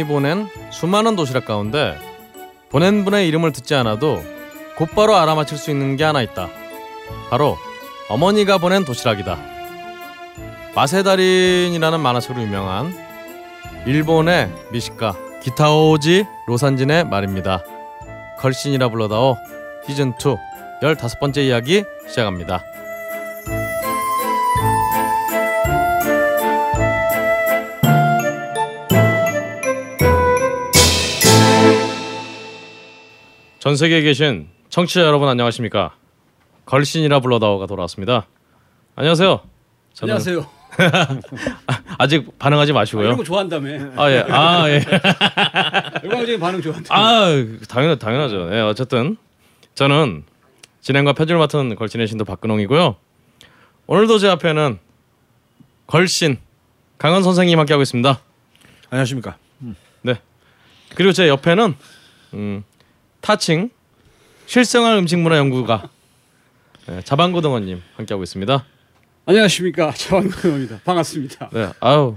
남이 0.00 0.04
보낸 0.04 0.48
수많은 0.70 1.16
도시락 1.16 1.44
가운데 1.44 1.98
보낸 2.70 3.04
분의 3.04 3.28
이름을 3.28 3.52
듣지 3.52 3.74
않아도 3.74 4.22
곧바로 4.76 5.16
알아맞힐 5.16 5.58
수 5.58 5.70
있는 5.70 5.96
게 5.96 6.04
하나 6.04 6.22
있다. 6.22 6.48
바로 7.28 7.56
어머니가 8.08 8.58
보낸 8.58 8.84
도시락이다. 8.84 9.38
맛의 10.74 11.04
달인이라는 11.04 12.00
만화책으로 12.00 12.42
유명한 12.42 12.94
일본의 13.86 14.50
미식가 14.72 15.14
기타오지 15.42 16.24
로산진의 16.46 17.04
말입니다. 17.04 17.62
걸신이라 18.38 18.88
불러다오 18.88 19.36
시즌 19.86 20.10
2 20.10 20.82
15번째 20.82 21.38
이야기 21.38 21.84
시작합니다. 22.08 22.62
전 33.70 33.76
세계에 33.76 34.00
계신 34.00 34.48
청취자 34.68 35.02
여러분 35.02 35.28
안녕하십니까? 35.28 35.94
걸신이라 36.66 37.20
불러다오가 37.20 37.66
돌아왔습니다. 37.66 38.26
안녕하세요. 38.96 39.42
저는 39.94 40.14
안녕하세요. 40.14 40.50
아직 41.96 42.36
반응하지 42.36 42.72
아, 42.72 42.74
마시고요. 42.74 43.04
이런 43.04 43.16
거 43.16 43.22
좋아한다며. 43.22 43.92
아 43.94 44.10
예, 44.10 44.24
아 44.28 44.68
예, 44.68 44.82
일방적인 46.02 46.40
반응 46.40 46.60
좋아한다. 46.60 46.92
아 46.92 47.28
당연 47.68 47.96
당연하죠. 47.96 48.48
예, 48.52 48.60
어쨌든 48.62 49.16
저는 49.76 50.24
진행과 50.80 51.12
편집을 51.12 51.38
맡은 51.38 51.76
걸신의 51.76 52.08
신도 52.08 52.24
박근홍이고요. 52.24 52.96
오늘도 53.86 54.18
제 54.18 54.30
앞에는 54.30 54.80
걸신 55.86 56.38
강원 56.98 57.22
선생님 57.22 57.56
함께 57.56 57.72
하고 57.72 57.82
있습니다. 57.82 58.18
안녕하십니까. 58.90 59.36
네. 60.02 60.20
그리고 60.96 61.12
제 61.12 61.28
옆에는 61.28 61.76
음, 62.34 62.64
타칭 63.20 63.70
실생활 64.46 64.96
음식 64.96 65.18
문화 65.18 65.36
연구가 65.38 65.88
네, 66.86 67.02
자방고등어님 67.02 67.82
함께하고 67.96 68.22
있습니다. 68.24 68.64
안녕하십니까 69.26 69.92
저한근호입니다. 69.92 70.80
반갑습니다. 70.84 71.50
네, 71.52 71.68
아유 71.80 72.16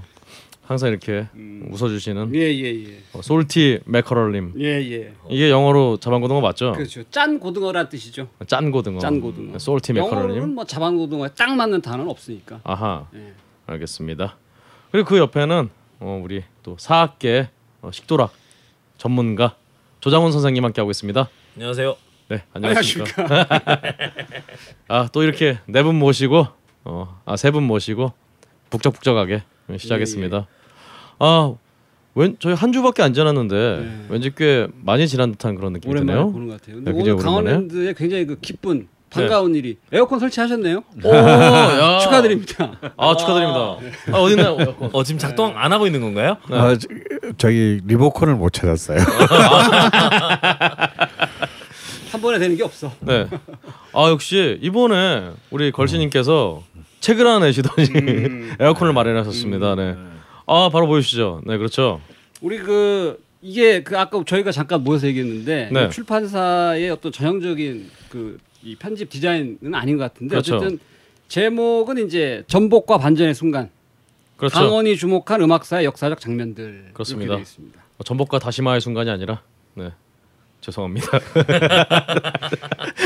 항상 0.62 0.88
이렇게 0.88 1.26
웃어주시는 1.70 2.34
예예 2.34 2.84
예. 2.88 2.98
어, 3.12 3.20
솔티 3.22 3.80
매커럴님 3.84 4.54
예 4.58 4.80
예. 4.92 5.12
이게 5.28 5.50
영어로 5.50 5.98
자방고등어 5.98 6.40
맞죠? 6.40 6.72
그렇죠. 6.72 7.04
짠 7.10 7.38
고등어란 7.38 7.88
뜻이죠. 7.90 8.28
짠 8.46 8.70
고등어. 8.70 8.98
짠 8.98 9.20
고등어. 9.20 9.52
네, 9.52 9.58
솔티 9.58 9.92
영어로는 9.94 10.28
매커럴님. 10.28 10.54
뭐 10.54 10.64
자반 10.64 10.96
고등어에 10.96 11.28
딱 11.36 11.54
맞는 11.54 11.82
단어는 11.82 12.08
없으니까. 12.10 12.60
아하, 12.64 13.06
예. 13.14 13.34
알겠습니다. 13.66 14.36
그리고 14.90 15.08
그 15.08 15.18
옆에는 15.18 15.68
어, 16.00 16.20
우리 16.24 16.42
또 16.62 16.76
사학계 16.78 17.50
어, 17.82 17.90
식도락 17.92 18.32
전문가 18.96 19.56
조장훈 20.04 20.32
선생님 20.32 20.62
함께 20.62 20.82
하고 20.82 20.90
있습니다. 20.90 21.30
안녕하세요. 21.56 21.96
네, 22.28 22.42
안녕하십니까. 22.52 23.46
아, 24.86 25.08
또 25.12 25.22
이렇게 25.22 25.56
네 25.66 25.82
분 25.82 25.98
모시고 25.98 26.46
어, 26.84 27.22
아, 27.24 27.36
세 27.38 27.50
분 27.50 27.62
모시고 27.62 28.12
북적북적하게 28.68 29.44
시작했습니다. 29.78 30.46
아, 31.20 31.54
웬 32.14 32.36
저희 32.38 32.52
한 32.52 32.74
주밖에 32.74 33.02
안 33.02 33.14
지났는데 33.14 33.54
네. 33.80 34.06
왠지 34.10 34.30
꽤 34.36 34.68
많이 34.82 35.08
지난 35.08 35.32
듯한 35.32 35.54
그런 35.54 35.72
느낌이 35.72 35.90
오랜만에 35.92 36.18
드네요. 36.18 36.32
보는 36.32 36.48
것 36.48 36.60
같아요. 36.60 36.76
근데 36.76 36.92
네, 36.92 37.00
오늘 37.00 37.12
오랜만에. 37.14 37.24
강원랜드에 37.24 37.94
굉장히 37.94 38.26
그 38.26 38.38
기쁜 38.40 38.88
반가운 39.14 39.54
일이 39.54 39.76
에어컨 39.92 40.18
설치하셨네요. 40.18 40.82
오, 41.04 41.14
야. 41.14 41.98
축하드립니다. 42.02 42.72
아, 42.96 43.16
축하드립니다. 43.16 43.76
아, 44.12 44.18
어딨나요? 44.18 44.56
에어컨? 44.60 44.90
어 44.92 45.04
지금 45.04 45.18
작동 45.18 45.56
안 45.56 45.72
하고 45.72 45.86
있는 45.86 46.00
건가요? 46.00 46.36
아, 46.50 46.76
저, 46.76 46.88
저기 47.38 47.80
리모컨을 47.86 48.34
못 48.34 48.52
찾았어요. 48.52 48.98
한 52.10 52.20
번에 52.20 52.38
되는 52.38 52.56
게 52.56 52.62
없어. 52.62 52.92
네. 53.00 53.26
아 53.92 54.08
역시 54.08 54.58
이번에 54.62 55.30
우리 55.50 55.72
걸신님께서 55.72 56.62
책을 57.00 57.26
하나 57.26 57.40
내시더니 57.46 57.88
음. 57.96 58.54
에어컨을 58.60 58.92
마련하셨습니다. 58.92 59.74
네. 59.74 59.96
아 60.46 60.68
바로 60.72 60.86
보여주시죠. 60.86 61.42
네 61.44 61.56
그렇죠. 61.58 62.00
우리 62.40 62.58
그 62.58 63.18
이게 63.42 63.82
그 63.82 63.98
아까 63.98 64.22
저희가 64.24 64.52
잠깐 64.52 64.84
모여서 64.84 65.06
얘기했는데 65.08 65.70
네. 65.72 65.86
이 65.86 65.90
출판사의 65.90 66.90
어떤 66.90 67.12
전형적인 67.12 67.90
그 68.08 68.38
이 68.64 68.76
편집 68.76 69.10
디자인은 69.10 69.74
아닌 69.74 69.96
것 69.96 70.04
같은데 70.04 70.30
그렇죠. 70.30 70.56
어쨌든 70.56 70.78
제목은 71.28 72.06
이제 72.06 72.44
전복과 72.46 72.98
반전의 72.98 73.34
순간 73.34 73.70
그렇죠. 74.36 74.54
강헌이 74.54 74.96
주목한 74.96 75.42
음악사의 75.42 75.84
역사적 75.84 76.20
장면들 76.20 76.90
그렇습니다. 76.92 77.34
어, 77.34 78.02
전복과 78.04 78.38
다시마의 78.38 78.80
순간이 78.80 79.10
아니라 79.10 79.42
네 79.74 79.90
죄송합니다. 80.60 81.06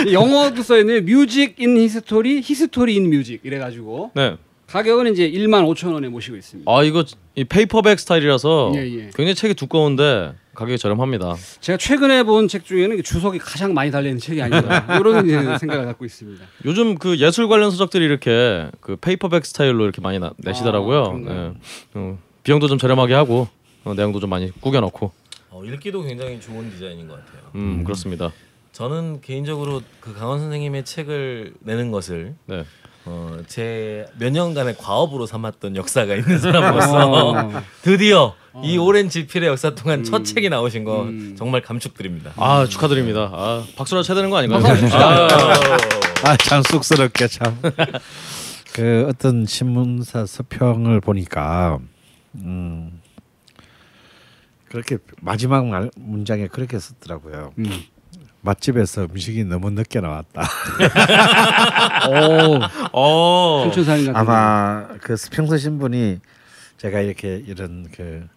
이 0.06 0.12
영어도 0.14 0.62
써 0.62 0.78
있는 0.78 1.04
Music 1.04 1.58
in 1.58 1.76
History, 1.76 2.40
History 2.40 2.94
in 2.94 3.10
Music 3.10 3.40
이래 3.42 3.58
가지고 3.58 4.12
네. 4.14 4.36
가격은 4.68 5.12
이제 5.12 5.28
1만 5.30 5.66
5천 5.74 5.92
원에 5.94 6.08
모시고 6.08 6.36
있습니다. 6.36 6.70
아 6.70 6.82
이거 6.84 7.04
이 7.34 7.44
페이퍼백 7.44 7.98
스타일이라서 7.98 8.72
예, 8.76 8.80
예. 8.80 8.98
굉장히 9.14 9.34
책이 9.34 9.54
두꺼운데 9.54 10.34
가격이 10.58 10.78
저렴합니다. 10.78 11.36
제가 11.60 11.76
최근에 11.78 12.24
본 12.24 12.48
책 12.48 12.64
중에는 12.64 13.02
주석이 13.02 13.38
가장 13.38 13.74
많이 13.74 13.90
달려 13.90 14.08
있는 14.08 14.18
책이 14.18 14.40
아닌가 14.42 14.86
이런 14.98 15.58
생각을 15.58 15.84
갖고 15.86 16.04
있습니다. 16.04 16.44
요즘 16.64 16.96
그 16.96 17.18
예술 17.18 17.46
관련 17.48 17.70
서적들이 17.70 18.04
이렇게 18.04 18.70
그 18.80 18.96
페이퍼백 18.96 19.44
스타일로 19.46 19.84
이렇게 19.84 20.00
많이 20.00 20.18
나, 20.18 20.32
내시더라고요. 20.38 21.04
아? 21.04 21.32
네. 21.32 21.52
어, 21.94 22.18
비용도 22.42 22.66
좀 22.68 22.78
저렴하게 22.78 23.14
하고 23.14 23.46
어, 23.84 23.94
내용도 23.94 24.18
좀 24.18 24.30
많이 24.30 24.50
구겨 24.60 24.80
넣고 24.80 25.12
어, 25.50 25.62
읽기도 25.64 26.02
굉장히 26.02 26.40
좋은 26.40 26.70
디자인인 26.70 27.06
것 27.06 27.14
같아요. 27.24 27.42
음, 27.54 27.84
그렇습니다. 27.84 28.32
저는 28.72 29.20
개인적으로 29.20 29.82
그 30.00 30.14
강헌 30.14 30.40
선생님의 30.40 30.84
책을 30.84 31.52
내는 31.60 31.90
것을 31.92 32.34
네. 32.46 32.64
어, 33.04 33.38
제 33.46 34.06
몇 34.18 34.30
년간의 34.32 34.76
과업으로 34.76 35.24
삼았던 35.26 35.76
역사가 35.76 36.14
있는 36.14 36.38
사람으로서 36.38 37.10
어. 37.30 37.62
드디어 37.82 38.34
이 38.62 38.76
오랜 38.78 39.08
지필의 39.08 39.48
역사 39.48 39.74
동안 39.74 40.00
음. 40.00 40.04
첫 40.04 40.24
책이 40.24 40.48
나오신 40.48 40.84
거 40.84 41.08
정말 41.36 41.62
감축드립니다. 41.62 42.32
아 42.36 42.66
축하드립니다. 42.66 43.30
아 43.32 43.64
박수라 43.76 44.02
쳐야 44.02 44.16
되는 44.16 44.30
거 44.30 44.36
아닌가요? 44.36 44.62
아, 44.92 45.28
아, 46.24 46.36
참 46.36 46.62
쑥스럽게 46.62 47.28
참. 47.28 47.58
그 48.74 49.06
어떤 49.08 49.46
신문사 49.46 50.26
서평을 50.26 51.00
보니까 51.00 51.78
음. 52.36 53.00
그렇게 54.68 54.98
마지막 55.20 55.66
말, 55.66 55.90
문장에 55.96 56.46
그렇게 56.46 56.78
썼더라고요. 56.78 57.52
음. 57.58 57.82
맛집에서 58.40 59.08
음식이 59.10 59.44
너무 59.44 59.70
늦게 59.70 60.00
나왔다. 60.00 60.42
오, 62.08 62.60
어. 62.92 63.62
청춘사님 63.64 64.12
같은 64.12 64.16
아마 64.16 64.86
그 65.00 65.16
평소 65.32 65.56
신분이 65.56 66.20
제가 66.76 67.00
이렇게 67.00 67.42
이런 67.46 67.88
그 67.92 68.28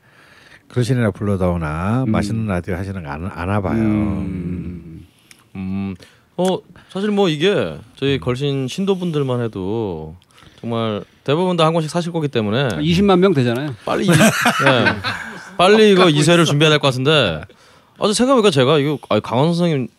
그러시나 0.72 1.12
불러다오나 1.12 2.06
맛있는 2.08 2.48
라디오 2.48 2.76
하시는 2.76 3.04
거 3.04 3.09
안, 3.09 3.26
아나 3.34 3.62
봐요. 3.62 3.82
음. 3.82 5.06
음. 5.56 5.96
어 6.38 6.59
사실 6.90 7.12
뭐 7.12 7.28
이게 7.30 7.78
저희 7.98 8.19
걸신 8.19 8.68
신도분들만 8.68 9.42
해도 9.42 10.16
정말 10.62 11.04
대부분 11.24 11.57
다 11.57 11.66
한 11.66 11.74
권씩 11.74 11.92
사실 11.92 12.12
거기 12.12 12.28
때문에 12.30 12.69
20만 12.69 13.19
명 13.19 13.34
되잖아요. 13.34 13.75
빨리 13.86 14.06
이, 14.06 14.10
네. 14.10 14.16
빨리 15.57 15.92
이거 15.94 16.10
이세를 16.10 16.45
준비해야 16.45 16.69
될 16.69 16.80
것 16.80 16.88
같은데 16.88 17.42
아주 18.00 18.13
생각해보니까 18.13 18.50
제가 18.51 18.80
이거 18.80 18.98
아, 19.10 19.19
강원 19.19 19.54
선생님 19.54 19.90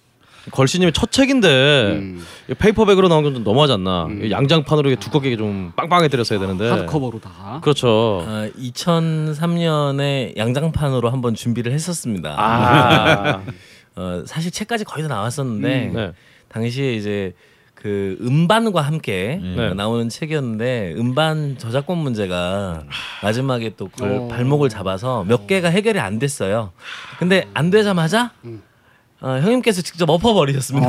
걸신님의 0.50 0.92
첫 0.92 1.10
책인데 1.12 1.92
음. 1.92 2.24
페이퍼백으로 2.58 3.08
나온 3.08 3.22
건 3.22 3.32
좀 3.34 3.44
너무하지 3.44 3.74
않나 3.74 4.08
이거 4.10 4.30
양장판으로 4.30 4.90
이게 4.90 4.98
두껍게 5.00 5.36
좀 5.36 5.72
빵빵하게 5.76 6.08
때렸어야 6.08 6.38
되는데 6.38 6.68
하드커버로 6.68 7.20
다. 7.20 7.60
그렇죠 7.62 8.24
아, 8.26 8.48
2003년에 8.58 10.36
양장판으로 10.36 11.10
한번 11.10 11.34
준비를 11.34 11.72
했었습니다. 11.72 12.34
아 12.38 13.40
어, 13.96 14.22
사실 14.26 14.50
책까지 14.50 14.84
거의 14.84 15.06
다 15.06 15.14
나왔었는데 15.14 15.88
음. 15.88 15.92
네. 15.94 16.12
당시에 16.48 16.94
이제 16.94 17.32
그 17.74 18.16
음반과 18.20 18.80
함께 18.80 19.40
네. 19.42 19.74
나오는 19.74 20.08
책이었는데 20.08 20.94
음반 20.96 21.56
저작권 21.58 21.98
문제가 21.98 22.84
마지막에 23.22 23.74
또 23.76 23.88
그걸 23.88 24.10
어. 24.12 24.28
발목을 24.28 24.68
잡아서 24.68 25.24
몇 25.26 25.46
개가 25.46 25.68
해결이 25.68 25.98
안 25.98 26.18
됐어요. 26.18 26.70
근데 27.18 27.48
안 27.54 27.70
되자마자 27.70 28.32
어, 29.22 29.38
형님께서 29.38 29.82
직접 29.82 30.10
엎어버리셨습니다. 30.10 30.88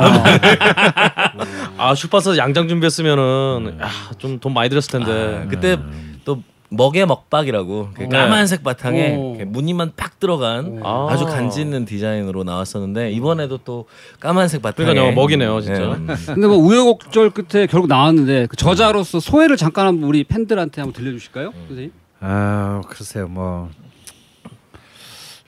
아 1.78 1.94
출판사 1.96 2.36
양장 2.36 2.68
준비했으면은 2.68 3.78
아, 3.80 3.90
좀돈 4.18 4.54
많이 4.54 4.70
들었을 4.70 4.92
텐데 4.92 5.44
아, 5.44 5.48
그때 5.48 5.78
또 6.26 6.42
먹의 6.70 7.06
먹박이라고 7.06 7.90
그 7.94 8.10
까만색 8.10 8.64
바탕에 8.64 9.16
오. 9.16 9.38
무늬만 9.46 9.92
팍 9.96 10.20
들어간 10.20 10.82
아. 10.84 11.08
아주 11.12 11.26
간지 11.26 11.62
있는 11.62 11.86
디자인으로 11.86 12.44
나왔었는데 12.44 13.12
이번에도 13.12 13.60
또 13.60 13.86
까만색 14.20 14.64
바탕에 14.64 14.90
그러니까요, 14.90 15.14
먹이네요, 15.14 15.62
진짜. 15.62 15.96
네. 16.00 16.16
근데 16.26 16.48
뭐 16.48 16.58
우여곡절 16.58 17.30
끝에 17.30 17.68
결국 17.68 17.88
나왔는데 17.88 18.48
그 18.48 18.56
저자로서 18.56 19.20
소회를 19.20 19.58
잠깐 19.58 19.86
한번 19.86 20.10
우리 20.10 20.24
팬들한테 20.24 20.82
한번 20.82 20.94
들려주실까요, 20.94 21.54
선생님? 21.68 21.92
아 22.20 22.82
글쎄요 22.88 23.28
뭐 23.28 23.70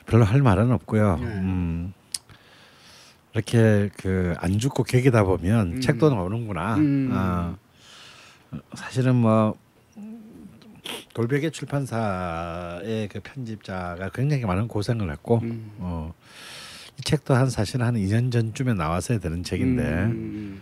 별로 0.06 0.24
할 0.24 0.40
말은 0.42 0.70
없고요. 0.70 1.16
네. 1.20 1.26
음, 1.26 1.92
이렇게 3.46 3.90
그 3.98 4.34
안 4.38 4.58
죽고 4.58 4.82
개기다 4.84 5.24
보면 5.24 5.74
음. 5.74 5.80
책도 5.80 6.08
나오는구나. 6.10 6.76
음. 6.76 7.10
아, 7.12 7.56
사실은 8.74 9.16
뭐 9.16 9.54
돌베개 11.14 11.50
출판사의 11.50 13.08
그 13.08 13.20
편집자가 13.22 14.10
굉장히 14.14 14.44
많은 14.44 14.68
고생을 14.68 15.10
했고 15.12 15.40
음. 15.42 15.72
어, 15.78 16.14
이 16.98 17.02
책도 17.02 17.34
한 17.34 17.50
사실 17.50 17.82
한 17.82 17.94
2년 17.94 18.32
전쯤에 18.32 18.74
나왔어야 18.74 19.18
되는 19.18 19.42
책인데 19.42 19.82
음. 19.82 20.60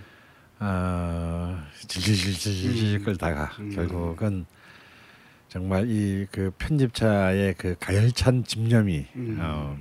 어, 0.60 1.56
질질질질질 1.86 3.04
끌다가 3.04 3.50
음. 3.60 3.70
결국은 3.74 4.46
정말 5.48 5.88
이 5.88 6.26
그 6.32 6.50
편집자의 6.58 7.54
그 7.56 7.76
가열찬 7.78 8.44
집념이 8.44 9.06
음. 9.14 9.38
어, 9.40 9.76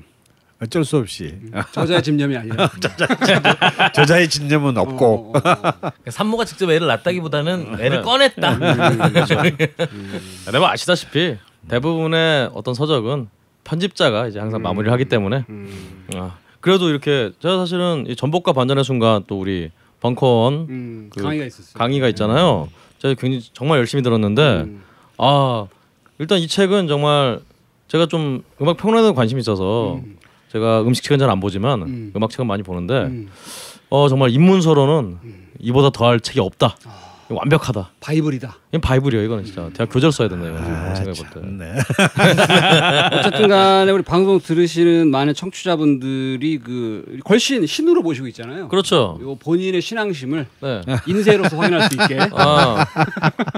어쩔 0.63 0.86
수 0.86 0.98
없이 0.98 1.36
저자의 1.74 2.01
집념이 2.01 2.38
아니라 2.38 2.71
저자 3.94 4.19
의 4.19 4.30
집념은 4.30 4.77
없고 4.77 5.33
어, 5.33 5.38
어, 5.38 5.38
어. 5.38 5.42
그러니까 5.42 5.92
산모가 6.12 6.45
직접 6.45 6.71
애를 6.71 6.88
낳다기보다는 6.88 7.80
애를 7.80 8.01
꺼냈다. 8.01 8.60
네, 8.60 10.57
뭐 10.57 10.68
아시다시피 10.69 11.38
대부분의 11.68 12.51
어떤 12.54 12.74
서적은 12.74 13.27
편집자가 13.65 14.27
이제 14.27 14.39
항상 14.39 14.62
마무리를 14.62 14.92
하기 14.94 15.06
때문에 15.06 15.45
음. 15.50 16.06
아, 16.15 16.38
그래도 16.62 16.89
이렇게 16.89 17.31
제가 17.39 17.57
사실은 17.57 18.06
이 18.07 18.15
전복과 18.15 18.54
반전의 18.54 18.86
순간 18.86 19.24
또 19.27 19.39
우리 19.39 19.69
벙커원 20.00 20.54
음. 20.69 21.10
그 21.13 21.21
강의가 21.24 21.45
있었어요. 21.45 21.74
강의가 21.75 22.07
있잖아요. 22.10 22.69
제가 23.00 23.15
굉장히 23.15 23.44
정말 23.54 23.80
열심히 23.80 24.01
들었는데 24.01 24.62
음. 24.62 24.83
아 25.18 25.68
일단 26.19 26.39
이 26.39 26.48
책은 26.48 26.88
정말 26.88 27.42
제가 27.89 28.06
좀 28.06 28.44
음악 28.62 28.77
평론에 28.77 29.12
관심이 29.12 29.42
있어서 29.42 29.95
음. 29.95 30.18
제가 30.53 30.81
음식 30.83 31.03
책은 31.03 31.19
잘 31.19 31.29
안 31.29 31.39
보지만 31.39 31.81
음. 31.81 32.11
음. 32.15 32.23
악 32.23 32.29
책은 32.29 32.45
많이 32.47 32.63
보는데 32.63 32.94
음. 33.03 33.29
어 33.89 34.07
정말 34.07 34.29
입문서로는 34.29 35.17
이보다 35.59 35.89
더할 35.89 36.19
책이 36.19 36.39
없다. 36.39 36.77
아. 36.85 37.02
완벽하다. 37.35 37.89
바이블이다. 38.00 38.56
이건 38.69 38.81
바이블이에요. 38.81 39.24
이거는 39.25 39.45
진짜 39.45 39.69
대학 39.74 39.89
교재로 39.89 40.12
써야 40.12 40.27
된다. 40.30 40.47
이거 40.47 40.57
아, 40.57 40.95
생각해 40.95 41.18
볼 41.19 41.27
때. 41.30 41.39
참네. 41.41 43.18
어쨌든 43.19 43.47
간에 43.47 43.91
우리 43.91 44.03
방송 44.03 44.39
들으시는 44.39 45.09
많은 45.09 45.33
청취자분들이 45.33 46.59
그 46.59 47.19
걸신 47.24 47.65
신으로 47.65 48.03
보시고 48.03 48.27
있잖아요. 48.27 48.68
그렇죠. 48.69 49.18
요 49.21 49.35
본인의 49.35 49.81
신앙심을 49.81 50.47
네. 50.62 50.81
인쇄로서 51.07 51.57
확인할 51.57 51.89
수 51.89 51.95
있게. 51.95 52.19
아 52.33 52.85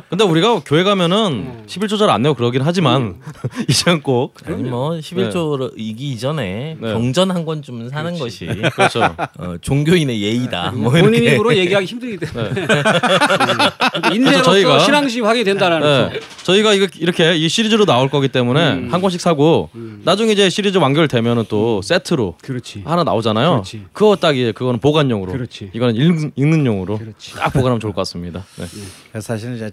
근데 0.09 0.23
우리가 0.23 0.61
교회 0.65 0.83
가면은 0.83 1.17
음. 1.33 1.63
11조 1.67 1.97
잘 1.99 2.05
안 2.09 2.21
내고 2.21 2.35
그러긴 2.35 2.61
하지만 2.61 3.15
이제는 3.67 4.01
꼭 4.01 4.35
아니 4.45 4.63
뭐 4.63 4.91
11조 4.91 5.73
이기 5.75 6.11
이전에 6.11 6.77
네. 6.79 6.93
경전 6.93 7.31
한 7.31 7.45
권쯤은 7.45 7.89
사는 7.89 8.17
것이 8.19 8.45
그렇죠. 8.73 9.15
어, 9.39 9.55
종교인의 9.59 10.21
예의다. 10.21 10.71
뭐 10.71 10.91
본인. 10.91 11.23
입으로 11.23 11.55
얘기하기 11.55 11.85
힘들기 11.85 12.17
때문에 12.17 12.53
네. 12.53 12.61
음. 12.61 12.67
인쇄로서 14.13 14.51
저희가- 14.51 14.79
신앙심 14.81 15.25
확인이 15.25 15.43
된다라는 15.45 16.09
네. 16.13 16.19
저희가 16.43 16.73
이거 16.73 16.87
이렇게 16.99 17.35
이 17.35 17.47
시리즈로 17.49 17.85
나올 17.85 18.09
거기 18.09 18.27
때문에 18.27 18.73
음. 18.73 18.93
한 18.93 19.01
권씩 19.01 19.19
사고 19.21 19.69
나중에 20.03 20.31
이제 20.33 20.49
시리즈 20.49 20.77
완결되면은 20.77 21.45
또 21.49 21.81
세트로 21.81 22.37
그렇지. 22.41 22.83
하나 22.85 23.03
나오잖아요. 23.03 23.51
그렇지. 23.51 23.85
그거 23.93 24.15
딱 24.15 24.35
이제 24.37 24.51
그거는 24.51 24.79
보관용으로. 24.79 25.31
그렇지. 25.31 25.71
이거는 25.73 25.95
읽는, 25.95 26.31
읽는 26.35 26.65
용으로 26.65 26.97
그렇지. 26.97 27.35
딱 27.35 27.51
보관하면 27.53 27.79
좋을 27.79 27.93
것 27.93 28.01
같습니다. 28.01 28.45
네. 28.57 28.65
그래서 29.11 29.25
사실은 29.27 29.55
이제 29.55 29.71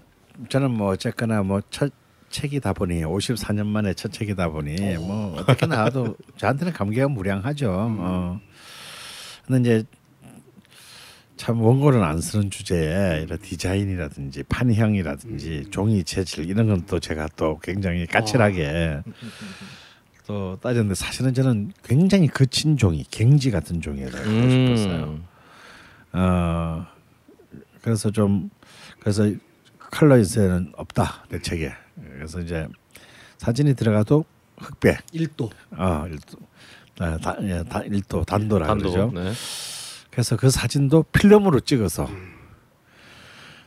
저는 0.49 0.71
뭐 0.71 0.91
어쨌거나 0.91 1.43
뭐 1.43 1.61
첫 1.69 1.91
책이다 2.29 2.73
보니 2.73 3.03
54년 3.03 3.67
만에 3.67 3.93
첫 3.93 4.11
책이다 4.11 4.49
보니 4.49 4.75
뭐 4.97 5.35
어떻게 5.37 5.67
나와도 5.67 6.15
저한테는 6.37 6.73
감개가 6.73 7.07
무량하죠. 7.07 7.69
어. 7.99 8.39
근데 9.45 9.59
이제 9.77 9.83
참 11.43 11.59
원고는 11.61 12.01
안 12.01 12.21
쓰는 12.21 12.49
주제에 12.49 13.21
이런 13.23 13.37
디자인이라든지 13.37 14.43
판형이라든지 14.43 15.65
종이 15.71 16.01
재질 16.05 16.49
이런 16.49 16.67
건 16.67 16.83
또 16.87 17.01
제가 17.01 17.27
또 17.35 17.59
굉장히 17.61 18.05
까칠하게 18.05 19.01
또 20.25 20.57
따졌는데 20.61 20.95
사실은 20.95 21.33
저는 21.33 21.73
굉장히 21.83 22.29
거친 22.29 22.77
종이 22.77 23.03
갱지 23.11 23.51
같은 23.51 23.81
종이를 23.81 24.13
하고 24.13 24.29
싶었어요. 24.49 25.03
음. 25.05 25.25
어 26.13 26.85
그래서 27.81 28.09
좀 28.09 28.49
그래서 29.01 29.29
컬러 29.91 30.17
인쇄는 30.17 30.71
없다 30.77 31.25
내 31.27 31.39
책에 31.41 31.73
그래서 32.15 32.39
이제 32.39 32.69
사진이 33.39 33.73
들어가도 33.75 34.23
흑백 34.59 34.99
일도. 35.11 35.49
어 35.71 36.05
일도 36.07 36.37
아, 36.99 37.17
다, 37.17 37.35
예, 37.41 37.63
다, 37.67 37.81
일도 37.81 38.23
단도라 38.23 38.67
단도. 38.67 38.91
그러죠 38.91 39.11
네. 39.13 39.33
그래서 40.13 40.37
그 40.37 40.51
사진도 40.51 41.03
필름으로 41.03 41.59
찍어서 41.59 42.07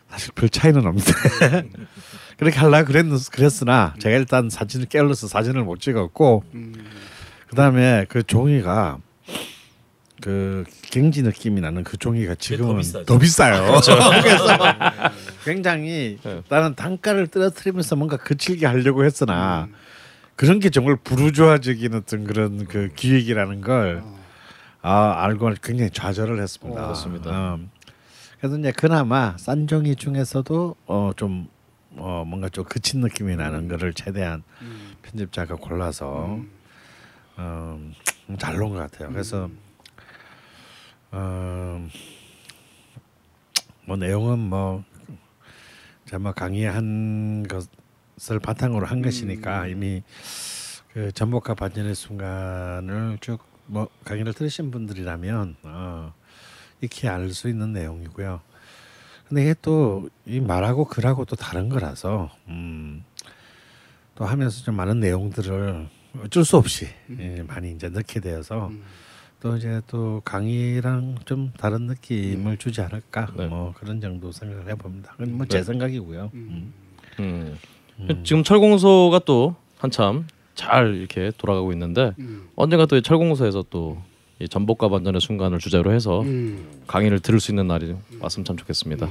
사실 0.08 0.30
별 0.34 0.48
차이는 0.48 0.86
없는데 0.86 1.68
그렇게 2.38 2.58
하려 2.58 2.84
그랬 2.84 3.04
그랬으나 3.32 3.94
제가 3.98 4.16
일단 4.16 4.48
사진을 4.48 4.86
깨울러서 4.86 5.26
사진을 5.26 5.64
못 5.64 5.80
찍었고 5.80 6.44
그다음에 7.48 8.06
그 8.08 8.22
종이가 8.22 8.98
그 10.22 10.64
갱지 10.82 11.22
느낌이 11.22 11.60
나는 11.60 11.82
그 11.82 11.96
종이가 11.96 12.36
지금은 12.36 12.78
비싸죠. 12.78 13.04
더 13.04 13.18
비싸요. 13.18 13.80
그래서 14.22 14.46
굉장히 15.44 16.18
네. 16.22 16.42
나는 16.48 16.76
단가를 16.76 17.26
떨어뜨리면서 17.26 17.96
뭔가 17.96 18.16
거칠게 18.16 18.66
하려고 18.66 19.04
했으나 19.04 19.68
그런 20.36 20.60
게 20.60 20.70
정말 20.70 20.96
부르주아적인 20.96 21.94
어떤 21.94 22.24
그런 22.24 22.66
그 22.66 22.90
기획이라는 22.94 23.60
걸 23.62 24.04
아, 24.88 25.24
알고 25.24 25.54
굉장히 25.62 25.90
좌절을 25.90 26.40
했습니다. 26.40 26.80
어, 26.80 26.84
그렇습니다. 26.84 27.30
어, 27.32 27.58
그래서 28.38 28.56
이제 28.56 28.70
그나마 28.70 29.36
싼 29.36 29.66
종이 29.66 29.96
중에서도 29.96 30.76
어, 30.86 31.10
좀 31.16 31.48
어, 31.96 32.22
뭔가 32.24 32.48
좀 32.48 32.64
거친 32.64 33.00
느낌이 33.00 33.34
나는 33.34 33.66
거를 33.66 33.92
최대한 33.94 34.44
편집자가 35.02 35.56
골라서 35.56 36.38
어, 37.36 37.80
잘 38.38 38.58
놓은 38.58 38.70
것 38.70 38.76
같아요. 38.76 39.08
그래서 39.10 39.50
어, 41.10 41.88
뭐 43.86 43.96
내용은 43.96 44.38
뭐 44.38 44.84
제가 46.04 46.20
뭐 46.20 46.30
강의한 46.30 47.44
것을 47.48 48.38
바탕으로 48.38 48.86
한 48.86 49.02
것이니까 49.02 49.66
이미 49.66 50.04
그 50.92 51.10
전복과 51.10 51.54
반전의 51.54 51.96
순간을 51.96 53.18
쭉 53.20 53.55
뭐 53.66 53.88
강의를 54.04 54.32
들으신 54.34 54.70
분들이라면 54.70 55.56
어, 55.62 56.12
익히 56.82 57.08
알 57.08 57.30
수 57.32 57.48
있는 57.48 57.72
내용이고요. 57.72 58.40
근데 59.28 59.42
이게 59.42 59.54
또 59.60 60.08
이 60.26 60.40
말하고 60.40 60.84
글하고 60.86 61.24
또 61.24 61.36
다른 61.36 61.68
거라서 61.68 62.30
음, 62.48 63.04
또 64.14 64.24
하면서 64.24 64.62
좀 64.64 64.74
많은 64.76 65.00
내용들을 65.00 65.88
어쩔 66.24 66.44
수 66.44 66.56
없이 66.56 66.88
예, 67.18 67.42
많이 67.42 67.72
이제 67.72 67.88
넣게 67.88 68.20
되어서 68.20 68.70
또 69.40 69.56
이제 69.56 69.80
또 69.86 70.20
강의랑 70.24 71.16
좀 71.26 71.52
다른 71.58 71.82
느낌을 71.82 72.56
주지 72.56 72.80
않을까 72.80 73.28
네. 73.36 73.46
뭐 73.46 73.72
그런 73.76 74.00
정도 74.00 74.32
생각을 74.32 74.68
해봅니다. 74.70 75.12
그건 75.12 75.36
뭐제 75.36 75.58
네. 75.58 75.64
생각이고요. 75.64 76.30
음. 76.34 76.72
음. 77.20 77.58
지금 78.24 78.42
철공소가 78.42 79.20
또 79.20 79.54
한참 79.78 80.26
잘 80.56 80.96
이렇게 80.96 81.30
돌아가고 81.38 81.72
있는데 81.72 82.12
음. 82.18 82.48
언젠가 82.56 82.86
또이 82.86 83.02
철공소에서 83.02 83.64
또 83.70 83.96
이 84.38 84.48
전복과 84.48 84.88
반전의 84.88 85.20
순간을 85.20 85.58
주제로 85.58 85.92
해서 85.92 86.20
음. 86.20 86.66
강의를 86.86 87.20
들을 87.20 87.40
수 87.40 87.50
있는 87.52 87.66
날이 87.66 87.94
왔으면 88.20 88.44
참 88.44 88.56
좋겠습니다. 88.56 89.08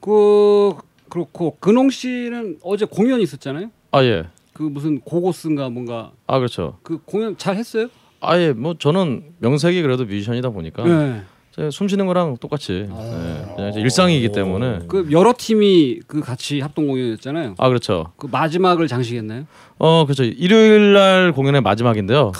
그 0.00 0.74
그렇고 1.08 1.56
근홍 1.60 1.90
씨는 1.90 2.58
어제 2.62 2.84
공연 2.84 3.20
있었잖아요. 3.20 3.70
아 3.92 4.04
예. 4.04 4.26
그 4.52 4.62
무슨 4.62 5.00
고고스인가 5.00 5.70
뭔가 5.70 6.12
아 6.26 6.38
그렇죠. 6.38 6.78
그 6.82 6.98
공연 7.04 7.38
잘 7.38 7.56
했어요? 7.56 7.88
아예 8.20 8.52
뭐 8.52 8.74
저는 8.78 9.34
명색이 9.38 9.80
그래도 9.82 10.04
뮤지션이다 10.04 10.50
보니까 10.50 10.84
네. 10.84 11.22
숨 11.72 11.88
쉬는 11.88 12.06
거랑 12.06 12.36
똑같이 12.38 12.86
네, 12.88 13.52
그냥 13.56 13.70
이제 13.70 13.80
일상이기 13.80 14.30
때문에 14.32 14.80
그 14.88 15.08
여러 15.10 15.32
팀이 15.36 16.00
그 16.06 16.20
같이 16.20 16.60
합동 16.60 16.86
공연이었잖아요. 16.86 17.54
아 17.56 17.68
그렇죠. 17.68 18.12
그 18.16 18.28
마지막을 18.30 18.88
장식했나요? 18.88 19.44
어 19.78 20.04
그렇죠. 20.04 20.24
일요일 20.24 20.92
날 20.92 21.32
공연의 21.32 21.62
마지막인데요. 21.62 22.32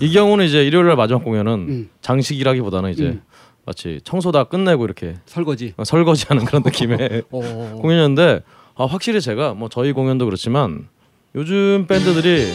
이 0.00 0.10
경우는 0.12 0.44
이제 0.44 0.64
일요일 0.64 0.86
날 0.86 0.96
마지막 0.96 1.22
공연은 1.22 1.52
음. 1.52 1.90
장식이라기보다는 2.00 2.90
이제 2.90 3.04
음. 3.04 3.22
마치 3.64 4.00
청소 4.02 4.32
다 4.32 4.44
끝내고 4.44 4.84
이렇게 4.84 5.14
설거지. 5.26 5.74
어, 5.76 5.84
설거지하는 5.84 6.44
그런 6.44 6.62
느낌의 6.64 7.22
어. 7.30 7.78
공연이었는데 7.80 8.40
아, 8.74 8.86
확실히 8.86 9.20
제가 9.20 9.54
뭐 9.54 9.68
저희 9.68 9.92
공연도 9.92 10.24
그렇지만 10.24 10.88
요즘 11.36 11.86
밴드들이 11.88 12.46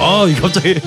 아 0.00 0.26
갑자기 0.40 0.74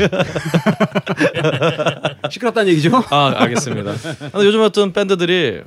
시끄럽다는 2.29 2.71
얘기죠? 2.71 2.91
아 3.09 3.33
알겠습니다. 3.37 3.93
근데 4.31 4.45
요즘 4.45 4.61
어떤 4.61 4.93
밴드들이 4.93 5.61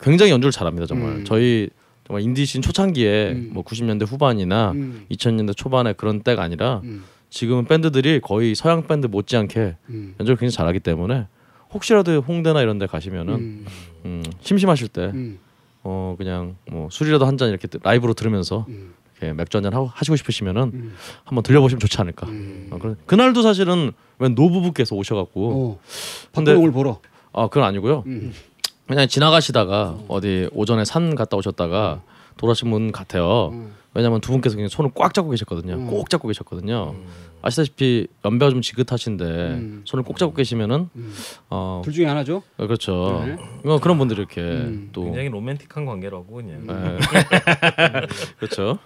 굉장히 0.00 0.32
연주를 0.32 0.52
잘합니다 0.52 0.86
정말. 0.86 1.10
음. 1.16 1.24
저희 1.24 1.68
정말 2.06 2.22
인디 2.22 2.44
씬 2.44 2.62
초창기에 2.62 3.32
음. 3.32 3.50
뭐 3.52 3.64
90년대 3.64 4.06
후반이나 4.06 4.72
음. 4.72 5.06
2000년대 5.10 5.56
초반에 5.56 5.92
그런 5.92 6.22
때가 6.22 6.42
아니라 6.42 6.80
음. 6.84 7.04
지금은 7.30 7.66
밴드들이 7.66 8.20
거의 8.20 8.54
서양 8.54 8.86
밴드 8.86 9.06
못지않게 9.06 9.76
음. 9.90 10.14
연주를 10.20 10.36
굉장히 10.36 10.56
잘하기 10.56 10.80
때문에 10.80 11.26
혹시라도 11.72 12.20
홍대나 12.20 12.60
이런 12.60 12.78
데 12.78 12.86
가시면은 12.86 13.34
음. 13.34 13.66
음, 14.04 14.22
심심하실 14.42 14.88
때 14.88 15.10
음. 15.14 15.38
어 15.84 16.14
그냥 16.18 16.56
뭐 16.70 16.88
술이라도 16.90 17.24
한 17.26 17.38
잔 17.38 17.48
이렇게 17.48 17.66
라이브로 17.82 18.14
들으면서 18.14 18.66
음. 18.68 18.92
이렇게 19.22 19.32
맥주 19.32 19.56
한잔 19.56 19.72
하고 19.72 19.86
하시고 19.86 20.16
싶으시면은 20.16 20.62
음. 20.74 20.94
한번 21.24 21.42
들려보시면 21.44 21.78
좋지 21.80 22.00
않을까. 22.00 22.26
음. 22.26 22.68
어, 22.72 22.78
그런 22.78 22.96
그날도 23.06 23.42
사실은 23.42 23.92
웬 24.18 24.34
노부부께서 24.34 24.96
오셔갖고 24.96 25.78
어. 25.78 25.80
박근홍을 26.32 26.72
보러. 26.72 27.00
아 27.32 27.46
그건 27.46 27.64
아니고요. 27.64 28.02
음. 28.06 28.34
그냥 28.86 29.06
지나가시다가 29.08 29.96
어디 30.08 30.48
오전에 30.52 30.84
산 30.84 31.14
갔다 31.14 31.36
오셨다가 31.36 32.02
돌아오신 32.36 32.70
분 32.70 32.92
같아요. 32.92 33.50
음. 33.52 33.72
왜냐면 33.94 34.20
두 34.20 34.32
분께서 34.32 34.56
그냥 34.56 34.68
손을 34.68 34.90
꽉 34.94 35.14
잡고 35.14 35.30
계셨거든요. 35.30 35.74
음. 35.74 35.86
꼭 35.86 36.10
잡고 36.10 36.26
계셨거든요. 36.28 36.94
아시다시피 37.42 38.06
연배가 38.24 38.50
좀 38.50 38.62
지긋하신데 38.62 39.24
음. 39.24 39.82
손을 39.84 40.04
꼭 40.04 40.16
잡고 40.16 40.34
계시면은 40.34 40.88
음. 40.94 41.12
어둘 41.48 41.92
중에 41.92 42.06
하나죠. 42.06 42.42
어, 42.56 42.66
그렇죠. 42.66 43.22
네. 43.26 43.36
어, 43.70 43.78
그런 43.80 43.98
분들이 43.98 44.20
이렇게 44.20 44.40
음. 44.40 44.90
또 44.92 45.04
굉장히 45.04 45.28
로맨틱한 45.28 45.84
관계라고 45.84 46.26
그냥. 46.26 46.66
예. 46.68 46.98
그렇죠. 48.38 48.78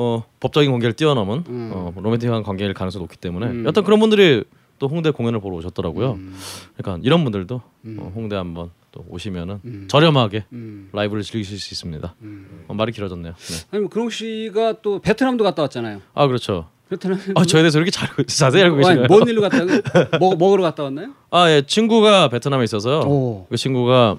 어 0.00 0.24
법적인 0.40 0.70
관계를 0.70 0.94
뛰어넘은 0.94 1.44
음. 1.46 1.70
어, 1.74 1.92
로맨틱한 1.94 2.42
관계일 2.42 2.72
가능성이 2.72 3.02
높기 3.02 3.18
때문에 3.18 3.48
음. 3.48 3.64
여튼 3.66 3.84
그런 3.84 4.00
분들이 4.00 4.44
또 4.78 4.88
홍대 4.88 5.10
공연을 5.10 5.40
보러 5.40 5.56
오셨더라고요. 5.56 6.12
음. 6.12 6.34
그러니까 6.74 7.02
이런 7.04 7.22
분들도 7.22 7.60
음. 7.84 7.96
어, 8.00 8.10
홍대 8.14 8.34
한번 8.34 8.70
또 8.92 9.04
오시면은 9.10 9.60
음. 9.62 9.84
저렴하게 9.88 10.46
음. 10.52 10.88
라이브를 10.94 11.22
즐기실 11.22 11.58
수 11.58 11.74
있습니다. 11.74 12.14
음. 12.22 12.64
어, 12.66 12.72
말이 12.72 12.92
길어졌네요. 12.92 13.34
네. 13.34 13.56
아니 13.72 13.80
뭐 13.82 13.90
근홍 13.90 14.08
씨가 14.08 14.80
또 14.80 15.00
베트남도 15.00 15.44
갔다 15.44 15.60
왔잖아요. 15.62 16.00
아 16.14 16.26
그렇죠. 16.26 16.68
베트남. 16.88 17.20
아 17.34 17.44
저에 17.44 17.60
대해서 17.60 17.76
이렇게 17.78 17.90
잘 17.90 18.08
자세히 18.26 18.62
알고 18.62 18.78
계시나요? 18.78 19.06
뭔 19.06 19.28
일로 19.28 19.42
갔다 19.42 19.58
먹 20.18 20.38
먹으러 20.38 20.62
갔다 20.62 20.84
왔나요? 20.84 21.10
아 21.30 21.50
예, 21.50 21.60
친구가 21.60 22.30
베트남에 22.30 22.64
있어서 22.64 23.00
오. 23.00 23.46
그 23.50 23.58
친구가 23.58 24.16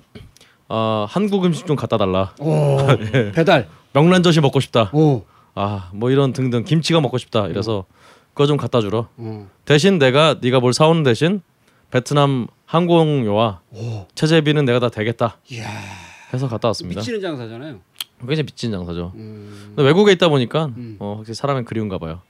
아 0.67 1.07
한국 1.09 1.43
음식 1.43 1.65
좀 1.65 1.75
갖다 1.75 1.97
달라. 1.97 2.35
오. 2.39 2.77
배달. 3.33 3.67
명란젓이 3.93 4.41
먹고 4.41 4.59
싶다. 4.59 4.91
오. 4.93 5.23
아 5.55 5.89
뭐 5.93 6.09
이런 6.11 6.33
등등 6.33 6.63
김치가 6.63 7.01
먹고 7.01 7.17
싶다. 7.17 7.47
이래서 7.47 7.85
그거 8.33 8.47
좀 8.47 8.57
갖다 8.57 8.79
주러. 8.81 9.07
어. 9.17 9.49
대신 9.65 9.99
내가 9.99 10.37
네가 10.41 10.59
뭘 10.59 10.73
사오는 10.73 11.03
대신 11.03 11.41
베트남 11.89 12.47
항공료와 12.65 13.61
오. 13.71 14.07
체제비는 14.15 14.65
내가 14.65 14.79
다 14.79 14.89
대겠다. 14.89 15.37
이야. 15.51 15.67
해서 16.33 16.47
갔다 16.47 16.69
왔습니다. 16.69 17.01
미치는 17.01 17.19
장사잖아요. 17.19 17.79
굉장히 18.19 18.43
미친 18.43 18.71
장사죠. 18.71 19.11
음. 19.15 19.73
근데 19.75 19.83
외국에 19.83 20.11
있다 20.13 20.29
보니까 20.29 20.65
음. 20.77 20.95
어, 20.99 21.15
확실히 21.17 21.35
사람은 21.35 21.65
그리운가 21.65 21.97
봐요. 21.97 22.21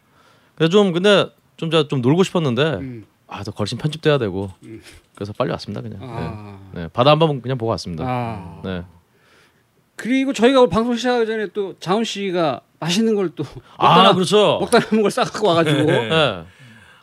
그래서 0.56 0.72
좀 0.72 0.92
근데 0.94 1.28
좀 1.58 1.70
제가 1.70 1.88
좀 1.88 2.01
놀고 2.01 2.24
싶었는데 2.24 2.63
음. 2.63 3.06
아또 3.28 3.51
걸신 3.51 3.78
편집돼야 3.78 4.18
되고 4.18 4.50
음. 4.63 4.82
그래서 5.13 5.32
빨리 5.34 5.51
왔습니다 5.51 5.82
그냥. 5.82 6.00
아. 6.01 6.60
네. 6.74 6.82
네. 6.82 6.88
바다 6.92 7.12
한번 7.12 7.42
그냥 7.42 7.58
보고 7.60 7.70
왔습니다. 7.70 8.04
아. 8.08 8.62
네. 8.63 8.84
그리고 9.96 10.34
저희가 10.34 10.66
방송 10.68 10.96
시작하기 10.96 11.28
전에 11.28 11.48
또 11.54 11.75
자훈 11.80 12.04
씨가 12.04 12.62
맛있는 12.81 13.15
걸또아 13.15 13.47
먹다, 13.77 14.13
그렇죠. 14.13 14.57
먹다 14.59 14.79
남은 14.79 15.01
걸 15.03 15.11
싸갖고 15.11 15.47
와가지고 15.47 15.83
네. 15.83 16.45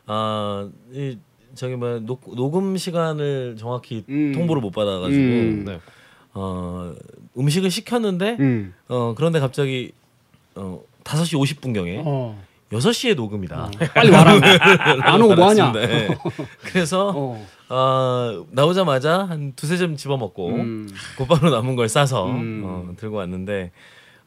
아, 0.06 0.68
이 0.92 1.16
저기 1.54 1.76
뭐 1.76 2.00
녹, 2.00 2.20
녹음 2.34 2.76
시간을 2.76 3.56
정확히 3.58 4.04
음. 4.08 4.32
통보를 4.34 4.60
못 4.60 4.70
받아가지고 4.70 5.16
음. 5.16 5.64
네. 5.64 5.80
어 6.34 6.92
음식을 7.38 7.70
시켰는데 7.70 8.36
음. 8.40 8.74
어 8.88 9.14
그런데 9.16 9.38
갑자기 9.40 9.92
어 10.56 10.80
5시 11.04 11.38
50분 11.40 11.72
경에 11.72 12.02
어. 12.04 12.42
6시에 12.72 13.14
녹음이다. 13.14 13.70
빨리 13.94 14.10
와라. 14.10 14.32
안 15.02 15.22
오고 15.22 15.36
뭐 15.36 15.48
하냐? 15.48 15.72
네. 15.72 16.08
그래서 16.64 17.12
어. 17.16 17.46
어, 17.70 18.44
나오자마자 18.50 19.24
한 19.24 19.54
두세 19.56 19.78
점 19.78 19.96
집어 19.96 20.18
먹고 20.18 20.50
음. 20.50 20.90
곧바로 21.16 21.48
남은 21.50 21.76
걸 21.76 21.88
싸서 21.88 22.26
음. 22.26 22.62
어, 22.66 22.92
들고 22.98 23.16
왔는데 23.16 23.72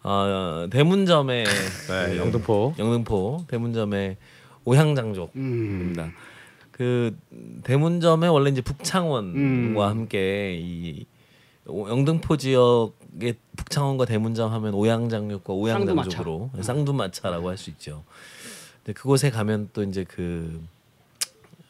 어, 0.03 0.67
대문점에 0.71 1.43
네, 1.89 2.17
영등포. 2.17 2.75
영등포 2.79 3.45
대문점에 3.47 4.17
오향장족 4.65 5.31
음. 5.35 5.79
입니다. 5.81 6.11
그 6.71 7.15
대문점에 7.63 8.27
원래 8.27 8.49
이제 8.49 8.61
북창원과 8.61 9.29
음. 9.31 9.89
함께 9.89 10.57
이 10.59 11.05
오- 11.67 11.87
영등포 11.89 12.37
지역의 12.37 13.35
북창원과 13.55 14.05
대문점 14.05 14.51
하면 14.51 14.73
오양장육과 14.73 15.53
오양장족으로 15.53 16.49
쌍두마차라고 16.59 17.49
할 17.49 17.57
수 17.57 17.69
있죠. 17.71 18.03
근데 18.83 18.93
그곳에 18.93 19.29
가면 19.29 19.69
또 19.73 19.83
이제 19.83 20.03
그 20.07 20.59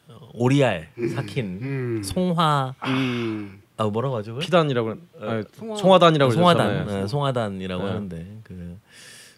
어, 0.08 0.30
오리알 0.32 0.88
삭힌 1.14 1.44
음. 1.60 2.02
송화 2.02 2.74
음. 2.86 3.61
아 3.76 3.84
뭐라고 3.86 4.16
하죠? 4.16 4.32
그걸? 4.32 4.44
피단이라고 4.44 4.90
아니, 5.20 5.44
송화- 5.44 5.76
송화단 5.76 6.14
이라고 6.14 6.32
송화단. 6.32 6.86
네, 6.86 7.06
송화단이라고 7.06 7.82
네. 7.84 7.88
하는데 7.88 8.38
그 8.44 8.78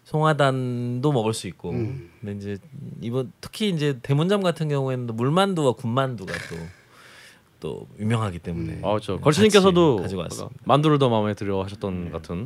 송화단도 0.03 1.11
먹을 1.11 1.33
수 1.33 1.47
있고. 1.47 1.71
음. 1.71 2.09
근데 2.21 2.37
이제 2.37 2.57
이번 3.01 3.31
특히 3.41 3.69
이제 3.69 3.97
대문점 4.01 4.43
같은 4.43 4.69
경우에는 4.69 5.07
또 5.07 5.13
물만두와 5.13 5.73
군만두가 5.73 6.33
또 6.33 6.55
또 7.61 7.87
유명하기 7.97 8.39
때문에. 8.39 8.79
아 8.83 8.89
그렇죠. 8.89 9.19
걸신님께서도 9.21 9.95
같이 9.95 10.15
가지고 10.15 10.21
왔습니다. 10.23 10.55
만두를 10.65 10.99
더 10.99 11.09
마음에 11.09 11.33
들어 11.33 11.63
하셨던 11.63 12.11
것 12.11 12.21
같은. 12.21 12.45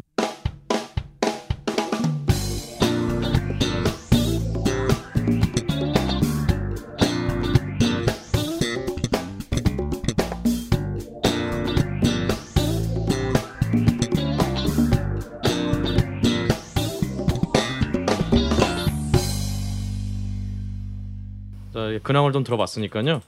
근황을 21.98 22.32
좀 22.32 22.44
들어봤으니까요. 22.44 23.22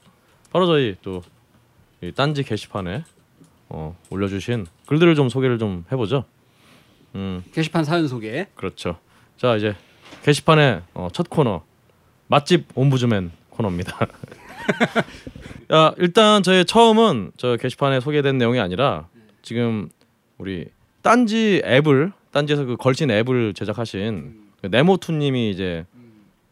바로 0.52 0.66
저희 0.66 0.96
또이 1.02 2.12
딴지 2.14 2.42
게시판에 2.44 3.04
어, 3.68 3.96
올려주신 4.10 4.66
글들을 4.86 5.14
좀 5.14 5.28
소개를 5.28 5.58
좀 5.58 5.84
해보죠. 5.90 6.24
음, 7.14 7.42
게시판 7.52 7.84
사연 7.84 8.06
소개. 8.06 8.46
그렇죠. 8.54 8.98
자 9.36 9.56
이제 9.56 9.74
게시판의 10.22 10.82
어, 10.94 11.08
첫 11.12 11.28
코너 11.28 11.62
맛집 12.28 12.66
옴부즈맨 12.74 13.32
코너입니다. 13.50 14.06
야, 15.72 15.94
일단 15.98 16.42
저희 16.42 16.64
처음은 16.64 17.32
저 17.36 17.56
게시판에 17.56 18.00
소개된 18.00 18.38
내용이 18.38 18.60
아니라 18.60 19.08
지금 19.42 19.90
우리 20.38 20.66
딴지 21.02 21.62
앱을 21.64 22.12
딴지에서 22.30 22.64
그 22.64 22.76
걸친 22.76 23.10
앱을 23.10 23.54
제작하신 23.54 24.42
그 24.60 24.66
네모투님이 24.68 25.50
이제 25.50 25.84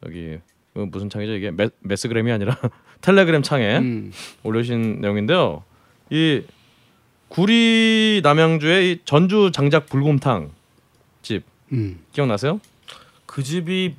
여기 0.04 0.38
그 0.80 0.88
무슨 0.90 1.10
창이죠 1.10 1.34
이게 1.34 1.50
메, 1.50 1.68
메스그램이 1.80 2.32
아니라 2.32 2.56
텔레그램 3.02 3.42
창에 3.42 3.78
음. 3.78 4.12
올려주신 4.42 5.00
내용인데요. 5.00 5.62
이 6.10 6.42
구리 7.28 8.20
남양주의 8.24 8.90
이 8.90 9.00
전주 9.04 9.50
장작 9.52 9.86
불곰탕 9.86 10.50
집 11.22 11.44
음. 11.72 12.00
기억나세요? 12.12 12.60
그 13.26 13.42
집이 13.42 13.94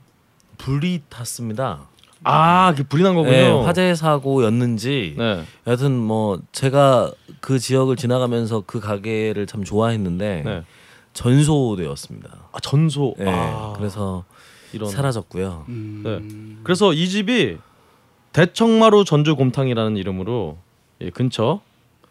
불이 0.57 1.03
탔습니다. 1.09 1.87
아, 2.23 2.73
그 2.75 2.83
불이 2.83 3.01
난 3.01 3.15
거군요. 3.15 3.31
네, 3.31 3.49
화재 3.49 3.95
사고였는지 3.95 5.15
네, 5.17 5.43
여하튼 5.65 5.97
뭐 5.97 6.39
제가 6.51 7.11
그 7.39 7.57
지역을 7.57 7.95
지나가면서 7.95 8.63
그 8.67 8.79
가게를 8.79 9.47
참 9.47 9.63
좋아했는데 9.63 10.43
네. 10.45 10.63
전소되었습니다. 11.13 12.29
아 12.51 12.59
전소. 12.59 13.15
네, 13.17 13.25
아, 13.27 13.73
그래서 13.77 14.25
이런. 14.73 14.89
사라졌고요. 14.89 15.65
음. 15.69 16.59
그래서 16.63 16.93
이 16.93 17.07
집이 17.07 17.57
대청마루 18.33 19.03
전주 19.05 19.35
곰탕이라는 19.35 19.97
이름으로 19.97 20.57
이 20.99 21.09
근처 21.11 21.61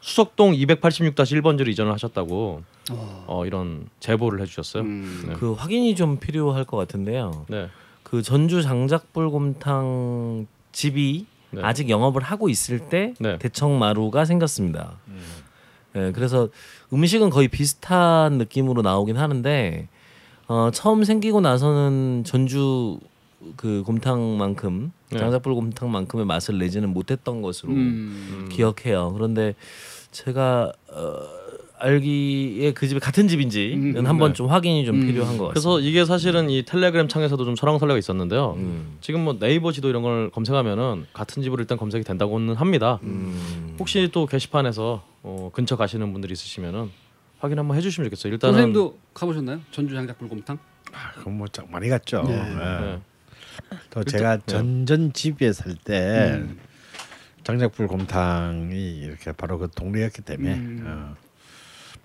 수석동 0.01 0.53
286-1번지로 0.53 1.69
이전을 1.69 1.93
하셨다고 1.93 2.63
어. 2.91 3.25
어, 3.27 3.47
이런 3.47 3.89
제보를 4.01 4.41
해주셨어요. 4.41 4.83
음. 4.83 5.25
네. 5.29 5.35
그 5.35 5.53
확인이 5.53 5.95
좀 5.95 6.19
필요할 6.19 6.65
것 6.65 6.77
같은데요. 6.77 7.47
네, 7.49 7.69
그 8.03 8.23
전주 8.23 8.63
장작불곰탕 8.63 10.47
집이 10.73 11.27
네. 11.53 11.63
아직 11.63 11.91
영업을 11.91 12.23
하고 12.23 12.49
있을 12.49 12.89
때 12.89 13.15
네. 13.19 13.39
대청마루가 13.39 14.25
생겼습니다. 14.25 14.99
네, 15.93 16.13
그래서 16.13 16.49
음식은 16.93 17.31
거의 17.31 17.49
비슷한 17.49 18.39
느낌으로 18.39 18.83
나오긴 18.83 19.17
하는데 19.17 19.89
어, 20.51 20.69
처음 20.73 21.05
생기고 21.05 21.41
나서는 21.41 22.25
전주 22.27 22.99
그 23.55 23.85
곰탕만큼 23.87 24.91
네. 25.13 25.19
장작불 25.19 25.55
곰탕만큼의 25.55 26.27
맛을 26.27 26.59
내지는 26.59 26.89
못했던 26.89 27.41
것으로 27.41 27.73
음. 27.73 28.49
기억해요. 28.51 29.13
그런데 29.15 29.55
제가 30.11 30.73
어, 30.93 31.17
알기에 31.79 32.73
그 32.73 32.89
집이 32.89 32.99
같은 32.99 33.29
집인지는 33.29 33.99
음, 33.99 34.07
한번 34.07 34.31
네. 34.31 34.35
좀 34.35 34.49
확인이 34.49 34.85
좀 34.85 34.97
음. 34.97 35.07
필요한 35.07 35.39
것 35.39 35.45
같습니다. 35.47 35.53
그래서 35.53 35.79
이게 35.79 36.05
사실은 36.05 36.51
이 36.51 36.65
텔레그램 36.65 37.07
창에서도 37.07 37.45
좀 37.45 37.55
설왕설래가 37.55 37.97
있었는데요. 37.97 38.55
음. 38.57 38.97
지금 39.01 39.21
뭐 39.23 39.39
네이버 39.39 39.71
지도 39.71 39.89
이런 39.89 40.03
걸 40.03 40.31
검색하면은 40.31 41.07
같은 41.13 41.45
집으로 41.45 41.63
일단 41.63 41.79
검색이 41.79 42.03
된다고는 42.03 42.57
합니다. 42.57 42.99
음. 43.05 43.77
혹시 43.79 44.09
또 44.11 44.27
게시판에서 44.27 45.05
어, 45.23 45.51
근처 45.55 45.77
가시는 45.77 46.13
분들이 46.13 46.33
있으시면은 46.33 46.91
확인 47.41 47.59
한번 47.59 47.77
해주시면 47.77 48.07
좋겠어요. 48.11 48.33
일단은 48.35 48.53
선생님도 48.55 48.99
가보셨나요? 49.15 49.61
전주 49.71 49.95
장작 49.95 50.19
불곰탕? 50.19 50.59
아, 50.93 51.13
그건 51.13 51.39
뭐참 51.39 51.67
많이 51.71 51.89
갔죠. 51.89 52.23
네. 52.23 52.35
예. 52.35 52.55
네. 52.55 53.01
또 53.91 54.05
제가 54.05 54.37
네. 54.39 54.43
전전 54.47 55.13
집에 55.13 55.53
살때 55.53 56.39
음. 56.43 56.59
장작불 57.45 57.87
곰탕이 57.89 58.99
이렇게 58.99 59.33
바로 59.33 59.59
그 59.59 59.69
동네였기 59.75 60.23
때문에 60.23 60.55
음. 60.55 60.83
어, 60.87 61.17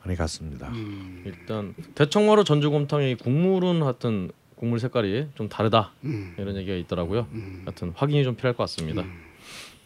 많이 0.03 0.17
갔습니다. 0.17 0.69
음. 0.69 1.23
일단 1.25 1.75
대청마루 1.95 2.43
전주 2.43 2.69
곰탕이 2.71 3.15
국물은 3.15 3.81
하여튼 3.83 4.31
국물 4.55 4.79
색깔이 4.79 5.27
좀 5.35 5.49
다르다 5.49 5.91
음. 6.05 6.33
이런 6.37 6.55
얘기가 6.55 6.75
있더라고요. 6.77 7.27
음. 7.33 7.61
하여튼 7.65 7.91
확인이 7.95 8.23
좀 8.23 8.35
필요할 8.35 8.55
것 8.55 8.63
같습니다. 8.63 9.03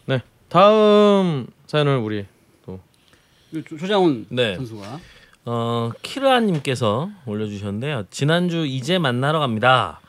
네 0.05 0.21
다음 0.49 1.47
사연을 1.67 1.97
우리 1.97 2.25
또 2.65 2.79
조- 3.51 3.77
조장훈 3.77 4.27
네. 4.29 4.55
선수가 4.55 4.99
어, 5.51 5.89
키라님께서 6.03 7.09
올려주셨는데요. 7.25 8.03
지난주 8.11 8.67
이제 8.67 8.99
만나러 8.99 9.39
갑니다. 9.39 9.99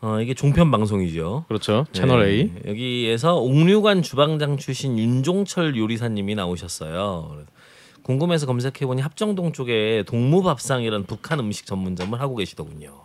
어, 0.00 0.20
이게 0.22 0.32
종편 0.32 0.70
방송이죠. 0.70 1.44
그렇죠 1.48 1.84
채널 1.92 2.24
네, 2.24 2.30
A 2.32 2.52
여기에서 2.66 3.36
옥류관 3.36 4.00
주방장 4.00 4.56
출신 4.56 4.98
윤종철 4.98 5.76
요리사님이 5.76 6.34
나오셨어요. 6.34 7.42
궁금해서 8.04 8.46
검색해보니 8.46 9.02
합정동 9.02 9.52
쪽에 9.52 10.02
동무밥상이라는 10.06 11.04
북한 11.06 11.40
음식 11.40 11.66
전문점을 11.66 12.18
하고 12.18 12.36
계시더군요. 12.36 13.02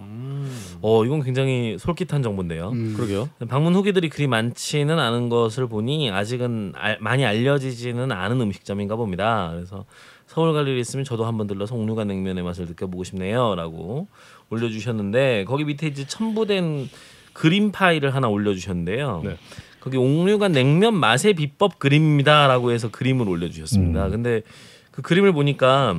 어 0.81 1.05
이건 1.05 1.23
굉장히 1.23 1.77
솔깃한 1.77 2.21
정보인데요. 2.23 2.69
음. 2.69 2.93
그러게요. 2.95 3.29
방문 3.49 3.75
후기들이 3.75 4.07
그리 4.09 4.27
많지는 4.27 4.97
않은 4.97 5.27
것을 5.27 5.67
보니 5.67 6.09
아직은 6.11 6.73
알- 6.75 6.97
많이 7.01 7.25
알려지지는 7.25 8.11
않은 8.13 8.39
음식점인가 8.41 8.95
봅니다. 8.95 9.51
그래서 9.53 9.85
서울 10.29 10.53
갈 10.53 10.67
일이 10.67 10.79
있으면 10.79 11.03
저도 11.03 11.25
한번 11.25 11.47
들러서 11.47 11.73
옥류관 11.73 12.07
냉면의 12.07 12.43
맛을 12.43 12.67
느껴보고 12.67 13.03
싶네요라고 13.03 14.07
올려주셨는데 14.51 15.45
거기 15.45 15.63
밑에 15.63 15.87
이제 15.87 16.05
첨부된 16.05 16.87
그림 17.33 17.71
파일을 17.71 18.13
하나 18.13 18.27
올려주셨는데요. 18.27 19.23
네. 19.25 19.37
거기 19.79 19.97
옥류관 19.97 20.51
냉면 20.51 20.93
맛의 20.93 21.33
비법 21.33 21.79
그림입니다라고 21.79 22.71
해서 22.71 22.91
그림을 22.91 23.27
올려주셨습니다. 23.27 24.05
음. 24.05 24.11
근데 24.11 24.43
그 24.91 25.01
그림을 25.01 25.33
보니까 25.33 25.97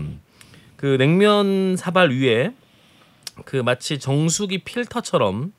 그 0.77 0.97
냉면 0.97 1.75
사발 1.77 2.11
위에 2.11 2.53
그 3.45 3.57
마치 3.57 3.99
정수기 3.99 4.59
필터처럼 4.59 5.53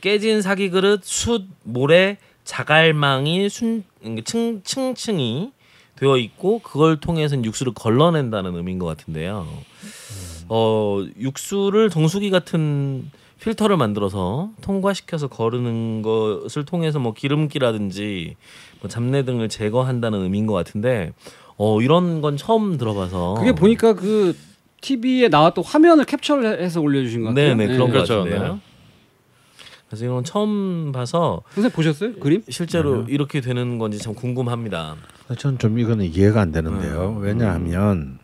깨진 0.00 0.42
사기 0.42 0.70
그릇, 0.70 1.04
숯, 1.04 1.44
모래, 1.62 2.18
자갈망이 2.42 3.48
순 3.48 3.84
층, 4.24 4.62
층층이 4.64 5.52
되어 6.00 6.16
있고 6.16 6.60
그걸 6.60 6.98
통해서 6.98 7.36
육수를 7.42 7.74
걸러낸다는 7.74 8.56
의미인 8.56 8.78
것 8.78 8.86
같은데요. 8.86 9.46
어 10.48 11.04
육수를 11.18 11.90
정수기 11.90 12.30
같은 12.30 13.10
필터를 13.40 13.76
만들어서 13.76 14.50
통과시켜서 14.62 15.28
거르는 15.28 16.02
것을 16.02 16.64
통해서 16.64 16.98
뭐 16.98 17.12
기름기라든지 17.12 18.36
뭐 18.80 18.88
잡내 18.88 19.24
등을 19.24 19.50
제거한다는 19.50 20.22
의미인 20.22 20.46
것 20.46 20.54
같은데 20.54 21.12
어 21.58 21.82
이런 21.82 22.22
건 22.22 22.38
처음 22.38 22.78
들어봐서 22.78 23.34
그게 23.38 23.52
보니까 23.52 23.94
그 23.94 24.34
TV에 24.80 25.28
나왔던 25.28 25.62
화면을 25.64 26.06
캡처를 26.06 26.62
해서 26.62 26.80
올려주신 26.80 27.24
것 27.24 27.28
같아요. 27.28 27.54
네네 27.54 27.74
그런 27.74 27.90
그렇죠. 27.90 28.14
것 28.14 28.30
같은데요. 28.30 28.54
네. 28.54 28.69
그래서 29.90 30.04
이건 30.04 30.22
처음 30.22 30.92
봐서 30.92 31.42
선생님 31.48 31.72
보셨어요? 31.74 32.12
그림? 32.20 32.44
실제로 32.48 33.02
이렇게 33.08 33.40
되는 33.40 33.76
건지 33.78 33.98
참 33.98 34.14
궁금합니다. 34.14 34.94
저는 35.36 35.58
좀 35.58 35.80
이거는 35.80 36.04
이해가 36.04 36.40
안 36.40 36.52
되는데요. 36.52 37.16
음. 37.16 37.22
왜냐하면 37.22 38.20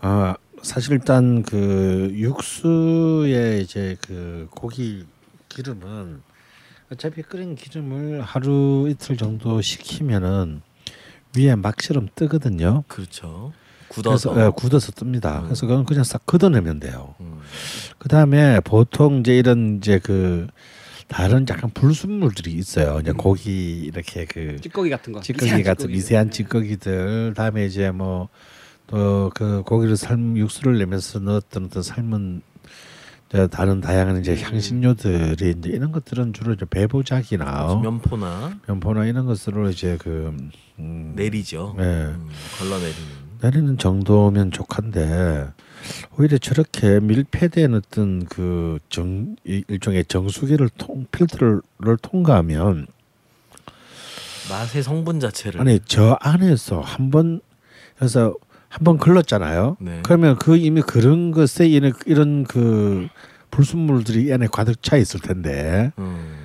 아 0.00 0.34
사실 0.60 0.94
일단 0.94 1.44
그 1.44 2.10
육수에 2.12 3.60
이제 3.60 3.96
그 4.04 4.48
고기 4.50 5.04
기름은 5.48 6.22
어차피 6.90 7.22
끓인 7.22 7.54
기름을 7.54 8.22
하루 8.22 8.88
이틀 8.90 9.16
정도 9.16 9.62
식히면은 9.62 10.62
위에 11.38 11.54
막처럼 11.54 12.08
뜨거든요. 12.16 12.82
그렇죠. 12.88 13.52
그래서 13.94 14.30
굳어서 14.30 14.46
예, 14.46 14.50
굳어서 14.54 14.92
뜹니다. 14.92 15.40
음. 15.40 15.44
그래서 15.44 15.66
그건 15.66 15.84
그냥 15.84 16.04
싹 16.04 16.24
걷어내면 16.26 16.80
돼요. 16.80 17.14
음. 17.20 17.40
그 17.98 18.08
다음에 18.08 18.60
보통 18.60 19.20
이제 19.20 19.36
이런 19.36 19.76
이제 19.78 19.98
그 20.02 20.46
다른 21.08 21.46
약간 21.48 21.70
불순물들이 21.70 22.52
있어요. 22.52 22.98
이제 23.00 23.12
고기 23.12 23.80
이렇게 23.82 24.24
그 24.24 24.60
찌꺼기 24.60 24.90
같은 24.90 25.12
거. 25.12 25.20
찌꺼기 25.20 25.44
미세한 25.44 25.62
같은. 25.62 25.90
미세한 25.90 26.30
찌꺼기들 26.30 27.34
다음에 27.34 27.66
이제 27.66 27.90
뭐 27.90 28.28
또 28.86 29.30
그 29.34 29.62
고기를 29.62 29.96
삶 29.96 30.36
육수를 30.36 30.76
내면서 30.78 31.18
넣었던 31.18 31.64
어떤 31.66 31.82
삶은 31.82 32.42
이제 33.30 33.46
다른 33.46 33.80
다양한 33.80 34.20
이제 34.20 34.36
향신료들이 34.36 35.54
이제 35.58 35.70
이런 35.70 35.92
것들은 35.92 36.34
주로 36.34 36.52
이제 36.52 36.66
배보작이나 36.68 37.80
면포나 37.82 38.58
면포나 38.68 39.06
이런 39.06 39.24
것으로 39.24 39.70
이제 39.70 39.96
그 39.98 40.36
음, 40.78 41.12
내리죠. 41.16 41.74
네. 41.78 41.84
음, 41.84 42.28
걸러내리는. 42.58 43.21
내리는 43.42 43.76
정도면 43.76 44.52
족한데 44.52 45.48
오히려 46.16 46.38
저렇게 46.38 47.00
밀폐된 47.00 47.74
어떤 47.74 48.24
그 48.26 48.78
정 48.88 49.36
일종의 49.44 50.04
정수기를 50.04 50.68
통 50.78 51.06
필터를 51.10 51.96
통과하면 52.00 52.86
맛의 54.50 54.82
성분 54.82 55.18
자체를 55.20 55.60
아니 55.60 55.80
저 55.86 56.16
안에서 56.20 56.80
한번 56.80 57.40
그래서 57.96 58.34
한번 58.68 58.96
걸렀잖아요. 58.98 59.76
네. 59.80 60.00
그러면 60.02 60.36
그 60.38 60.56
이미 60.56 60.80
그런 60.82 61.30
것에 61.30 61.66
이런 61.68 61.92
이런 62.06 62.44
그 62.44 63.08
불순물들이 63.50 64.24
이 64.26 64.32
안에 64.32 64.46
가득 64.50 64.82
차 64.82 64.96
있을 64.96 65.20
텐데 65.20 65.92
음. 65.98 66.38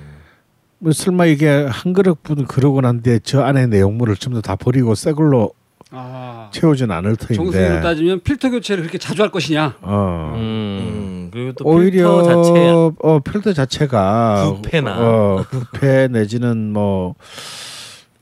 뭐 0.78 0.92
설마 0.92 1.26
이게 1.26 1.48
한 1.68 1.92
그릇분 1.92 2.46
그러고 2.46 2.80
난데 2.80 3.20
저 3.20 3.42
안에 3.42 3.66
내용물을 3.66 4.16
전부 4.16 4.42
다 4.42 4.56
버리고 4.56 4.94
새 4.94 5.12
걸로 5.12 5.52
아. 5.90 6.50
채우진 6.52 6.90
않을 6.90 7.16
터인데 7.16 7.80
따지면 7.80 8.20
필터 8.20 8.50
교체를 8.50 8.82
그렇게 8.82 8.98
자주 8.98 9.22
할 9.22 9.30
것이냐? 9.30 9.78
어. 9.80 10.32
음. 10.36 10.40
음. 10.40 11.30
그리고 11.32 11.52
또 11.52 11.64
오히려 11.64 12.22
필터 12.22 12.42
자체 12.42 12.68
어 13.02 13.20
필터 13.20 13.52
자체가 13.52 14.52
부패나. 14.54 14.96
어, 15.00 15.44
부패 15.48 16.08
내지는 16.08 16.72
뭐 16.72 17.14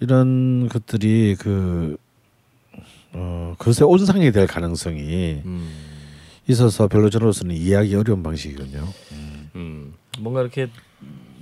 이런 0.01 0.69
것들이 0.69 1.37
그 1.39 1.97
어, 3.13 3.55
그것에 3.59 3.85
온상이 3.85 4.31
될 4.33 4.47
가능성이 4.47 5.43
음. 5.45 5.71
있어서 6.49 6.87
별로 6.87 7.11
저로서는 7.11 7.55
이해하기 7.57 7.95
어려운 7.95 8.23
방식이군요. 8.23 8.87
음. 9.57 9.95
뭔가 10.21 10.41
이렇게 10.43 10.69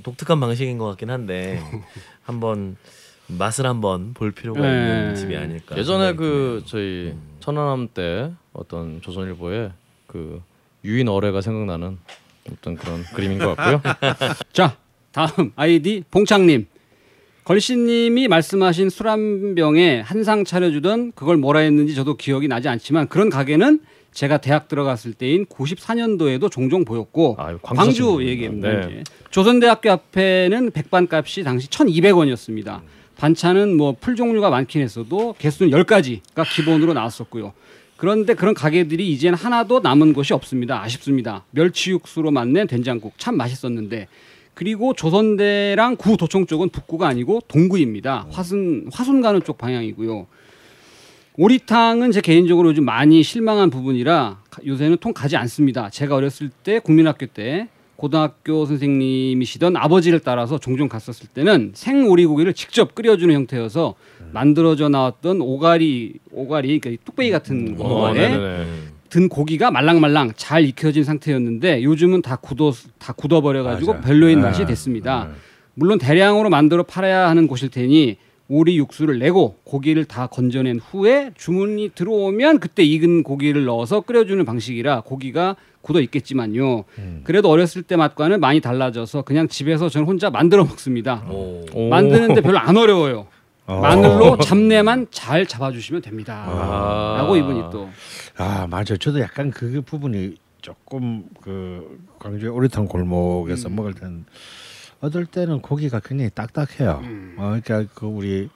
독특한 0.03 0.41
방식인 0.41 0.79
것 0.79 0.87
같긴 0.87 1.11
한데 1.11 1.61
한번 2.23 2.77
맛을 3.27 3.67
한번 3.67 4.13
볼 4.15 4.33
필요가 4.33 4.61
네. 4.61 4.67
있는 4.69 5.15
집이 5.15 5.37
아닐까. 5.37 5.77
예전에 5.77 6.15
그 6.15 6.63
드네요. 6.65 6.65
저희 6.67 7.15
천안함 7.41 7.89
때 7.95 8.33
어떤 8.53 9.01
조선일보에 9.01 9.71
그 10.07 10.43
유인 10.85 11.09
어뢰가 11.09 11.41
생각나는 11.41 11.99
어떤 12.53 12.77
그런 12.77 13.03
그림인 13.15 13.39
것 13.39 13.55
같고요. 13.57 13.81
자, 14.53 14.77
다음 15.13 15.53
아이디 15.57 16.05
봉창님. 16.11 16.67
걸신님이 17.45 18.29
말씀하신 18.29 18.89
술 18.91 19.07
한 19.09 19.55
병에 19.55 20.01
한상 20.01 20.45
차려주던 20.45 21.13
그걸 21.15 21.37
뭐라 21.37 21.61
했는지 21.61 21.95
저도 21.95 22.17
기억이 22.17 22.49
나지 22.49 22.69
않지만 22.69 23.09
그런 23.09 23.29
가게는 23.29 23.81
제가 24.13 24.39
대학 24.39 24.69
들어갔을 24.69 25.13
때인 25.13 25.45
94년도에도 25.47 26.51
종종 26.51 26.85
보였고 26.87 27.37
아, 27.39 27.57
광주 27.63 28.05
광주. 28.07 28.27
얘기입니다. 28.27 28.87
네. 28.87 29.05
조선대학교 29.31 29.91
앞에는 29.91 30.71
백반값이 30.71 31.43
당시 31.43 31.69
1,200원이었습니다. 31.69 32.81
반찬은 33.17 33.77
뭐 33.77 33.93
풀 33.93 34.17
종류가 34.17 34.51
많긴 34.51 34.83
했어도 34.83 35.35
개수는 35.39 35.71
10가지가 35.73 36.45
기본으로 36.55 36.93
나왔었고요. 36.95 37.53
그런데 37.97 38.35
그런 38.35 38.55
가게들이 38.55 39.09
이젠 39.11 39.35
하나도 39.35 39.81
남은 39.81 40.13
곳이 40.15 40.35
없습니다. 40.35 40.83
아쉽습니다. 40.83 41.45
멸치 41.53 41.91
육수로 41.93 42.31
만든 42.33 42.67
된장국 42.67 43.15
참 43.19 43.37
맛있었는데 43.37 44.09
그리고 44.53 44.95
조선대랑 44.95 45.97
구 45.97 46.17
도청 46.17 46.47
쪽은 46.47 46.69
북구가 46.71 47.07
아니고 47.09 47.41
동구입니다. 47.49 48.27
화순 48.31 48.89
화순 48.93 49.21
가는 49.21 49.43
쪽 49.43 49.59
방향이고요. 49.59 50.27
오리탕은 51.37 52.13
제 52.13 52.21
개인적으로 52.21 52.69
요즘 52.71 52.85
많이 52.85 53.23
실망한 53.23 53.71
부분이라 53.71 54.39
가- 54.51 54.63
요새는 54.65 54.99
통 54.99 55.13
가지 55.13 55.37
않습니다. 55.37 55.91
제가 55.91 56.15
어렸을 56.15 56.49
때 56.49 56.79
국민학교 56.79 57.27
때 57.27 57.69
고등학교 57.97 58.67
선생님이시던 58.67 59.77
아버지를 59.77 60.21
따라서 60.21 60.59
종종 60.59 60.89
갔었을 60.89 61.29
때는 61.29 61.73
생 61.75 62.09
오리고기를 62.09 62.55
직접 62.55 62.95
끓여주는 62.95 63.35
형태여서 63.35 63.95
만들어져 64.33 64.89
나왔던 64.89 65.41
오가리 65.41 66.15
오가리 66.33 66.81
그러니까 66.81 67.03
뚝배기 67.05 67.31
같은 67.31 67.77
어, 67.79 67.83
거 67.89 68.07
안에 68.09 68.29
네네네. 68.29 68.67
든 69.11 69.29
고기가 69.29 69.71
말랑말랑 69.71 70.33
잘 70.35 70.65
익혀진 70.65 71.05
상태였는데 71.05 71.85
요즘은 71.85 72.23
다 72.23 72.37
굳어 72.37 72.73
다 72.99 73.13
굳어버려 73.13 73.63
가지고. 73.63 74.01
별로인 74.01 74.41
아, 74.41 74.49
맛이 74.49 74.67
됐습니다. 74.67 75.31
아. 75.31 75.35
물론 75.75 75.99
대량으로 75.99 76.51
만들어 76.51 76.83
팔아야 76.83 77.29
하는 77.29 77.47
곳일 77.47 77.69
테니 77.69 78.17
오리 78.49 78.77
육수를 78.79 79.19
내고 79.19 79.57
고기를 79.65 80.05
다 80.05 80.27
건져낸 80.27 80.79
후에 80.79 81.31
주문이 81.37 81.93
들어오면 81.95 82.61
그때 82.61 82.83
익은 82.83 83.23
고기를 83.23 83.65
넣어서 83.65 84.03
끓여주는 84.03 84.45
방식이라 84.45 85.01
고기가 85.03 85.57
굳어 85.81 86.01
있겠지만요. 86.01 86.85
음. 86.99 87.21
그래도 87.25 87.49
어렸을 87.51 87.83
때 87.83 87.97
맛과는 87.97 88.41
많이 88.41 88.61
달라져서 88.61 89.23
그냥 89.23 89.49
집에서 89.49 89.89
저는 89.89 90.07
혼자 90.07 90.31
만들어 90.31 90.65
먹습니다. 90.65 91.25
오. 91.31 91.65
오. 91.73 91.89
만드는데 91.89 92.41
별로 92.43 92.59
안 92.59 92.77
어려워요. 92.77 93.27
어. 93.67 93.81
마늘로 93.81 94.37
잡내만 94.39 95.07
잘 95.11 95.47
잡아주시면 95.47 96.03
됩니다. 96.03 96.45
아. 96.47 97.17
라고 97.19 97.37
이분이 97.37 97.61
또 97.73 97.89
아 98.37 98.67
맞아. 98.69 98.97
저도 98.97 99.21
약간 99.21 99.51
그 99.51 99.81
부분이 99.87 100.35
조금 100.61 101.25
그 101.41 101.99
광주의 102.19 102.51
오리탕 102.51 102.87
골목에서 102.87 103.69
음. 103.69 103.77
먹을 103.77 103.95
때는 103.95 104.25
어떨 105.05 105.27
때는 105.27 105.61
고기가 105.61 106.01
굉장히 106.01 106.31
딱딱해요. 106.35 107.03
어, 107.37 107.59
그러니까 107.61 107.85
그 107.95 108.07
우리 108.07 108.49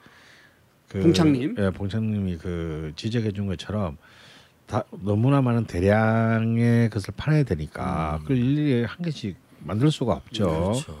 그 0.87 0.99
봉창님? 1.01 1.55
예, 1.59 1.69
봉창님이 1.69 2.37
그 2.37 2.91
지적해 2.95 3.31
준 3.31 3.45
것처럼 3.47 3.97
다 4.65 4.83
너무나 5.03 5.41
많은 5.41 5.65
대량의 5.65 6.89
것을 6.89 7.13
팔아야 7.15 7.43
되니까 7.43 8.19
그걸 8.23 8.37
일일이 8.37 8.83
한 8.83 8.97
개씩 9.03 9.37
만들 9.59 9.91
수가 9.91 10.13
없죠. 10.13 10.45
그렇죠. 10.47 10.99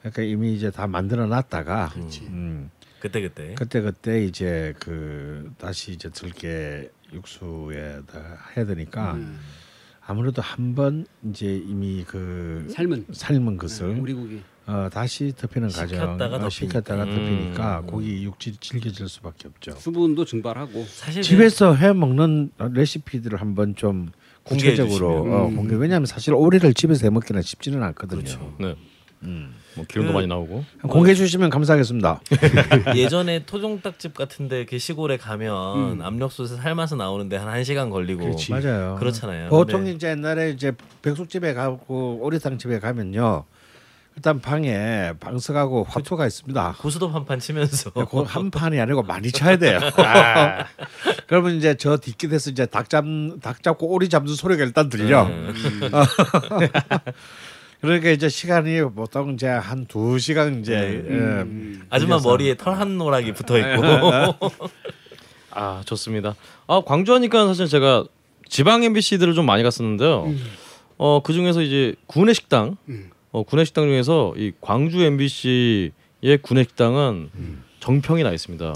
그러니까 0.00 0.22
이미 0.22 0.54
이제 0.54 0.70
다 0.70 0.86
만들어 0.86 1.26
놨다가 1.26 1.88
그렇지. 1.92 2.22
음, 2.26 2.70
그때 3.00 3.20
그때. 3.20 3.54
그때 3.56 3.80
그때 3.80 4.24
이제 4.24 4.74
그 4.78 5.52
다시 5.58 5.92
이제 5.92 6.08
들깨 6.10 6.90
육수에다 7.12 8.38
해야 8.56 8.64
되니까 8.66 9.14
음. 9.14 9.40
아무래도 10.08 10.40
한 10.42 10.74
번 10.76 11.06
이제 11.28 11.46
이미 11.56 12.04
그 12.06 12.68
삶은 12.70 13.06
삶은 13.12 13.56
것을 13.56 13.98
오리고기. 14.00 14.42
어, 14.66 14.88
다시 14.92 15.32
덮이는 15.36 15.68
과정 15.68 15.88
식혔다가 15.88 16.24
어, 16.36 16.38
덮이니까. 16.40 16.50
식혔다가 16.50 17.04
덮이니까 17.04 17.80
음. 17.80 17.86
고기 17.86 18.24
육질이 18.24 18.56
질겨질 18.56 19.08
수밖에 19.08 19.48
없죠. 19.48 19.72
수분도 19.78 20.24
증발하고 20.24 20.84
사실 20.88 21.22
집에서 21.22 21.74
해 21.74 21.92
먹는 21.92 22.50
레시피들을 22.58 23.40
한번 23.40 23.76
좀 23.76 24.10
구체적으로. 24.42 25.22
어, 25.22 25.46
음. 25.48 25.56
공개. 25.56 25.74
왜냐하면 25.76 26.06
사실 26.06 26.34
오리를 26.34 26.72
집에서 26.74 27.06
해 27.06 27.10
먹기는 27.10 27.40
쉽지는 27.42 27.82
않거든요. 27.84 28.20
그렇죠. 28.22 28.54
네. 28.58 28.74
음. 29.22 29.54
뭐 29.76 29.84
기름도 29.88 30.12
그- 30.12 30.14
많이 30.16 30.26
나오고. 30.26 30.64
공개해 30.82 31.14
주시면 31.14 31.50
감사하겠습니다. 31.50 32.20
예전에 32.96 33.44
토종닭집 33.46 34.14
같은데 34.14 34.58
이렇게 34.58 34.78
시골에 34.78 35.16
가면 35.16 35.92
음. 35.98 36.02
압력솥에 36.02 36.56
삶아서 36.56 36.96
나오는데 36.96 37.36
한 37.36 37.56
1 37.56 37.64
시간 37.64 37.88
걸리고 37.90 38.36
맞아요. 38.50 38.96
그렇잖아요. 38.98 39.48
보통 39.48 39.80
근데 39.80 39.92
이제 39.92 40.08
옛날에 40.10 40.50
이제 40.50 40.72
백숙집에 41.02 41.54
가고 41.54 42.18
오리탕 42.22 42.58
집에 42.58 42.78
가면요. 42.78 43.44
일단 44.16 44.40
방에 44.40 45.12
방석하고 45.20 45.84
화투가 45.88 46.26
있습니다. 46.26 46.76
고수도 46.78 47.12
판판 47.12 47.38
치면서 47.38 47.90
그한 47.90 48.50
판이 48.50 48.80
아니고 48.80 49.02
많이 49.02 49.30
쳐야 49.30 49.58
돼요. 49.58 49.78
그러면 51.28 51.56
이제 51.56 51.74
저 51.76 51.98
뒷길에서 51.98 52.50
이제 52.50 52.64
닭 52.64 52.88
잡, 52.88 53.04
닭 53.42 53.62
잡고 53.62 53.88
오리 53.88 54.08
잡는 54.08 54.34
소리가 54.34 54.64
일단 54.64 54.88
들려. 54.88 55.24
음. 55.26 55.52
그러니까 57.82 58.08
이제 58.08 58.30
시간이 58.30 58.80
보통 58.94 59.34
이제 59.34 59.48
한 59.48 59.84
두 59.86 60.18
시간 60.18 60.60
이제 60.60 61.04
음. 61.08 61.78
예, 61.82 61.86
아줌마. 61.90 62.18
머리에 62.18 62.56
털 62.56 62.74
한 62.80 62.96
노락이 62.96 63.34
붙어 63.34 63.58
있고 63.58 63.82
아 65.52 65.82
좋습니다. 65.84 66.34
아 66.66 66.80
광주 66.86 67.12
하니까 67.14 67.46
사실 67.46 67.66
제가 67.66 68.04
지방 68.48 68.82
MBC들을 68.82 69.34
좀 69.34 69.44
많이 69.44 69.62
갔었는데요. 69.62 70.32
어그 70.96 71.34
중에서 71.34 71.60
이제 71.60 71.94
구내 72.06 72.32
식당, 72.32 72.78
음. 72.88 73.10
어 73.36 73.42
구내 73.42 73.66
식당 73.66 73.84
중에서 73.84 74.32
이 74.38 74.52
광주 74.62 75.02
MBC의 75.02 76.38
구내 76.40 76.62
식당은 76.62 77.28
정평이 77.80 78.22
나 78.22 78.30
있습니다. 78.30 78.72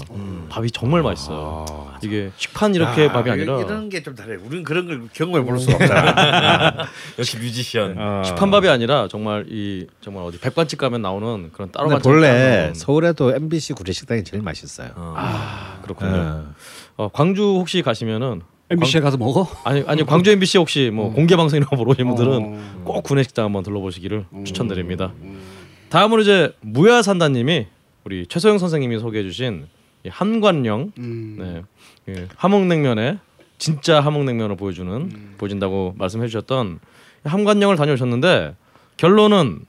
밥이 0.49 0.69
정말 0.69 1.01
맛있어요. 1.01 1.65
아. 1.67 1.97
이게 2.03 2.29
식판 2.37 2.75
이렇게 2.75 3.07
아, 3.07 3.11
밥이 3.11 3.31
아니라 3.31 3.59
이런 3.59 3.89
게좀 3.89 4.13
다르요. 4.13 4.39
우리는 4.45 4.63
그런 4.63 4.85
걸 4.85 5.09
경험해 5.13 5.43
볼 5.43 5.57
수가 5.57 5.77
없잖아. 5.77 6.85
역시 7.17 7.37
뮤지션. 7.37 7.95
어. 7.97 8.21
식판 8.23 8.51
밥이 8.51 8.69
아니라 8.69 9.07
정말 9.07 9.47
이 9.49 9.87
정말 9.99 10.25
어디 10.25 10.39
백반집 10.39 10.77
가면 10.77 11.01
나오는 11.01 11.49
그런 11.51 11.71
따로 11.71 11.89
본래 11.97 12.61
따로 12.61 12.73
서울에도 12.75 13.33
MBC 13.33 13.73
구례식당이 13.73 14.23
제일 14.23 14.43
맛있어요. 14.43 14.91
어. 14.95 15.15
아 15.17 15.79
그렇군요. 15.81 16.13
어. 16.15 16.53
어, 16.97 17.09
광주 17.11 17.41
혹시 17.41 17.81
가시면은 17.81 18.43
MBC에 18.71 19.01
가서 19.01 19.17
먹어? 19.17 19.47
아니 19.65 19.83
아니 19.85 20.05
광주 20.05 20.31
MBC 20.31 20.57
혹시 20.57 20.89
뭐 20.93 21.11
공개 21.11 21.35
방송이나 21.35 21.67
보러 21.67 21.91
오신 21.91 22.07
분들은 22.07 22.31
어. 22.31 22.81
꼭 22.85 23.03
구내 23.03 23.21
식당 23.23 23.45
한번 23.45 23.63
들러보시기를 23.63 24.25
추천드립니다. 24.45 25.11
음. 25.21 25.41
다음으로 25.89 26.21
이제 26.21 26.53
무야산다님이 26.61 27.67
우리 28.05 28.25
최소영 28.27 28.57
선생님이 28.57 28.99
소개해주신 28.99 29.67
이 30.05 30.09
한관령 30.09 30.93
음. 30.97 31.35
네, 31.37 32.13
예, 32.13 32.27
함흥냉면의 32.37 33.19
진짜 33.57 33.99
함흥냉면을 33.99 34.55
보여주는 34.55 34.91
음. 34.91 35.35
보여준다고 35.37 35.93
말씀해주셨던 35.97 36.79
한관령을 37.25 37.75
다녀오셨는데 37.75 38.55
결론은 38.95 39.59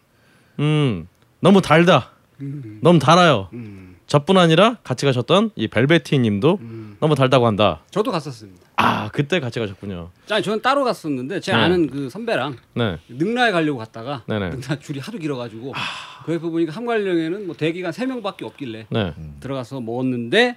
음 0.61 1.09
너무 1.41 1.61
달다, 1.61 2.13
음. 2.41 2.79
너무 2.83 3.01
달아요. 3.01 3.49
음. 4.13 4.19
저뿐 4.19 4.37
아니라 4.37 4.77
같이 4.85 5.07
가셨던 5.07 5.53
이 5.57 5.69
벨베티님도 5.69 6.59
음. 6.61 6.97
너무 7.01 7.15
달다고 7.15 7.47
한다. 7.47 7.81
저도 7.91 8.11
갔었습니다. 8.11 8.61
아 8.77 9.09
그때 9.11 9.41
같이 9.41 9.59
가셨군요. 9.59 10.11
아니 10.31 10.43
저는 10.43 10.61
따로 10.61 10.85
갔었는데 10.85 11.41
제 11.41 11.53
네. 11.53 11.59
아는 11.59 11.89
그 11.89 12.11
선배랑 12.11 12.57
네, 12.75 12.99
능라에 13.09 13.53
가려고 13.53 13.79
갔다가 13.79 14.23
네네. 14.29 14.51
능라 14.51 14.79
줄이 14.81 15.01
하도 15.01 15.19
길어가지고 15.19 15.73
그 16.27 16.35
옆에 16.35 16.49
보니까 16.49 16.73
한관령에는 16.73 17.47
뭐 17.47 17.57
대기가 17.57 17.93
세 17.93 18.07
명밖에 18.07 18.45
없길래 18.45 18.87
네. 18.91 19.15
들어가서 19.41 19.81
먹었는데 19.81 20.57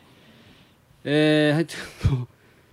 에 1.05 1.51
하여튼 1.51 1.79
뭐 2.09 2.27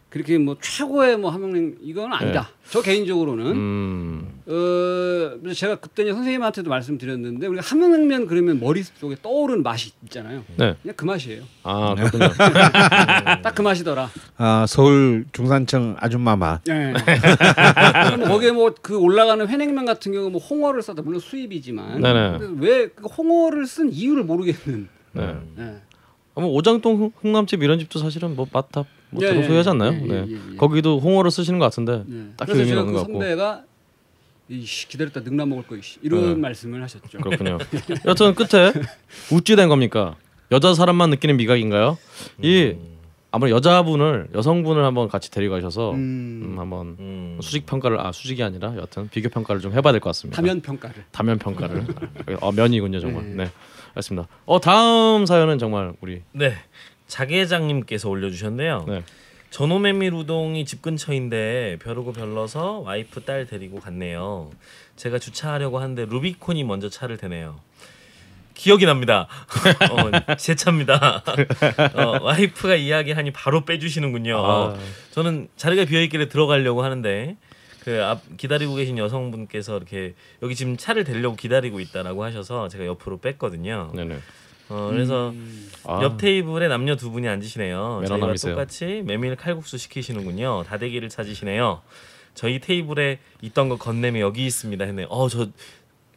그렇게 0.09 0.37
뭐 0.39 0.57
최고의 0.61 1.17
뭐 1.19 1.31
함흥냉 1.31 1.77
이건 1.83 2.13
아니다. 2.13 2.51
저 2.69 2.83
개인적으로는 2.83 3.47
음, 3.47 4.32
어 4.45 5.53
제가 5.55 5.77
그때 5.77 6.05
선생님한테도 6.13 6.69
말씀드렸는데 6.69 7.47
우리가 7.47 7.63
함흥냉면 7.65 8.27
그러면 8.27 8.59
머릿속에 8.61 9.17
떠오르는 9.23 9.63
맛이 9.63 9.93
있잖아요. 10.05 10.43
네. 10.57 10.75
그냥 10.83 10.95
그 10.97 11.05
맛이에요. 11.05 11.43
아 11.63 11.95
그렇군요. 11.95 12.29
딱 13.43 13.55
그 13.55 13.63
맛이더라. 13.63 14.11
아, 14.39 14.65
서울 14.67 15.27
중산청 15.33 15.97
아줌마 16.01 16.35
맛. 16.37 16.61
예. 16.69 16.93
그럼 18.17 18.25
거기에 18.29 18.51
뭐 18.53 18.73
그 18.83 18.97
올라가는 18.99 19.47
회냉면 19.47 19.85
같은 19.85 20.13
경우 20.13 20.31
뭐 20.31 20.41
홍어를 20.41 20.83
써다 20.83 21.03
물론 21.03 21.21
수입이지만 21.21 22.01
네네. 22.01 22.39
근데 22.39 22.67
왜그 22.67 23.07
홍어를 23.07 23.67
쓴 23.67 23.93
이유를 23.93 24.25
모르겠는. 24.25 24.89
네. 25.13 25.37
예. 25.59 25.63
아, 26.35 26.41
뭐 26.41 26.47
오장동 26.51 26.97
흥- 27.01 27.13
흥남집 27.21 27.63
이런 27.63 27.79
집도 27.79 27.99
사실은 27.99 28.35
뭐 28.35 28.47
맛다 28.51 28.85
뭐 29.11 29.23
예, 29.23 29.29
들어 29.29 29.41
예, 29.41 29.45
소유하지 29.47 29.69
않나요? 29.69 29.93
예, 29.93 30.01
예, 30.03 30.07
네. 30.07 30.27
예, 30.31 30.33
예. 30.53 30.57
거기도 30.57 30.99
홍어를 30.99 31.31
쓰시는 31.31 31.59
것 31.59 31.67
같은데 31.67 31.93
예. 32.11 32.23
딱히 32.39 32.53
그래서 32.53 32.61
의미는 32.61 32.67
제가 32.69 32.81
없는 32.81 32.93
그것 32.95 33.01
같고. 33.03 33.13
선배가 33.13 33.65
이씨 34.49 34.89
기다렸다 34.89 35.21
능란 35.21 35.49
먹을 35.49 35.65
거 35.67 35.77
이씨 35.77 35.99
이런 36.03 36.35
네. 36.35 36.35
말씀을 36.35 36.83
하셨죠. 36.83 37.19
그렇군요. 37.19 37.59
여튼 38.07 38.35
끝에 38.35 38.73
우찌된 39.31 39.69
겁니까? 39.69 40.17
여자 40.51 40.75
사람만 40.75 41.11
느끼는 41.11 41.37
미각인가요? 41.39 41.97
이 42.43 42.75
아무래도 43.31 43.57
여자분을 43.57 44.29
여성분을 44.35 44.85
한번 44.85 45.09
같이 45.09 45.31
데려가셔서 45.31 45.93
음, 45.93 46.43
음, 46.53 46.59
한번 46.59 46.97
음. 46.99 47.39
수직 47.41 47.65
평가를 47.65 47.99
아 47.99 48.13
수직이 48.13 48.43
아니라 48.43 48.75
여튼 48.77 49.09
비교 49.09 49.31
평가를 49.31 49.63
좀 49.63 49.73
해봐야 49.73 49.93
될 49.93 50.01
것 50.01 50.11
같습니다. 50.11 50.37
다면 50.37 50.61
평가를. 50.61 51.05
다면 51.13 51.39
평가를 51.39 51.87
어 52.43 52.53
면이군요 52.53 53.01
정말. 53.01 53.25
네, 53.35 53.51
알겠습니다. 53.91 54.29
어 54.45 54.61
다음 54.61 55.25
사연은 55.25 55.59
정말 55.59 55.95
우리 56.03 56.21
네. 56.33 56.55
자계장님께서 57.07 58.11
올려주셨네요. 58.11 58.85
네. 58.89 59.03
전호메밀 59.53 60.15
우동이 60.15 60.65
집 60.65 60.81
근처인데 60.81 61.77
벼르고 61.83 62.15
별러서 62.15 62.79
와이프 62.81 63.25
딸 63.25 63.47
데리고 63.47 63.81
갔네요. 63.81 64.51
제가 64.97 65.19
주차하려고 65.19 65.79
하는데 65.79 66.07
루비콘이 66.07 66.65
먼저 66.65 66.89
차를 66.89 67.19
대네요. 67.19 67.61
기억이 68.55 68.87
납니다. 68.87 69.29
어, 70.31 70.37
제 70.37 70.55
차입니다. 70.55 71.23
어, 71.95 72.23
와이프가 72.23 72.77
이야기하니 72.77 73.33
바로 73.33 73.67
빼주시는군요. 73.67 74.37
아. 74.43 74.79
저는 75.11 75.49
자리가 75.57 75.85
비어 75.85 76.01
있길래 76.01 76.29
들어가려고 76.29 76.83
하는데 76.83 77.37
그 77.85 78.01
앞 78.01 78.23
기다리고 78.39 78.75
계신 78.77 78.97
여성분께서 78.97 79.77
이렇게 79.77 80.15
여기 80.43 80.55
지금 80.55 80.79
차를 80.79 81.05
대려고 81.05 81.37
기다리고 81.37 81.79
있다라고 81.79 82.25
하셔서 82.25 82.69
제가 82.69 82.87
옆으로 82.87 83.19
뺐거든요. 83.19 83.91
네네. 83.95 84.19
어, 84.73 84.89
그래서 84.91 85.35
아, 85.85 86.01
옆 86.03 86.17
테이블에 86.17 86.69
남녀 86.69 86.97
두 86.97 87.11
분이 87.11 87.29
앉으시네요. 87.29 87.77
저희와 87.77 88.17
매너남이세요. 88.17 88.55
똑같이 88.55 89.03
메밀 89.05 89.37
칼국수 89.37 89.77
시키시는군요. 89.79 90.65
다대기를 90.67 91.09
찾으시네요. 91.09 91.83
저희 92.35 92.61
테이블에 92.61 93.19
있던 93.43 93.69
거 93.69 93.77
건네면 93.77 94.21
여기 94.23 94.47
있습니다 94.47 94.85
했네요. 94.85 95.07
어, 95.11 95.29
저 95.29 95.49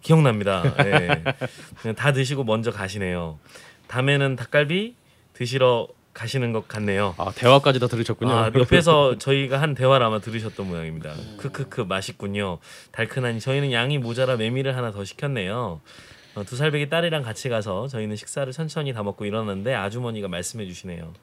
기억납니다. 0.01 0.63
예. 0.85 1.23
그냥 1.81 1.95
다 1.95 2.13
드시고 2.13 2.43
먼저 2.43 2.71
가시네요. 2.71 3.39
다음에는 3.87 4.35
닭갈비 4.35 4.95
드시러 5.33 5.87
가시는 6.13 6.53
것 6.53 6.67
같네요. 6.69 7.13
아 7.17 7.31
대화까지 7.35 7.79
다 7.79 7.87
들으셨군요. 7.87 8.31
아, 8.31 8.51
옆에서 8.55 9.17
저희가 9.17 9.59
한 9.59 9.75
대화를 9.75 10.05
아마 10.05 10.19
들으셨던 10.19 10.65
모양입니다. 10.67 11.13
크크크 11.37 11.81
맛있군요. 11.81 12.59
달큰하니 12.91 13.41
저희는 13.41 13.73
양이 13.73 13.97
모자라 13.97 14.37
메밀을 14.37 14.77
하나 14.77 14.91
더 14.91 15.03
시켰네요. 15.03 15.81
어, 16.35 16.43
두 16.43 16.55
살배기 16.55 16.89
딸이랑 16.89 17.23
같이 17.23 17.47
가서 17.49 17.87
저희는 17.87 18.15
식사를 18.15 18.51
천천히 18.51 18.93
다 18.93 19.03
먹고 19.03 19.25
일어났는데 19.25 19.73
아주머니가 19.73 20.27
말씀해 20.27 20.65
주시네요. 20.65 21.13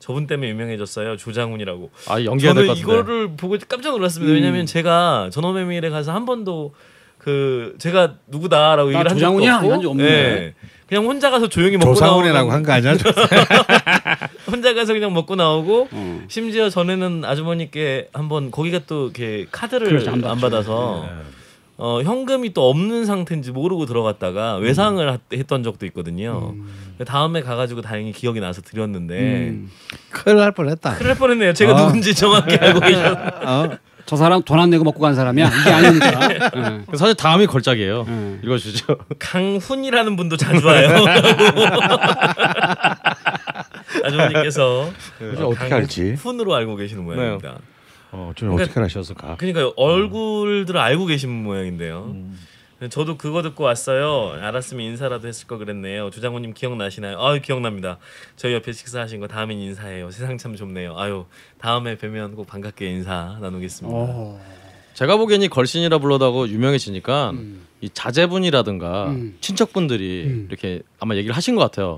저분 0.00 0.26
때문에 0.26 0.50
유명해졌어요. 0.50 1.16
조장훈이라고. 1.16 1.90
아 2.08 2.22
연기해야 2.22 2.52
될 2.54 2.66
저는 2.66 2.66
것 2.66 2.74
같은데. 2.74 2.80
이거를 2.80 3.36
보고 3.36 3.56
깜짝 3.68 3.90
놀랐습니다. 3.90 4.32
왜냐하면 4.32 4.66
제가 4.66 5.30
전어메밀에 5.32 5.88
가서 5.90 6.12
한 6.12 6.26
번도 6.26 6.74
그 7.18 7.74
제가 7.78 8.16
누구다라고 8.26 8.90
나 8.90 8.98
얘기를 8.98 9.10
한 9.10 9.18
적도 9.18 9.18
조장훈이야? 9.18 9.54
없고, 9.56 9.66
이런 9.66 9.80
적 9.82 9.90
없는데. 9.90 10.10
예. 10.12 10.54
그냥 10.88 11.04
혼자 11.06 11.30
가서 11.30 11.48
조용히 11.48 11.76
먹고 11.76 11.94
조상훈이라고 11.94 12.52
한 12.52 12.62
거 12.62 12.72
아니야? 12.72 12.94
혼자 14.50 14.72
가서 14.74 14.92
그냥 14.92 15.12
먹고 15.12 15.34
나오고 15.34 15.88
어. 15.90 16.22
심지어 16.28 16.68
전에는 16.70 17.24
아주머니께 17.24 18.10
한번 18.12 18.50
거기가 18.52 18.80
또 18.86 19.06
이렇게 19.06 19.46
카드를 19.50 19.88
그렇죠, 19.88 20.10
안. 20.12 20.20
받아서 20.40 21.08
어, 21.78 22.00
현금이 22.02 22.54
또 22.54 22.70
없는 22.70 23.04
상태인지 23.04 23.52
모르고 23.52 23.84
들어갔다가 23.86 24.56
외상을 24.56 25.10
하- 25.12 25.18
했던 25.32 25.62
적도 25.62 25.84
있거든요. 25.86 26.54
다음에 27.06 27.42
가가지고 27.42 27.82
다행히 27.82 28.12
기억이 28.12 28.40
나서 28.40 28.62
드렸는데 28.62 29.14
음. 29.50 29.70
큰일 30.10 30.38
날 30.38 30.52
뻔했다. 30.52 30.94
큰일 30.94 31.08
날 31.08 31.18
뻔했네요. 31.18 31.52
제가 31.52 31.74
어. 31.74 31.86
누군지 31.86 32.14
정확히 32.14 32.54
알고 32.56 32.80
계셨. 32.80 33.18
어? 33.46 33.70
저 34.06 34.14
사람 34.16 34.40
돈 34.42 34.58
안 34.60 34.70
내고 34.70 34.84
먹고 34.84 35.00
간 35.00 35.14
사람이야. 35.16 35.48
이게 35.60 35.70
아니니까. 35.70 36.28
예. 36.32 36.38
사실 36.96 37.14
다음이 37.16 37.46
걸작이에요. 37.46 38.06
예. 38.08 38.38
읽어주죠. 38.44 38.96
강훈이라는 39.18 40.16
분도 40.16 40.36
자주 40.36 40.64
와요. 40.66 40.88
아주머니께서 44.04 44.90
네. 45.18 45.42
어떻게 45.42 45.74
알지? 45.74 46.12
훈으로 46.14 46.54
알고 46.54 46.76
계시는 46.76 47.04
모양입니다. 47.04 47.58
어, 48.16 48.32
좀 48.34 48.48
그러니까- 48.48 48.64
어떻게 48.64 48.80
하셨을까? 48.80 49.36
그러니까 49.36 49.72
얼굴들을 49.76 50.80
알고 50.80 51.06
계신 51.06 51.30
모양인데요. 51.42 52.12
음. 52.14 52.38
저도 52.90 53.16
그거 53.16 53.40
듣고 53.42 53.64
왔어요. 53.64 54.38
알았으면 54.42 54.84
인사라도 54.84 55.28
했을 55.28 55.46
거 55.46 55.56
그랬네요. 55.56 56.10
주장훈님 56.10 56.52
기억나시나요? 56.52 57.18
아유 57.20 57.40
기억납니다. 57.40 57.98
저희 58.36 58.52
옆에 58.52 58.72
식사하신 58.72 59.20
거 59.20 59.28
다음엔 59.28 59.58
인사해요. 59.58 60.10
세상 60.10 60.36
참 60.36 60.56
좁네요. 60.56 60.94
아유 60.98 61.24
다음에 61.58 61.96
뵈면 61.96 62.34
꼭 62.36 62.46
반갑게 62.46 62.86
인사 62.86 63.38
나누겠습니다. 63.40 63.96
어. 63.98 64.38
제가 64.92 65.16
보기엔 65.16 65.40
이 65.42 65.48
걸신이라 65.48 65.98
불러다고 65.98 66.48
유명해지니까 66.48 67.30
음. 67.30 67.66
이 67.80 67.88
자제분이라든가 67.90 69.08
음. 69.08 69.36
친척분들이 69.40 70.24
음. 70.26 70.46
이렇게 70.50 70.82
아마 71.00 71.14
얘기를 71.16 71.34
하신 71.34 71.54
것 71.54 71.62
같아요. 71.62 71.96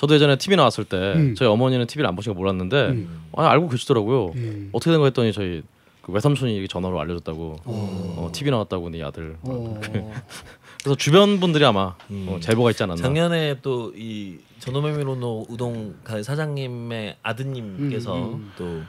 음. 0.00 0.02
저도 0.02 0.14
예전에 0.14 0.36
TV 0.36 0.56
나왔을 0.56 0.84
때 0.84 0.96
음. 1.14 1.34
저희 1.34 1.48
어머니는 1.48 1.86
TV를 1.86 2.08
안 2.08 2.16
보시고 2.16 2.34
몰랐는데 2.34 2.88
음. 2.88 3.20
아, 3.36 3.48
알고 3.50 3.68
계시더라고요. 3.68 4.32
음. 4.34 4.70
어떻게 4.72 4.90
된 4.90 5.00
거 5.00 5.04
했더니 5.06 5.32
저희 5.32 5.62
그 6.02 6.12
외삼촌이 6.12 6.66
전화로 6.68 6.98
알려줬다고 7.00 7.56
어, 7.64 8.30
TV 8.32 8.50
나왔다고 8.50 8.88
네 8.90 9.02
아들. 9.02 9.36
어. 9.42 9.78
그래서 10.82 10.96
주변 10.96 11.38
분들이 11.40 11.62
아마 11.66 11.94
음. 12.10 12.26
어, 12.30 12.40
제보가 12.40 12.70
있지 12.70 12.82
않았나. 12.82 13.02
작년에 13.02 13.60
또이 13.60 14.38
전호메밀로노 14.60 15.46
우동 15.50 15.94
가- 16.02 16.22
사장님의 16.22 17.16
아드님께서 17.22 18.16
음, 18.16 18.32
음. 18.34 18.52
또 18.56 18.80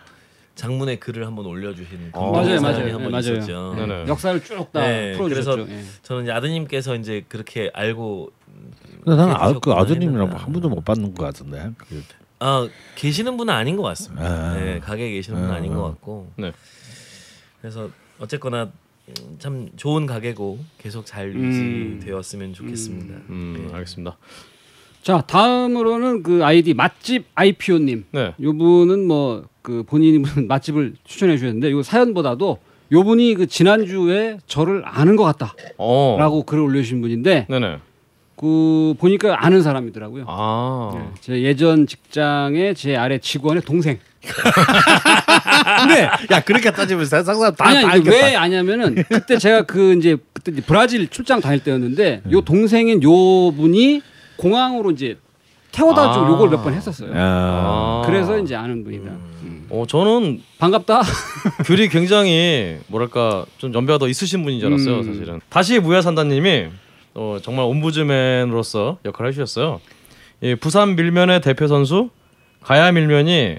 장문의 0.56 1.00
글을 1.02 1.26
한번 1.26 1.45
올려주신 1.47 2.12
어. 2.13 2.32
맞아요, 2.32 2.62
맞아요. 2.62 2.93
한번 2.93 3.04
네, 3.04 3.10
맞아요. 3.10 3.34
있었죠. 3.38 3.74
네 3.78 3.86
네. 3.88 4.06
역사를 4.08 4.41
쭉다 4.43 4.80
네, 4.88 5.13
풀어주셨죠. 5.17 5.56
그래서 5.65 5.74
예. 5.74 5.84
저는 6.04 6.24
이제 6.24 6.32
아드님께서 6.32 6.95
이제 6.95 7.26
그렇게 7.28 7.69
알고 7.74 8.32
근데 9.04 9.16
나는 9.18 9.36
아, 9.36 9.54
그 9.60 9.72
아드님이랑. 9.72 10.32
한 10.32 10.54
번도 10.54 10.70
못 10.70 10.84
받는 10.86 11.14
것 11.14 11.24
같은데. 11.24 11.72
그, 11.78 12.04
아 12.40 12.68
계시는 12.96 13.38
분은 13.38 13.54
아닌 13.54 13.76
것 13.76 13.84
같습니다. 13.84 14.26
아. 14.26 14.54
네, 14.56 14.80
가게에 14.80 15.12
계시는 15.12 15.40
분은 15.40 15.54
아, 15.54 15.58
아닌 15.58 15.74
아. 15.74 15.76
것 15.76 15.84
같고. 15.84 16.32
네. 16.38 16.52
그래서 17.62 17.90
어쨌거나 18.20 18.72
음, 19.08 19.36
참 19.40 19.70
좋은 19.76 20.06
가게고 20.06 20.60
계속 20.78 21.06
잘 21.06 21.28
음. 21.30 21.98
유지되었으면 22.00 22.54
좋겠습니다. 22.54 23.16
음, 23.30 23.68
네. 23.68 23.74
알겠습니다. 23.74 24.18
자 25.04 25.22
다음으로는 25.22 26.24
그 26.24 26.46
아이디 26.46 26.74
맛집 26.74 27.26
IPO님. 27.36 28.06
네. 28.12 28.34
요 28.42 28.58
분은 28.58 29.08
뭐 29.08 29.52
그 29.62 29.84
본인이 29.84 30.18
무슨 30.20 30.48
맛집을 30.48 30.96
추천해 31.04 31.38
주셨는데 31.38 31.72
요 31.72 31.82
사연보다도 31.84 32.58
요 32.94 33.04
분이 33.04 33.36
그 33.36 33.48
지난 33.48 33.86
주에 33.86 34.38
저를 34.48 34.84
아는 34.86 35.16
것 35.16 35.24
같다라고 35.24 35.66
어. 35.78 36.44
글을 36.46 36.64
올려주신 36.64 37.02
분인데 37.02 37.48
네네. 37.50 37.80
그 38.42 38.96
보니까 38.98 39.46
아는 39.46 39.62
사람이더라고요. 39.62 40.26
아. 40.28 40.92
네, 40.96 41.02
제 41.22 41.42
예전 41.44 41.86
직장의 41.86 42.74
제 42.74 42.96
아래 42.98 43.20
직원의 43.20 43.62
동생. 43.62 44.00
근데 45.80 46.02
야 46.32 46.40
그렇게 46.44 46.72
따지면 46.72 47.06
세상 47.06 47.38
사람 47.38 47.54
다, 47.56 47.66
아니 47.68 47.82
다 47.82 47.90
아니, 47.92 48.10
왜. 48.10 48.36
아냐면은 48.36 48.96
그때 49.10 49.38
제가 49.38 49.64
그 49.64 49.94
이제 49.96 50.18
그때 50.34 50.52
이제 50.52 50.62
브라질 50.66 51.08
출장 51.08 51.40
다닐 51.40 51.64
때였는데 51.64 52.24
음. 52.26 52.32
요 52.32 52.42
동생인 52.42 53.02
요 53.04 53.10
분이 53.52 54.02
공항으로 54.38 54.90
이제 54.92 55.18
태워다 55.72 56.14
준 56.14 56.24
아. 56.24 56.30
요걸 56.30 56.50
몇 56.50 56.64
번 56.64 56.74
했었어요. 56.74 57.12
아. 57.16 58.02
그래서 58.06 58.40
이제 58.40 58.56
아는 58.56 58.84
분이다. 58.84 59.12
음. 59.12 59.68
어 59.70 59.86
저는 59.88 60.42
반갑다. 60.58 61.02
글이 61.66 61.90
굉장히 61.90 62.78
뭐랄까 62.88 63.46
좀 63.60 63.72
연배가 63.74 64.00
더 64.00 64.08
있으신 64.08 64.44
분인 64.44 64.60
줄 64.60 64.68
알았어요 64.70 64.96
음. 64.98 65.04
사실은 65.04 65.42
다시 65.50 65.80
무야 65.80 66.02
산다님이 66.02 66.68
어, 67.13 67.38
정말 67.41 67.65
옴부즈맨으로서 67.65 69.00
역할을 69.06 69.30
해주셨어요 69.30 69.82
이 70.41 70.56
부산 70.56 70.95
밀면의 70.95 71.41
대표 71.41 71.67
선수 71.67 72.10
가야 72.62 72.91
밀면이 72.91 73.58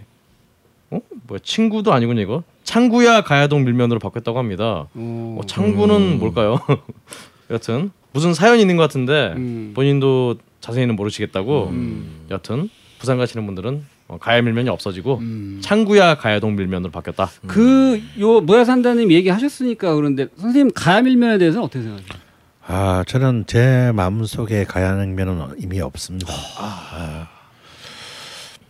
어? 0.90 1.00
뭐야 1.26 1.40
친구도 1.42 1.92
아니군요 1.92 2.20
이거 2.20 2.42
창구야 2.64 3.22
가야동 3.22 3.64
밀면으로 3.64 3.98
바뀌었다고 3.98 4.38
합니다 4.38 4.86
어, 4.94 5.38
어, 5.40 5.40
창구는 5.46 6.18
뭘까요 6.18 6.58
여튼 7.50 7.90
무슨 8.12 8.34
사연이 8.34 8.60
있는 8.60 8.76
것 8.76 8.82
같은데 8.82 9.32
음. 9.36 9.72
본인도 9.74 10.36
자세히는 10.60 10.96
모르시겠다고 10.96 11.68
음. 11.70 12.26
여튼 12.30 12.68
부산 12.98 13.18
가시는 13.18 13.44
분들은 13.46 13.84
어, 14.08 14.18
가야 14.20 14.42
밀면이 14.42 14.68
없어지고 14.68 15.18
음. 15.18 15.58
창구야 15.62 16.16
가야동 16.16 16.56
밀면으로 16.56 16.90
바뀌었다 16.92 17.30
그 17.46 18.00
요 18.18 18.40
모야 18.40 18.64
산다님 18.64 19.10
얘기하셨으니까 19.12 19.94
그런데 19.94 20.28
선생님 20.36 20.70
가야 20.74 21.02
밀면에 21.02 21.38
대해서는 21.38 21.64
어떻게 21.64 21.82
생각하세요? 21.82 22.20
아 22.66 23.04
저는 23.06 23.44
제 23.46 23.92
마음 23.94 24.24
속에 24.24 24.64
가야냉면은 24.64 25.56
이미 25.58 25.80
없습니다. 25.80 26.32
아. 26.58 27.28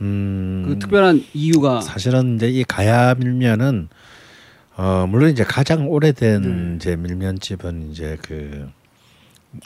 음, 0.00 0.64
그 0.66 0.78
특별한 0.78 1.24
이유가 1.34 1.80
사실은 1.80 2.36
이제 2.36 2.48
이 2.48 2.64
가야 2.64 3.14
밀면은 3.14 3.88
어 4.76 5.06
물론 5.08 5.30
이제 5.30 5.44
가장 5.44 5.88
오래된 5.88 6.44
음. 6.44 6.76
이제 6.76 6.96
밀면집은 6.96 7.90
이제 7.92 8.16
그 8.22 8.68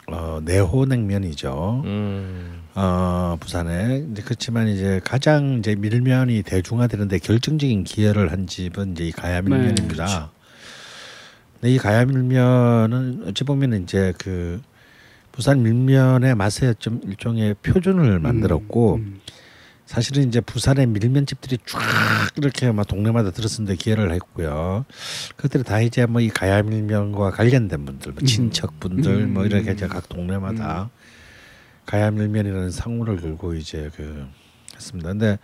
어, 0.09 0.41
내호냉면이죠. 0.45 1.83
음. 1.85 2.63
어 2.75 3.37
부산에 3.41 4.05
이제 4.11 4.23
그렇지만 4.23 4.69
이제 4.69 5.01
가장 5.05 5.59
이제 5.61 5.77
밀면이 5.77 6.43
대중화되는데 6.43 7.21
결정적인 7.21 7.85
기여를 7.85 8.33
한 8.33 8.47
집은 8.47 8.93
이제 8.93 9.05
이 9.05 9.13
가야밀면입니다. 9.13 10.31
네, 11.61 11.71
이 11.75 11.79
가야 11.79 12.05
밀면은 12.05 13.25
어찌 13.27 13.45
보면 13.45 13.83
이제 13.83 14.13
그 14.19 14.61
부산 15.33 15.63
밀면의 15.63 16.35
맛에 16.35 16.75
좀 16.79 17.01
일종의 17.05 17.55
표준을 17.63 18.19
만들었고 18.21 18.97
음. 18.97 19.21
사실은 19.87 20.27
이제 20.27 20.41
부산의 20.41 20.87
밀면집들이 20.87 21.59
쫙 21.67 21.79
이렇게 22.37 22.73
막 22.73 22.87
동네마다 22.89 23.31
들었는데 23.31 23.77
기여를 23.77 24.13
했고요. 24.13 24.85
그들이 25.37 25.63
다 25.63 25.81
이제 25.81 26.07
뭐 26.07 26.21
이 26.21 26.29
가야 26.29 26.63
밀면과 26.63 27.31
관련된 27.31 27.85
분들, 27.85 28.13
뭐 28.13 28.23
친척분들 28.23 29.27
뭐 29.29 29.45
이렇게 29.47 29.73
이제 29.73 29.87
각 29.87 30.09
동네마다 30.09 30.91
가야 31.87 32.11
밀면이라는 32.11 32.71
상호를 32.73 33.21
걸고 33.21 33.55
이제 33.55 33.91
그 33.95 34.27
했습니다. 34.75 35.11
근데 35.11 35.39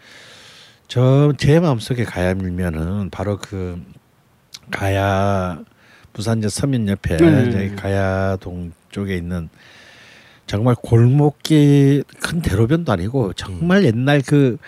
저 0.88 1.32
제 1.38 1.60
마음속에 1.60 2.04
가야 2.04 2.34
밀면은 2.34 3.10
바로 3.10 3.38
그 3.38 3.80
가야 4.72 5.60
부산 6.12 6.38
이제 6.38 6.48
서면 6.48 6.88
옆에 6.88 7.16
네. 7.16 7.46
이제 7.48 7.74
가야동 7.76 8.72
쪽에 8.90 9.16
있는 9.16 9.48
정말 10.46 10.74
골목길 10.74 12.04
큰 12.20 12.42
대로변도 12.42 12.92
아니고 12.92 13.32
정말 13.34 13.84
옛날 13.84 14.20
그 14.22 14.58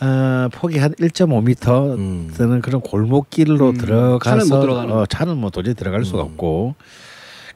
어, 0.00 0.48
폭이 0.52 0.78
한 0.78 0.92
1.5m 0.94 1.98
음. 1.98 2.32
되는 2.34 2.62
그런 2.62 2.80
골목길로 2.80 3.70
음, 3.70 3.76
들어가서 3.76 4.46
차는 4.46 4.48
못. 4.48 4.92
어, 4.92 5.06
차는 5.06 5.36
뭐 5.36 5.50
도저히 5.50 5.74
들어갈 5.74 6.04
수가 6.06 6.22
음. 6.22 6.28
없고 6.28 6.74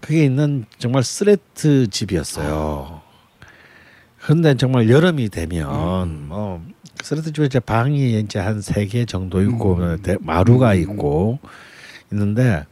그게 0.00 0.24
있는 0.26 0.66
정말 0.76 1.02
스레트 1.04 1.86
집이었어요. 1.88 3.00
그런데 4.20 4.54
정말 4.56 4.90
여름이 4.90 5.30
되면 5.30 6.28
뭐 6.28 6.62
스레트 7.02 7.32
집에 7.32 7.46
이제 7.46 7.60
방이 7.60 8.20
이제 8.20 8.38
한 8.38 8.58
세 8.60 8.86
개 8.86 9.06
정도 9.06 9.40
있고 9.42 9.96
대- 10.02 10.16
마루가 10.20 10.74
있고 10.74 11.38
있는데 12.12 12.64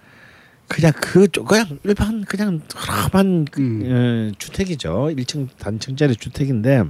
그냥 0.73 0.93
그쪽 0.97 1.47
그냥 1.49 1.79
일반 1.85 2.25
그냥 2.25 2.61
허름한 2.75 3.45
그, 3.51 3.61
음. 3.61 4.31
어, 4.33 4.35
주택이죠. 4.39 5.11
1층 5.13 5.49
단층짜리 5.59 6.17
주택인데 6.17 6.85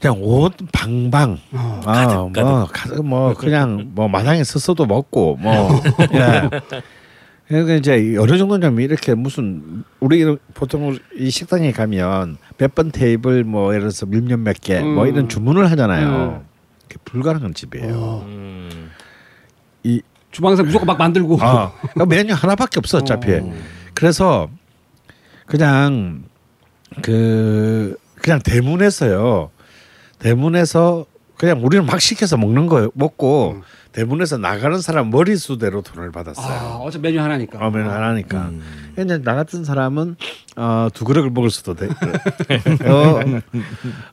그냥 0.00 0.18
옷 0.22 0.54
방방 0.72 1.38
어. 1.52 1.80
아뭐 1.84 2.30
뭐 3.04 3.34
그냥 3.34 3.90
뭐 3.94 4.08
마당에 4.08 4.42
서서도 4.44 4.86
먹고 4.86 5.36
뭐 5.36 5.68
예. 6.14 6.48
그러니까 7.48 7.74
이제 7.74 8.16
어느 8.18 8.38
정도냐면 8.38 8.80
이렇게 8.80 9.14
무슨 9.14 9.84
우리 9.98 10.24
보통 10.54 10.96
이 11.16 11.30
식당에 11.30 11.72
가면 11.72 12.38
몇 12.58 12.74
번 12.74 12.92
테이블 12.92 13.44
뭐 13.44 13.70
예를 13.72 13.80
들어서 13.80 14.06
밀면 14.06 14.44
몇 14.44 14.58
개뭐 14.60 15.02
음. 15.02 15.08
이런 15.08 15.28
주문을 15.28 15.70
하잖아요. 15.72 16.42
음. 16.44 16.98
불가능한 17.04 17.54
집이에요. 17.54 17.94
어. 17.94 18.24
음. 18.26 18.90
이 19.82 20.00
주방에서 20.30 20.62
무조건 20.62 20.86
막 20.86 20.98
만들고. 20.98 21.38
아, 21.40 21.72
그러니까 21.92 22.06
메뉴 22.06 22.34
하나밖에 22.34 22.78
없어 22.78 22.98
어차피. 22.98 23.32
어. 23.34 23.52
그래서 23.94 24.48
그냥 25.46 26.24
그 27.02 27.96
그냥 28.16 28.40
대문에서요. 28.40 29.50
대문에서 30.18 31.06
그냥 31.36 31.64
우리는 31.64 31.86
막 31.86 32.00
시켜서 32.00 32.36
먹는 32.36 32.66
거예요. 32.66 32.90
먹고 32.94 33.54
음. 33.56 33.62
대문에서 33.92 34.38
나가는 34.38 34.78
사람 34.80 35.10
머리 35.10 35.36
수대로 35.36 35.82
돈을 35.82 36.08
아, 36.08 36.12
받았어요. 36.12 36.80
어차피 36.82 37.02
메뉴 37.02 37.20
하나니까. 37.20 37.66
어면 37.66 37.90
하나니까. 37.90 38.38
음. 38.38 38.92
근데 38.94 39.18
나 39.18 39.34
같은 39.34 39.64
사람은 39.64 40.16
어, 40.56 40.88
두 40.92 41.04
그릇을 41.04 41.30
먹을 41.30 41.50
수도 41.50 41.74
돼. 41.74 41.88
어, 42.86 43.20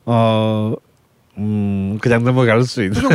어, 0.06 0.74
음, 1.38 1.98
그냥 2.00 2.24
넘어갈 2.24 2.62
수 2.64 2.82
있는. 2.82 3.00
누구 3.00 3.14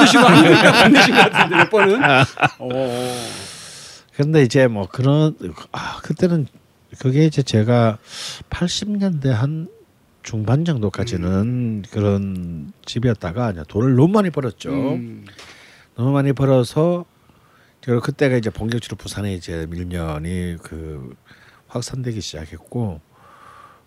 드시고 0.00 0.22
한 0.22 0.42
분이랑 0.42 0.72
만드신 0.72 1.14
것 1.14 1.30
같은데 1.32 1.56
몇 1.56 1.70
번은. 1.70 2.02
어. 2.58 3.28
근데 4.14 4.42
이제 4.42 4.66
뭐 4.66 4.86
그런 4.88 5.36
아 5.72 6.00
그때는 6.02 6.46
그게 6.98 7.24
이제 7.26 7.42
제가 7.42 7.98
80년대 8.50 9.28
한 9.28 9.68
중반 10.22 10.64
정도까지는 10.64 11.84
그런 11.90 12.72
집이었다가 12.84 13.52
이제 13.52 13.62
돈을 13.68 13.94
너무 13.94 14.08
많이 14.08 14.30
벌었죠. 14.30 14.70
음. 14.70 15.24
너무 15.94 16.12
많이 16.12 16.32
벌어서 16.32 17.04
그리고 17.82 18.00
그때가 18.00 18.36
이제 18.36 18.50
본격적으로 18.50 18.96
부산에 18.96 19.32
이제 19.34 19.66
밀면이 19.70 20.56
그 20.62 21.14
확산되기 21.68 22.20
시작했고 22.20 23.00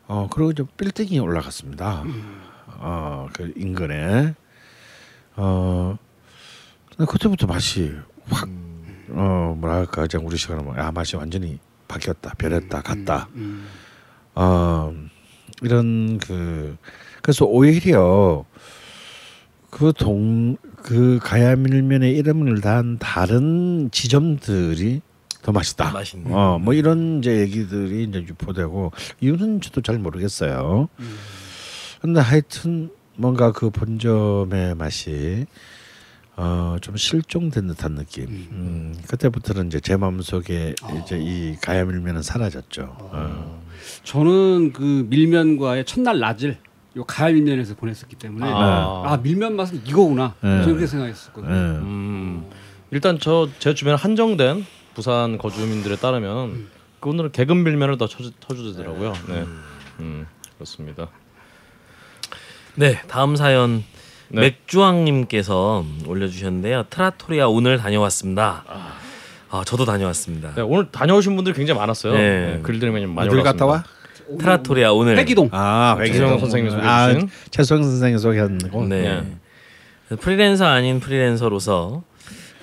어 0.08 0.28
그리고 0.32 0.52
이제 0.52 0.64
빌딩이 0.78 1.20
올라갔습니다. 1.20 2.04
어 2.82 3.28
그 3.34 3.54
인근에 3.56 4.34
어 5.36 5.98
그때부터 7.08 7.48
맛이 7.48 7.92
확 8.30 8.50
어 9.14 9.56
뭐랄까 9.58 10.06
이제 10.06 10.18
우리 10.18 10.38
시간은 10.38 10.64
뭐아 10.64 10.92
맛이 10.94 11.18
완전히 11.18 11.60
바뀌었다 11.90 12.34
변했다 12.38 12.82
갔다 12.82 13.28
음. 13.36 13.68
어 14.36 14.94
이런 15.62 16.18
그 16.18 16.78
그래서 17.22 17.44
오히려 17.46 18.46
그동그 19.70 21.20
가야밀면의 21.22 22.16
이름을 22.18 22.62
단 22.62 22.98
다른 23.00 23.90
지점들이 23.92 25.02
더 25.42 25.52
맛있다. 25.52 25.92
맛있네. 25.92 26.32
어뭐 26.34 26.74
이런 26.74 27.20
이제 27.20 27.40
얘기들이 27.40 28.04
이제 28.04 28.20
유포되고 28.20 28.92
이유는 29.22 29.62
저도 29.62 29.82
잘 29.82 29.98
모르겠어요. 29.98 30.88
음. 31.00 31.18
근데 32.02 32.20
하여튼 32.20 32.90
뭔가 33.16 33.52
그 33.52 33.70
본점의 33.70 34.76
맛이 34.76 35.46
어 36.36 36.78
좀 36.82 36.96
실종된 36.98 37.68
듯한 37.68 37.96
느낌. 37.96 38.26
음, 38.52 38.96
그때부터는 39.08 39.68
이제 39.68 39.80
제 39.80 39.98
마음속에 39.98 40.74
이제 41.04 41.20
이 41.20 41.56
가야 41.62 41.86
밀면은 41.86 42.22
사라졌죠. 42.24 42.96
어. 43.00 43.62
저는 44.04 44.74
그 44.74 45.06
밀면과의 45.10 45.86
첫날 45.86 46.20
낮을 46.20 46.58
요 46.98 47.04
가을 47.04 47.34
밀면에서 47.34 47.76
보냈었기 47.76 48.16
때문에 48.16 48.46
아, 48.50 49.04
아. 49.06 49.18
밀면 49.22 49.56
맛은 49.56 49.82
이거구나. 49.86 50.34
네. 50.42 50.50
저는 50.50 50.66
그렇게 50.66 50.88
생각했었거든요. 50.88 51.52
예. 51.54 51.56
음. 51.58 52.50
일단 52.92 53.20
저 53.20 53.48
제 53.60 53.74
주변 53.74 53.96
한정된 53.96 54.66
부산 54.96 55.38
거주민들에 55.38 55.98
따르면 55.98 56.68
그 57.00 57.10
오늘은 57.10 57.32
개금 57.32 57.64
밀면을 57.64 57.98
더 57.98 58.08
쳐주, 58.08 58.32
쳐주더라고요. 58.40 59.14
네. 59.28 59.46
음, 60.00 60.26
그렇습니다. 60.56 61.08
네, 62.76 63.00
다음 63.08 63.36
사연 63.36 63.84
네. 64.30 64.42
맥주왕님께서 64.42 65.86
올려주셨는데요. 66.08 66.86
트라토리아 66.90 67.48
오늘 67.48 67.78
다녀왔습니다. 67.78 68.64
아, 69.50 69.64
저도 69.66 69.84
다녀왔습니다. 69.86 70.54
네, 70.56 70.62
오늘 70.62 70.90
다녀오신 70.92 71.36
분들 71.36 71.54
굉장히 71.54 71.80
많았어요. 71.80 72.14
네. 72.14 72.20
네, 72.20 72.60
글들이 72.64 72.92
많이 72.92 73.06
많이 73.06 73.30
어딜 73.30 73.44
갔다 73.44 73.66
와? 73.66 73.84
트라토리아 74.40 74.94
오늘 74.94 75.18
회기동. 75.18 75.50
아, 75.52 75.98
최수영 76.00 76.40
선생님이 76.40 76.76
아, 76.82 77.08
소개해주신. 77.08 77.30
최수영 77.52 77.84
선생이 77.84 78.18
소개한 78.18 78.58
거. 78.58 78.86
네. 78.86 79.22
프리랜서 80.22 80.66
아닌 80.66 81.02
프리랜서로서 81.02 82.04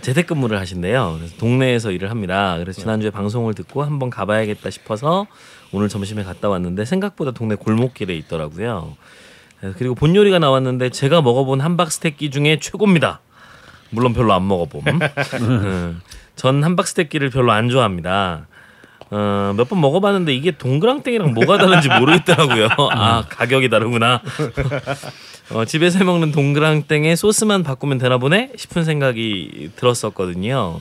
재택근무를 0.00 0.58
하신대요. 0.60 1.16
그래서 1.18 1.36
동네에서 1.36 1.90
일을 1.90 2.10
합니다. 2.10 2.56
그래서 2.58 2.80
지난주에 2.80 3.10
방송을 3.10 3.52
듣고 3.54 3.82
한번 3.82 4.08
가봐야겠다 4.08 4.70
싶어서 4.70 5.26
오늘 5.72 5.88
점심에 5.88 6.22
갔다 6.22 6.48
왔는데 6.48 6.84
생각보다 6.86 7.32
동네 7.32 7.56
골목길에 7.56 8.14
있더라고요. 8.16 8.96
네, 9.60 9.72
그리고 9.76 9.94
본 9.94 10.14
요리가 10.14 10.38
나왔는데 10.38 10.90
제가 10.90 11.20
먹어본 11.22 11.60
함박 11.60 11.90
스테이크 11.90 12.30
중에 12.30 12.58
최고입니다. 12.60 13.20
물론 13.90 14.12
별로 14.12 14.32
안 14.34 14.46
먹어봄. 14.46 14.82
음, 15.40 16.00
전 16.36 16.62
함박 16.62 16.86
스테이크를 16.86 17.30
별로 17.30 17.52
안 17.52 17.68
좋아합니다. 17.68 18.46
어, 19.10 19.54
몇 19.56 19.68
번 19.68 19.80
먹어봤는데 19.80 20.34
이게 20.34 20.50
동그랑땡이랑 20.52 21.32
뭐가 21.32 21.56
다른지 21.58 21.88
모르겠더라고요. 21.88 22.68
아 22.92 23.24
가격이 23.28 23.70
다르구나. 23.70 24.20
어, 25.50 25.64
집에서 25.64 25.98
해 25.98 26.04
먹는 26.04 26.30
동그랑땡에 26.30 27.16
소스만 27.16 27.62
바꾸면 27.62 27.96
되나 27.98 28.18
보네 28.18 28.52
싶은 28.56 28.84
생각이 28.84 29.70
들었었거든요. 29.76 30.80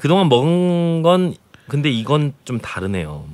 그동안 0.00 0.28
먹은 0.28 1.02
건 1.02 1.34
근데 1.66 1.90
이건 1.90 2.32
좀 2.44 2.60
다르네요. 2.60 3.24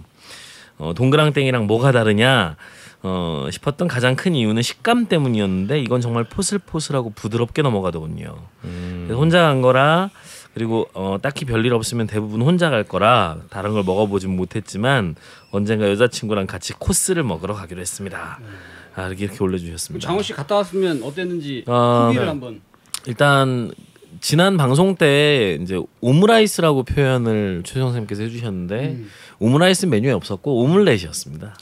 어, 0.78 0.94
동그랑땡이랑 0.96 1.66
뭐가 1.66 1.92
다르냐 1.92 2.56
어, 3.02 3.48
싶었던 3.50 3.88
가장 3.88 4.14
큰 4.14 4.34
이유는 4.34 4.62
식감 4.62 5.06
때문이었는데 5.06 5.80
이건 5.80 6.00
정말 6.00 6.24
포슬포슬하고 6.24 7.10
부드럽게 7.10 7.62
넘어가더군요. 7.62 8.36
그래서 8.62 9.18
혼자 9.18 9.42
간 9.42 9.62
거라 9.62 10.10
그리고 10.54 10.88
어, 10.94 11.18
딱히 11.22 11.44
별일 11.44 11.72
없으면 11.72 12.06
대부분 12.06 12.42
혼자 12.42 12.70
갈 12.70 12.84
거라 12.84 13.38
다른 13.50 13.72
걸 13.72 13.84
먹어보진 13.84 14.36
못했지만 14.36 15.14
언젠가 15.50 15.88
여자친구랑 15.88 16.46
같이 16.46 16.72
코스를 16.74 17.22
먹으러 17.22 17.54
가기로 17.54 17.80
했습니다. 17.80 18.40
아, 18.96 19.06
이렇게, 19.06 19.30
올려주셨습니다. 19.42 20.06
장호 20.06 20.20
씨 20.22 20.32
갔다 20.32 20.56
왔으면 20.56 21.02
어땠는지 21.02 21.64
아, 21.68 22.06
후기를 22.06 22.24
네. 22.24 22.28
한번. 22.28 22.60
일단 23.06 23.70
지난 24.20 24.56
방송 24.56 24.96
때 24.96 25.56
이제 25.62 25.80
오므라이스라고 26.00 26.82
표현을 26.82 27.62
최성 27.64 27.88
선생님께서 27.88 28.22
해주셨는데 28.24 28.86
음. 28.88 29.10
오므라이스 29.38 29.86
메뉴에 29.86 30.12
없었고 30.12 30.62
오믈렛이었습니다. 30.62 31.54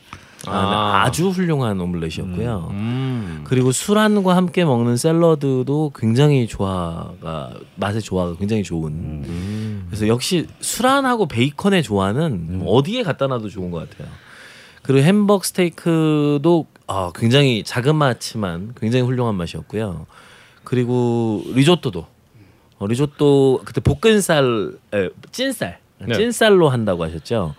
아, 0.48 0.56
아. 0.56 1.04
아주 1.04 1.28
훌륭한 1.28 1.80
오믈렛이었고요. 1.80 2.68
음. 2.72 3.40
그리고 3.44 3.72
수란과 3.72 4.36
함께 4.36 4.64
먹는 4.64 4.96
샐러드도 4.96 5.92
굉장히 5.94 6.46
조화가 6.46 7.54
맛의 7.76 8.02
조화가 8.02 8.36
굉장히 8.36 8.62
좋은. 8.62 8.92
음. 8.92 9.86
그래서 9.88 10.08
역시 10.08 10.46
수란하고 10.60 11.26
베이컨의 11.26 11.82
조화는 11.82 12.64
어디에 12.66 13.02
갖다 13.02 13.26
놔도 13.26 13.48
좋은 13.48 13.70
것 13.70 13.88
같아요. 13.88 14.08
그리고 14.82 15.04
햄버거 15.04 15.42
스테이크도 15.44 16.66
아, 16.86 17.12
굉장히 17.14 17.62
자그마치만 17.64 18.74
굉장히 18.80 19.04
훌륭한 19.04 19.34
맛이었고요. 19.34 20.06
그리고 20.64 21.42
리조또도 21.54 22.06
어, 22.78 22.86
리조또 22.86 23.62
그때 23.64 23.80
볶은살, 23.80 24.72
에, 24.94 25.10
찐쌀, 25.32 25.78
네. 26.06 26.14
찐쌀로 26.14 26.68
한다고 26.68 27.04
하셨죠. 27.04 27.54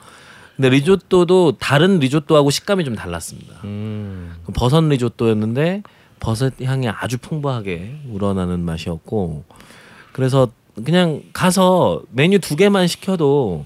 근데 0.59 0.67
리조또도 0.71 1.53
다른 1.57 1.99
리조또하고 1.99 2.49
식감이 2.49 2.83
좀 2.83 2.93
달랐습니다. 2.93 3.61
음. 3.63 4.33
그 4.45 4.51
버섯 4.51 4.83
리조또였는데 4.83 5.83
버섯 6.19 6.51
향이 6.61 6.89
아주 6.89 7.17
풍부하게 7.17 7.95
우러나는 8.09 8.59
맛이었고 8.65 9.45
그래서 10.11 10.49
그냥 10.83 11.21
가서 11.31 12.03
메뉴 12.11 12.39
두 12.39 12.57
개만 12.57 12.87
시켜도 12.87 13.65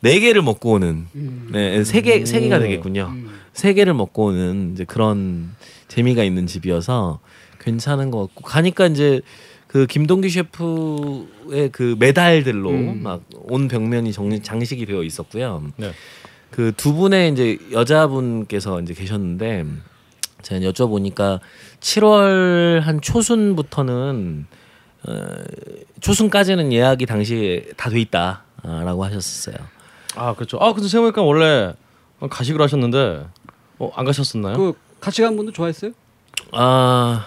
네 0.00 0.18
개를 0.18 0.42
먹고 0.42 0.72
오는 0.72 1.06
네, 1.52 1.84
세 1.84 2.00
개 2.02 2.24
세 2.26 2.40
개가 2.40 2.58
되겠군요. 2.58 3.06
음. 3.14 3.30
세 3.52 3.72
개를 3.72 3.94
먹고 3.94 4.24
오는 4.26 4.72
이제 4.72 4.84
그런 4.84 5.52
재미가 5.86 6.24
있는 6.24 6.48
집이어서 6.48 7.20
괜찮은 7.60 8.10
것 8.10 8.18
같고 8.22 8.42
가니까 8.42 8.88
이제 8.88 9.20
그 9.68 9.86
김동규 9.86 10.28
셰프의 10.28 11.68
그 11.70 11.94
메달들로 12.00 12.68
음. 12.70 13.02
막온 13.04 13.68
벽면이 13.68 14.12
정, 14.12 14.42
장식이 14.42 14.86
되어 14.86 15.04
있었고요. 15.04 15.62
네. 15.76 15.92
그 16.52 16.72
두 16.76 16.94
분의 16.94 17.32
이제 17.32 17.58
여자분께서 17.72 18.80
이제 18.80 18.94
계셨는데 18.94 19.64
제가 20.42 20.60
여쭤보니까 20.70 21.40
7월 21.80 22.80
한 22.80 23.00
초순부터는 23.00 24.46
어, 25.08 25.26
초순까지는 26.00 26.72
예약이 26.72 27.06
당시에 27.06 27.64
다 27.76 27.90
돼 27.90 28.00
있다. 28.00 28.42
라고 28.62 29.04
하셨었어요. 29.04 29.56
아 30.14 30.34
그렇죠. 30.34 30.56
아 30.60 30.72
근데 30.72 30.88
생각해보니까 30.88 31.22
원래 31.22 31.72
가식을 32.30 32.60
하셨는데 32.62 33.24
어, 33.80 33.90
안 33.96 34.04
가셨었나요? 34.04 34.56
그 34.56 34.74
같이 35.00 35.20
간 35.22 35.36
분도 35.36 35.50
좋아했어요? 35.50 35.90
아, 36.52 37.26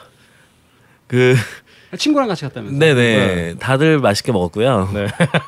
그, 1.08 1.36
친구랑 1.98 2.28
같이 2.30 2.44
갔다면서? 2.44 2.78
네네. 2.78 3.56
다들 3.60 4.00
맛있게 4.00 4.32
먹었고요. 4.32 4.90
네. 4.94 5.08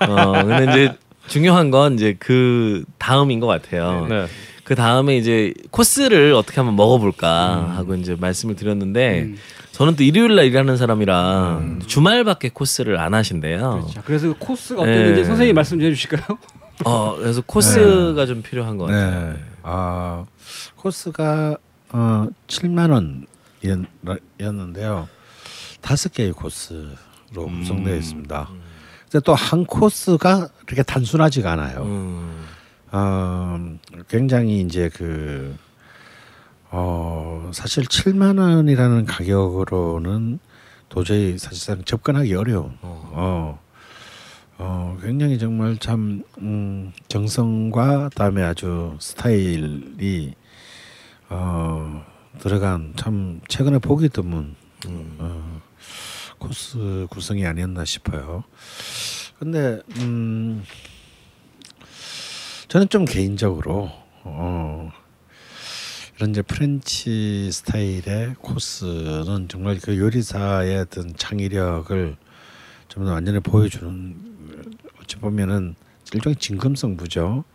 어, 0.10 0.44
근데 0.46 0.72
이제 0.72 0.98
중요한 1.28 1.72
건 1.72 1.96
이제 1.96 2.16
그 2.20 2.84
다음인 2.98 3.40
것 3.40 3.48
같아요. 3.48 4.08
네. 4.08 4.28
그 4.64 4.76
다음에 4.76 5.16
이제 5.16 5.54
코스를 5.72 6.34
어떻게 6.34 6.58
한번 6.58 6.76
먹어볼까 6.76 7.76
하고 7.78 7.96
이제 7.96 8.16
말씀을 8.20 8.56
드렸는데 8.56 9.22
음. 9.24 9.38
저는 9.72 9.96
또 9.96 10.04
일요일 10.04 10.36
날 10.36 10.46
일하는 10.46 10.76
사람이라 10.76 11.62
주말밖에 11.86 12.50
코스를 12.50 13.00
안 13.00 13.14
하신대요. 13.14 13.82
그렇죠. 13.82 14.02
그래서 14.04 14.28
그 14.28 14.36
코스가 14.40 14.82
어땠는지 14.82 15.22
네. 15.22 15.24
선생님 15.24 15.56
말씀 15.56 15.80
좀 15.80 15.88
해주실까요? 15.88 16.38
어, 16.86 17.16
그래서 17.18 17.42
코스가 17.46 18.26
좀 18.26 18.42
필요한 18.42 18.78
것 18.78 18.86
같아요. 18.88 19.34
네. 19.34 19.40
아 19.64 20.26
코스가 20.76 21.58
어 21.90 22.28
7만 22.48 22.92
원이었는데요. 24.40 25.08
다섯 25.82 26.12
개의 26.12 26.34
코스로 26.34 26.88
구성되어 27.34 27.96
있습니다. 27.96 28.50
근데 29.10 29.24
또 29.24 29.34
한 29.34 29.66
코스가 29.66 30.50
그렇게 30.66 30.84
단순하지가 30.84 31.52
않아요. 31.54 31.84
음, 31.84 32.46
어, 32.92 33.78
굉장히 34.10 34.62
이제 34.62 34.90
그, 34.94 35.56
어, 36.70 37.50
사실 37.54 37.86
7만 37.86 38.38
원이라는 38.40 39.06
가격으로는 39.06 40.40
도저히 40.90 41.38
사실상 41.38 41.84
접근하기 41.84 42.34
어려운, 42.36 42.78
어, 42.82 43.60
어, 44.58 44.98
굉장히 45.02 45.38
정말 45.40 45.78
참, 45.78 46.24
음, 46.40 46.92
정성과 47.08 48.10
다음에 48.16 48.44
아주 48.44 48.96
스타일이, 49.00 50.34
어, 51.30 52.04
들어간 52.40 52.94
참 52.96 53.40
최근에 53.48 53.80
보기 53.80 54.10
드문, 54.10 54.56
어, 54.88 55.62
코스 56.40 57.08
구성이 57.10 57.46
아니었나 57.46 57.86
싶어요. 57.86 58.44
근데, 59.40 59.82
음, 59.98 60.64
저는 62.68 62.90
좀 62.90 63.06
개인적으로 63.06 63.90
어 64.24 64.92
이런 66.18 66.32
이제 66.32 66.42
French 66.42 67.50
스타일의 67.52 68.36
코스는 68.42 69.48
정말 69.48 69.80
그 69.82 69.98
요리사의 69.98 70.78
어떤 70.80 71.16
창의력을 71.16 72.18
좀더 72.90 73.12
완전히 73.14 73.40
보여주는 73.40 74.16
어찌 75.02 75.16
보면은 75.18 75.76
일종의 76.14 76.36
진검승부죠. 76.36 77.46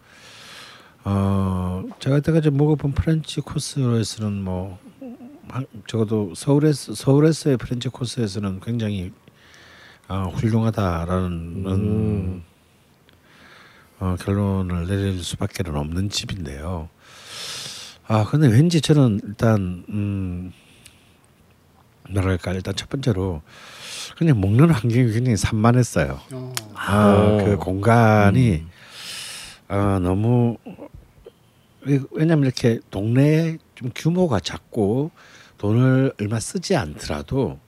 어 1.05 1.85
제가 1.99 2.17
여태까지 2.17 2.51
먹어본 2.51 2.93
French 2.93 3.41
코스에서는 3.41 4.33
뭐 4.43 4.79
한- 4.83 4.92
적어도 5.87 6.35
서울에서 6.35 6.95
서울에서의 6.95 7.57
French 7.57 7.89
코스에서는 7.89 8.61
굉장히 8.61 9.13
어, 10.09 10.31
훌륭하다라는 10.35 11.31
음. 11.67 12.43
어, 13.99 14.17
결론을 14.19 14.87
내릴 14.87 15.23
수밖에 15.23 15.63
는 15.63 15.77
없는 15.77 16.11
집인데요. 16.11 16.89
아 18.09 18.25
근데 18.25 18.49
왠지 18.49 18.81
저는 18.81 19.21
일단 19.25 19.85
음 19.89 20.53
뭐랄까 22.11 22.53
일단 22.53 22.75
첫 22.75 22.89
번째로 22.89 23.43
그냥 24.19 24.41
먹는 24.41 24.71
환경이 24.71 25.13
굉장히 25.13 25.37
산만했어요. 25.37 26.21
어. 26.33 26.53
아, 26.75 27.39
오. 27.41 27.45
그 27.45 27.57
공간이 27.57 28.67
아 29.69 30.01
너무 30.03 30.57
왜냐면 32.11 32.45
이렇게 32.45 32.81
동네에 32.91 33.59
좀 33.75 33.91
규모가 33.95 34.41
작고 34.41 35.11
돈을 35.59 36.13
얼마 36.21 36.41
쓰지 36.41 36.77
않더라도 36.77 37.59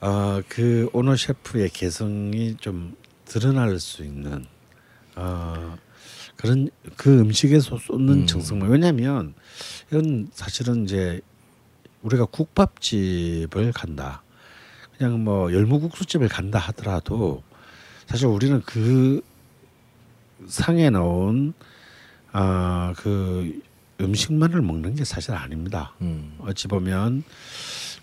어, 0.00 0.40
그 0.48 0.88
오너 0.92 1.16
셰프의 1.16 1.70
개성이 1.70 2.56
좀 2.56 2.96
드러날 3.24 3.78
수 3.80 4.02
있는 4.04 4.44
어, 5.16 5.76
그런 6.36 6.70
그 6.96 7.20
음식에서 7.20 7.78
쏟는 7.78 8.26
정성만. 8.26 8.70
왜냐하면 8.70 9.34
이건 9.90 10.28
사실은 10.32 10.84
이제 10.84 11.20
우리가 12.02 12.26
국밥집을 12.26 13.72
간다. 13.72 14.22
그냥 14.96 15.22
뭐 15.24 15.52
열무국수집을 15.52 16.28
간다 16.28 16.58
하더라도 16.58 17.42
사실 18.06 18.26
우리는 18.26 18.62
그 18.62 19.20
상에 20.46 20.90
나온 20.90 21.54
아그 22.32 23.60
음식만을 24.00 24.62
먹는 24.62 24.94
게 24.94 25.04
사실 25.04 25.32
아닙니다. 25.32 25.94
음. 26.00 26.34
어찌 26.40 26.68
보면 26.68 27.24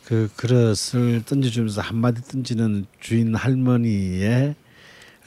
그 0.04 0.30
그릇을 0.36 1.24
던져주면서 1.26 1.82
한마디 1.82 2.22
던지는 2.22 2.86
주인 3.00 3.34
할머니의 3.36 4.56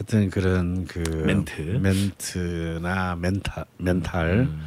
어떤 0.00 0.30
그런 0.30 0.86
그 0.86 1.00
멘트. 1.00 1.60
멘트나 1.60 3.16
멘탈 3.16 3.64
멘탈 3.78 4.30
음. 4.50 4.60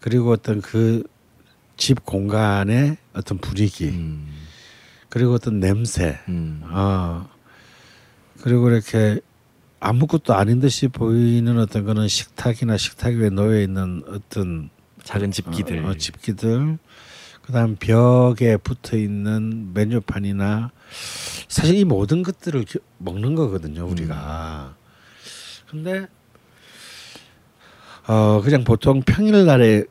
그리고 0.00 0.32
어떤 0.32 0.60
그 0.60 1.02
집 1.76 2.04
공간의 2.04 2.96
어떤 3.14 3.38
분위기 3.38 3.88
음. 3.88 4.28
그리고 5.08 5.34
어떤 5.34 5.60
냄새 5.60 6.18
음. 6.28 6.60
어 6.64 7.28
그리고 8.42 8.70
이렇게 8.70 9.20
아무것도 9.80 10.34
아닌 10.34 10.60
듯이 10.60 10.88
보이는 10.88 11.58
어떤 11.58 11.84
그런 11.84 12.08
식탁이나 12.08 12.76
식탁 12.76 13.14
위에 13.14 13.28
놓여 13.30 13.60
있는 13.60 14.02
어떤 14.08 14.70
작은 15.04 15.30
집기들. 15.30 15.84
어, 15.84 15.90
어, 15.90 15.94
집기들 15.94 16.78
그다음 17.42 17.76
벽에 17.76 18.56
붙어 18.56 18.96
있는 18.96 19.72
메뉴판이나 19.74 20.70
사실 21.48 21.76
이 21.76 21.84
모든 21.84 22.22
것들을 22.22 22.64
겨- 22.64 22.78
먹는 22.98 23.34
거거든요 23.34 23.84
우리가 23.86 24.74
근데 25.68 26.06
어 28.06 28.40
그냥 28.42 28.64
보통 28.64 29.02
평일 29.02 29.44
날에 29.46 29.84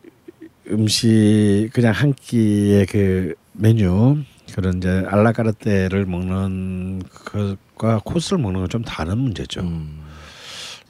음식 0.70 1.70
그냥 1.74 1.94
한 1.94 2.14
끼의 2.14 2.86
그 2.86 3.36
메뉴 3.54 4.18
그런 4.56 4.78
이제 4.78 5.04
알라카르테를 5.08 6.06
먹는 6.06 7.02
것과 7.26 8.02
코스를 8.04 8.38
먹는 8.40 8.60
건 8.62 8.70
좀 8.70 8.82
다른 8.84 9.18
문제죠. 9.20 9.62
음. 9.62 10.03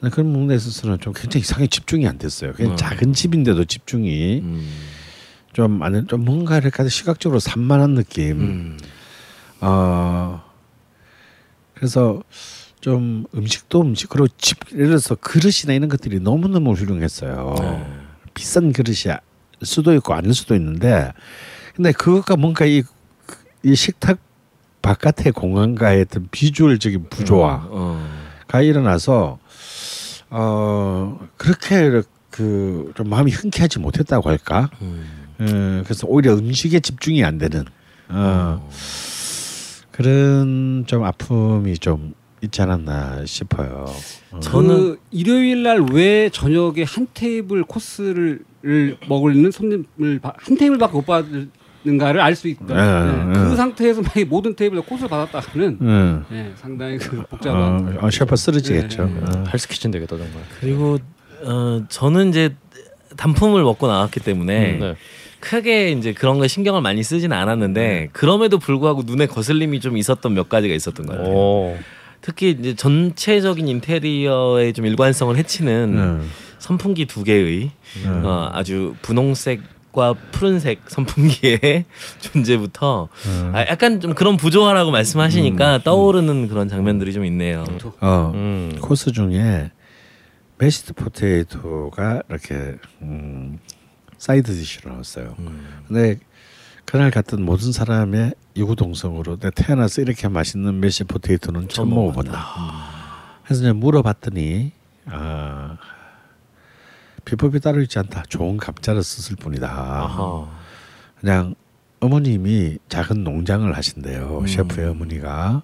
근데 0.04 0.14
그런 0.14 0.32
부분에 0.34 0.54
있어서는 0.56 1.00
좀 1.00 1.14
굉장히 1.14 1.40
이상하게 1.40 1.68
집중이 1.68 2.06
안 2.06 2.18
됐어요. 2.18 2.52
그냥 2.52 2.72
음. 2.72 2.76
작은 2.76 3.14
집인데도 3.14 3.64
집중이 3.64 4.40
음. 4.40 4.68
좀 5.54 5.82
안에 5.82 6.04
좀 6.06 6.26
뭔가 6.26 6.58
이렇게 6.58 6.86
시각적으로 6.88 7.40
산만한 7.40 7.94
느낌. 7.94 8.40
음. 8.40 8.78
어 9.62 10.42
그래서 11.74 12.22
좀 12.82 13.24
음식도 13.34 13.80
음식 13.80 14.10
그리고 14.10 14.28
집 14.36 14.58
예를 14.74 14.88
들어서 14.88 15.14
그릇이나 15.14 15.72
이런 15.72 15.88
것들이 15.88 16.20
너무 16.20 16.48
너무 16.48 16.72
훌륭했어요. 16.72 17.54
네. 17.58 17.86
비싼 18.34 18.74
그릇이 18.74 19.16
수도 19.62 19.94
있고 19.94 20.12
아닐 20.12 20.34
수도 20.34 20.54
있는데 20.54 21.12
근데 21.74 21.92
그것과 21.92 22.36
뭔가 22.36 22.66
이, 22.66 22.82
이 23.62 23.74
식탁 23.74 24.18
바깥의 24.82 25.32
공간과의 25.32 26.02
어떤 26.02 26.28
비주얼적인 26.30 27.08
부조화가 27.08 27.68
어. 27.70 28.60
일어나서 28.60 29.38
어 30.36 31.16
그렇게 31.36 32.02
그좀 32.30 33.08
마음이 33.08 33.30
흔쾌하지 33.30 33.78
못했다고 33.78 34.28
할까? 34.28 34.68
음. 34.82 35.04
어, 35.38 35.82
그래서 35.84 36.08
오히려 36.08 36.34
음식에 36.34 36.80
집중이 36.80 37.22
안 37.24 37.38
되는 37.38 37.64
어, 38.08 38.68
그런 39.92 40.84
좀 40.88 41.04
아픔이 41.04 41.78
좀 41.78 42.14
있지 42.42 42.60
않았나 42.62 43.24
싶어요. 43.26 43.86
어. 44.32 44.40
저는- 44.40 44.66
그 44.68 45.00
일요일 45.12 45.62
날 45.62 45.80
왜 45.92 46.28
저녁에 46.30 46.82
한 46.82 47.06
테이블 47.14 47.62
코스를 47.64 48.40
을 48.66 48.96
먹는 49.08 49.50
손님을 49.50 50.20
바- 50.20 50.32
한 50.38 50.56
테이블밖에 50.56 50.92
못 50.94 51.04
받 51.06 51.26
는가를 51.84 52.20
알 52.20 52.34
수 52.34 52.48
있다. 52.48 52.74
네, 52.74 53.12
네. 53.12 53.24
네. 53.24 53.48
그 53.50 53.56
상태에서 53.56 54.00
만약에 54.02 54.24
모든 54.24 54.56
테이블에 54.56 54.80
코스를. 54.80 55.08
네, 56.30 56.52
상당히 56.56 56.98
그 56.98 57.22
복잡한. 57.26 57.98
어, 58.00 58.06
어, 58.06 58.10
셰프 58.10 58.34
쓰러지겠죠. 58.36 59.04
네, 59.04 59.12
네. 59.14 59.38
어. 59.38 59.44
헬스 59.52 59.68
키친 59.68 59.90
되겠다 59.90 60.16
정말. 60.16 60.42
그리고 60.60 60.98
어, 61.44 61.84
저는 61.88 62.30
이제 62.30 62.54
단품을 63.16 63.62
먹고 63.62 63.86
나왔기 63.86 64.20
때문에 64.20 64.78
네. 64.78 64.94
크게 65.40 65.92
이제 65.92 66.12
그런 66.14 66.38
거 66.38 66.48
신경을 66.48 66.80
많이 66.80 67.02
쓰지는 67.02 67.36
않았는데 67.36 68.08
그럼에도 68.12 68.58
불구하고 68.58 69.02
눈에 69.04 69.26
거슬림이 69.26 69.80
좀 69.80 69.98
있었던 69.98 70.32
몇 70.32 70.48
가지가 70.48 70.74
있었던 70.74 71.06
것 71.06 71.16
같아요. 71.18 71.34
오. 71.34 71.76
특히 72.22 72.56
이제 72.58 72.74
전체적인 72.74 73.68
인테리어의 73.68 74.72
좀 74.72 74.86
일관성을 74.86 75.36
해치는 75.36 75.94
응. 75.94 76.28
선풍기 76.58 77.04
두 77.04 77.22
개의 77.22 77.70
음. 78.06 78.22
어, 78.24 78.48
아주 78.54 78.94
분홍색 79.02 79.60
과 79.94 80.12
푸른색 80.32 80.82
선풍기의 80.88 81.84
존재부터 82.20 83.08
음. 83.26 83.52
아, 83.54 83.60
약간 83.60 84.00
좀 84.00 84.12
그런 84.12 84.36
부조화라고 84.36 84.90
말씀하시니까 84.90 85.84
떠오르는 85.84 86.48
그런 86.48 86.68
장면들이 86.68 87.12
좀 87.12 87.24
있네요. 87.26 87.64
어, 88.00 88.32
음. 88.34 88.76
코스 88.80 89.12
중에 89.12 89.70
mashed 90.58 90.94
potato가 90.94 92.22
이렇게 92.28 92.74
음, 93.02 93.60
side 94.18 94.52
dish로 94.52 94.90
나왔어요. 94.90 95.36
근데 95.86 96.18
그날 96.84 97.10
갔던 97.10 97.44
모든 97.44 97.70
사람의 97.70 98.34
이구동성으로 98.54 99.38
내 99.38 99.50
태어나서 99.54 100.02
이렇게 100.02 100.26
맛있는 100.28 100.80
mashed 100.80 101.04
potato는 101.04 101.68
처음 101.68 101.90
먹어본다. 101.90 102.46
그래서 103.44 103.72
물어봤더니 103.74 104.72
아, 105.06 105.76
비법이 107.24 107.60
따로 107.60 107.80
있지 107.82 107.98
않다. 107.98 108.24
좋은 108.28 108.56
감자를 108.56 109.02
썼을 109.02 109.36
뿐이다. 109.36 109.68
아하. 109.68 110.48
그냥 111.20 111.54
어머님이 112.00 112.78
작은 112.88 113.24
농장을 113.24 113.74
하신대요. 113.74 114.40
음. 114.40 114.46
셰프의 114.46 114.90
어머니가. 114.90 115.62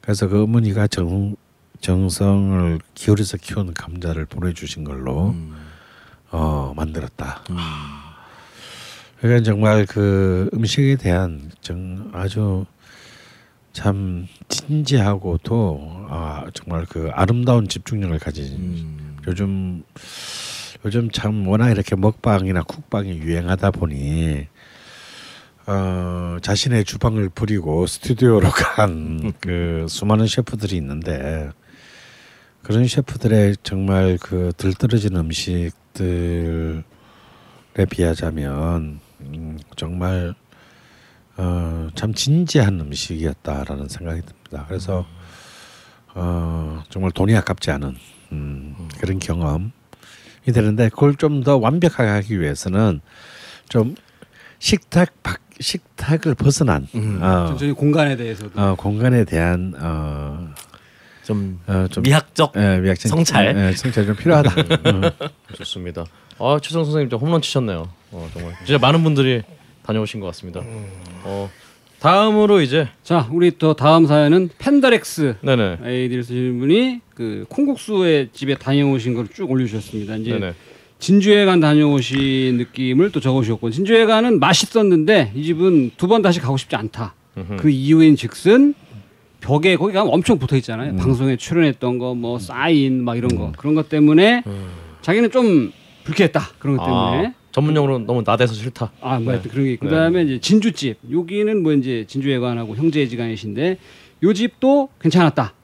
그래서 0.00 0.28
그 0.28 0.42
어머니가 0.42 0.86
정, 0.88 1.36
정성을 1.80 2.78
기울여서 2.94 3.38
키운 3.38 3.72
감자를 3.72 4.26
보내주신 4.26 4.84
걸로 4.84 5.30
음. 5.30 5.56
어, 6.30 6.72
만들었다. 6.76 7.42
그러니까 9.20 9.42
정말 9.44 9.86
그 9.86 10.48
음식에 10.54 10.96
대한 10.96 11.50
정 11.60 12.10
아주 12.12 12.64
참 13.72 14.26
진지하고도 14.48 16.06
아, 16.08 16.46
정말 16.54 16.86
그 16.86 17.10
아름다운 17.12 17.68
집중력을 17.68 18.18
가진 18.18 18.44
음. 18.52 19.16
요즘 19.26 19.82
요즘 20.84 21.10
참 21.10 21.46
워낙 21.46 21.70
이렇게 21.70 21.94
먹방이나 21.96 22.62
쿡방이 22.62 23.18
유행하다 23.18 23.70
보니 23.72 24.46
어, 25.66 26.38
자신의 26.40 26.84
주방을 26.84 27.28
버리고 27.28 27.86
스튜디오로 27.86 28.48
간 28.50 29.32
그 29.40 29.86
수많은 29.88 30.26
셰프들이 30.26 30.76
있는데 30.76 31.50
그런 32.62 32.86
셰프들의 32.86 33.56
정말 33.62 34.18
그 34.20 34.52
들떨어진 34.56 35.16
음식들에 35.16 36.82
비하자면 37.90 39.00
음, 39.20 39.58
정말 39.76 40.34
어, 41.36 41.88
참 41.94 42.12
진지한 42.14 42.80
음식이었다라는 42.80 43.88
생각이 43.88 44.20
듭니다. 44.22 44.64
그래서 44.68 45.06
어, 46.14 46.82
정말 46.88 47.12
돈이 47.12 47.36
아깝지 47.36 47.70
않은 47.70 47.96
음, 48.32 48.88
그런 48.98 49.18
경험이 49.18 49.70
되는데 50.52 50.88
그걸 50.88 51.14
좀 51.16 51.42
더 51.44 51.56
완벽하게 51.56 52.08
하기 52.10 52.40
위해서는 52.40 53.00
좀 53.68 53.94
식탁 54.58 55.22
밖 55.22 55.40
식탁을 55.60 56.34
벗어난 56.34 56.86
음. 56.94 57.18
어, 57.22 57.46
전체적인 57.48 57.74
공간에 57.74 58.16
대해서도 58.16 58.58
어, 58.60 58.74
공간에 58.76 59.24
대한 59.24 59.74
어, 59.78 60.48
좀 61.22 61.60
어, 61.66 61.86
좀 61.90 62.02
미학적 62.02 62.52
예, 62.56 62.78
미학적 62.78 63.08
성찰. 63.10 63.56
예, 63.56 63.72
성찰 63.76 64.06
좀 64.06 64.16
필요하다. 64.16 64.50
어. 64.60 65.28
좋습니다. 65.56 66.04
아 66.38 66.58
최성 66.62 66.84
선생님 66.84 67.10
좀 67.10 67.20
홈런 67.20 67.42
치셨네요. 67.42 67.88
어, 68.12 68.30
정말 68.32 68.54
진짜 68.64 68.78
많은 68.78 69.02
분들이 69.04 69.42
다녀오신 69.84 70.20
것 70.20 70.26
같습니다. 70.28 70.60
어, 71.24 71.50
다음으로 72.00 72.60
이제 72.62 72.88
자 73.02 73.28
우리 73.30 73.50
또 73.58 73.74
다음 73.74 74.06
사연은 74.06 74.48
펜더렉스 74.58 75.36
네네. 75.42 75.78
아이디를 75.82 76.22
쓰시는 76.24 76.58
분이 76.58 77.00
그 77.14 77.44
콩국수의 77.48 78.30
집에 78.32 78.54
다녀오신 78.54 79.14
걸 79.14 79.26
쭉 79.32 79.50
올려주셨습니다. 79.50 80.16
이제 80.16 80.32
네네. 80.32 80.54
진주회관 80.98 81.60
다녀오신 81.60 82.56
느낌을 82.56 83.12
또 83.12 83.20
적어주셨고 83.20 83.70
진주회관은 83.70 84.38
맛있었는데 84.40 85.32
이 85.34 85.44
집은 85.44 85.90
두 85.96 86.06
번 86.08 86.22
다시 86.22 86.40
가고 86.40 86.56
싶지 86.56 86.74
않다. 86.76 87.14
음흠. 87.36 87.56
그 87.58 87.70
이유인 87.70 88.16
즉슨 88.16 88.74
벽에 89.40 89.76
거기 89.76 89.92
가면 89.94 90.12
엄청 90.12 90.38
붙어 90.38 90.56
있잖아요. 90.56 90.96
방송에 90.96 91.36
출연했던 91.36 91.98
거 91.98 92.14
뭐 92.14 92.38
사인 92.38 93.04
막 93.04 93.16
이런 93.16 93.34
거. 93.36 93.52
그런 93.56 93.74
것 93.74 93.88
때문에 93.88 94.42
자기는 95.02 95.30
좀 95.30 95.72
불쾌했다. 96.04 96.40
그런 96.58 96.76
것 96.76 96.84
때문에. 96.84 97.26
아, 97.28 97.32
전문용어로 97.52 98.00
너무 98.00 98.22
나대서 98.24 98.54
싫다. 98.54 98.92
아, 99.00 99.18
뭐 99.18 99.32
하여튼 99.32 99.50
그런 99.50 99.64
게 99.66 99.72
있고 99.72 99.86
네. 99.86 99.90
그다음에 99.90 100.22
이제 100.22 100.40
진주집 100.40 100.98
여기는 101.10 101.62
뭐 101.62 101.72
이제 101.72 102.04
진주회관하고 102.06 102.76
형제지간이신데 102.76 103.78
요 104.22 104.32
집도 104.32 104.88
괜찮았다. 105.00 105.54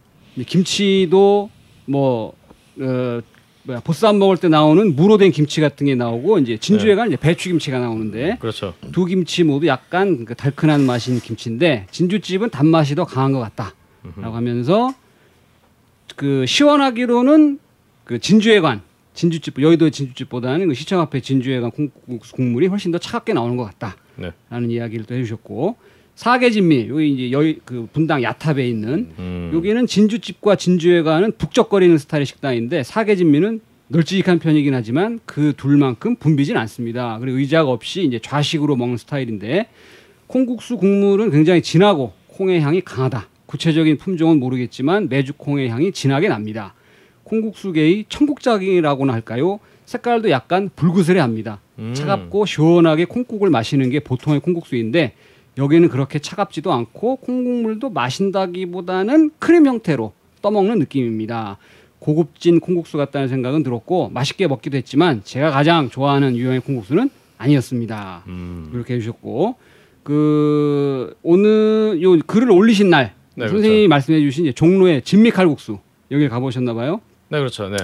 김치도 0.47 1.51
뭐 1.87 2.34
어, 2.80 3.20
뭐야 3.62 3.80
보쌈 3.80 4.18
먹을 4.18 4.37
때 4.37 4.49
나오는 4.49 4.95
무로 4.95 5.16
된 5.18 5.32
김치 5.32 5.61
같은 5.61 5.87
게 5.87 5.95
나오고 5.95 6.39
이제 6.39 6.57
진주회관 6.57 7.09
이제 7.09 7.16
배추 7.16 7.49
김치가 7.49 7.78
나오는데 7.78 8.39
그렇죠. 8.41 8.74
두 8.93 9.05
김치 9.05 9.43
모두 9.45 9.66
약간 9.66 10.24
그 10.24 10.34
달큰한 10.34 10.82
맛이 10.82 11.11
있는 11.11 11.22
김치인데 11.22 11.87
진주집은 11.91 12.51
단맛이 12.51 12.95
더 12.95 13.05
강한 13.05 13.32
것 13.32 13.41
같다라고 13.41 14.37
하면서 14.37 14.95
그 16.14 16.47
시원하기로는 16.47 17.59
그 18.05 18.18
진주회관 18.20 18.82
진주집 19.16 19.60
여의도 19.60 19.90
진주집보다는 19.90 20.68
그 20.68 20.74
시청 20.74 21.00
앞에 21.00 21.20
진주회관 21.20 21.72
콩국수 21.72 22.34
국물이 22.34 22.68
훨씬 22.68 22.92
더 22.92 22.98
차갑게 22.98 23.32
나오는 23.32 23.56
것 23.56 23.64
같다라는 23.64 24.68
네. 24.68 24.74
이야기를 24.74 25.06
또 25.06 25.14
해주셨고 25.14 25.76
사계 26.14 26.50
진미 26.50 26.88
여기 26.88 27.12
이제 27.12 27.30
여의 27.32 27.58
그 27.64 27.88
분당 27.92 28.22
야탑에 28.22 28.66
있는 28.66 29.10
음, 29.18 29.50
여기는 29.52 29.86
진주집과 29.86 30.56
진주회관은 30.56 31.32
북적거리는 31.36 31.98
스타일의 31.98 32.26
식당인데 32.26 32.82
사계 32.84 33.16
진미는 33.16 33.60
널찍한 33.88 34.38
편이긴 34.38 34.74
하지만 34.74 35.20
그 35.26 35.52
둘만큼 35.56 36.16
붐비진 36.16 36.56
않습니다. 36.56 37.18
그리고 37.20 37.38
의자가 37.38 37.70
없이 37.70 38.02
이제 38.04 38.18
좌식으로 38.18 38.76
먹는 38.76 38.96
스타일인데 38.96 39.68
콩국수 40.26 40.78
국물은 40.78 41.30
굉장히 41.30 41.62
진하고 41.62 42.12
콩의 42.28 42.60
향이 42.60 42.80
강하다. 42.80 43.28
구체적인 43.46 43.98
품종은 43.98 44.40
모르겠지만 44.40 45.08
메주 45.08 45.32
콩의 45.34 45.68
향이 45.68 45.92
진하게 45.92 46.28
납니다. 46.28 46.74
콩국수계의 47.27 48.07
청국장이라고나 48.09 49.12
할까요? 49.12 49.61
색깔도 49.85 50.31
약간 50.31 50.70
붉으스레합니다. 50.74 51.61
음. 51.79 51.93
차갑고 51.95 52.47
시원하게 52.47 53.05
콩국을 53.05 53.51
마시는 53.51 53.91
게 53.91 54.01
보통의 54.01 54.41
콩국수인데 54.41 55.12
여기는 55.59 55.89
그렇게 55.89 56.18
차갑지도 56.18 56.72
않고 56.72 57.16
콩국물도 57.16 57.91
마신다기보다는 57.91 59.31
크림 59.39 59.66
형태로 59.66 60.12
떠먹는 60.43 60.79
느낌입니다. 60.81 61.59
고급진 61.99 62.61
콩국수 62.61 62.97
같다는 62.97 63.29
생각은 63.29 63.62
들었고 63.62 64.11
맛있게 64.11 64.47
먹기도 64.47 64.77
했지만 64.77 65.22
제가 65.24 65.51
가장 65.51 65.89
좋아하는 65.89 66.37
유형의 66.37 66.61
콩국수는 66.61 67.11
아니었습니다. 67.39 68.24
음. 68.27 68.70
이렇게 68.74 68.95
해주셨고 68.95 69.57
그 70.03 71.16
오늘 71.22 72.01
요 72.03 72.18
글을 72.27 72.51
올리신 72.51 72.91
날 72.91 73.14
네, 73.35 73.49
선생님이 73.49 73.89
말씀해주신 73.89 74.47
이제 74.47 74.53
종로의 74.53 75.03
진미칼국수 75.03 75.79
여기 76.11 76.29
가보셨나 76.29 76.74
봐요. 76.74 77.01
네 77.29 77.39
그렇죠. 77.39 77.68
네. 77.68 77.77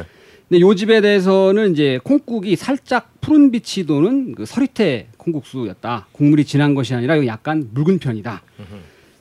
근데 0.49 0.61
요 0.61 0.75
집에 0.75 1.01
대해서는 1.01 1.73
이제 1.73 1.99
콩국이 2.05 2.57
살짝 2.57 3.21
푸른 3.21 3.51
빛이 3.51 3.87
도는 3.87 4.35
그 4.35 4.45
서리태 4.45 5.09
콩국수였다. 5.17 6.09
국물이 6.13 6.45
진한 6.45 6.75
것이 6.75 6.95
아니라 6.95 7.25
약간 7.27 7.71
묽은 7.73 7.99
편이다. 7.99 8.43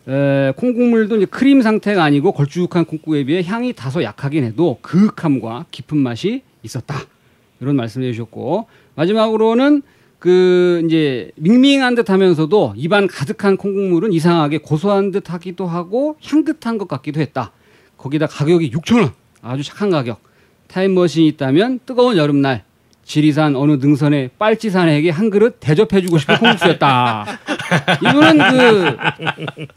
에, 0.09 0.53
콩국물도 0.57 1.17
이제 1.17 1.25
크림 1.25 1.61
상태가 1.61 2.03
아니고 2.03 2.33
걸쭉한 2.33 2.85
콩국에 2.85 3.23
비해 3.23 3.43
향이 3.43 3.73
다소 3.73 4.03
약하긴 4.03 4.43
해도 4.43 4.79
그윽함과 4.81 5.67
깊은 5.71 5.97
맛이 5.97 6.41
있었다. 6.63 6.95
이런 7.61 7.75
말씀을 7.75 8.07
해주셨고 8.07 8.67
마지막으로는 8.95 9.83
그 10.19 10.83
이제 10.85 11.31
밍밍한 11.35 11.95
듯하면서도 11.95 12.73
입안 12.75 13.07
가득한 13.07 13.57
콩국물은 13.57 14.13
이상하게 14.13 14.59
고소한 14.59 15.11
듯하기도 15.11 15.65
하고 15.65 16.17
향긋한 16.21 16.77
것 16.77 16.87
같기도 16.87 17.21
했다. 17.21 17.51
거기다 17.97 18.27
가격이 18.27 18.71
6천 18.71 19.01
원, 19.01 19.11
아주 19.41 19.63
착한 19.63 19.89
가격. 19.89 20.21
타임머신이 20.67 21.27
있다면 21.29 21.79
뜨거운 21.85 22.17
여름날 22.17 22.63
지리산 23.03 23.55
어느 23.55 23.73
능선의 23.73 24.29
빨치산에게 24.39 25.09
한 25.09 25.29
그릇 25.29 25.57
대접해주고 25.59 26.17
싶은 26.17 26.37
콩국수였다. 26.37 27.25
이거는 28.01 28.37
그 28.51 28.97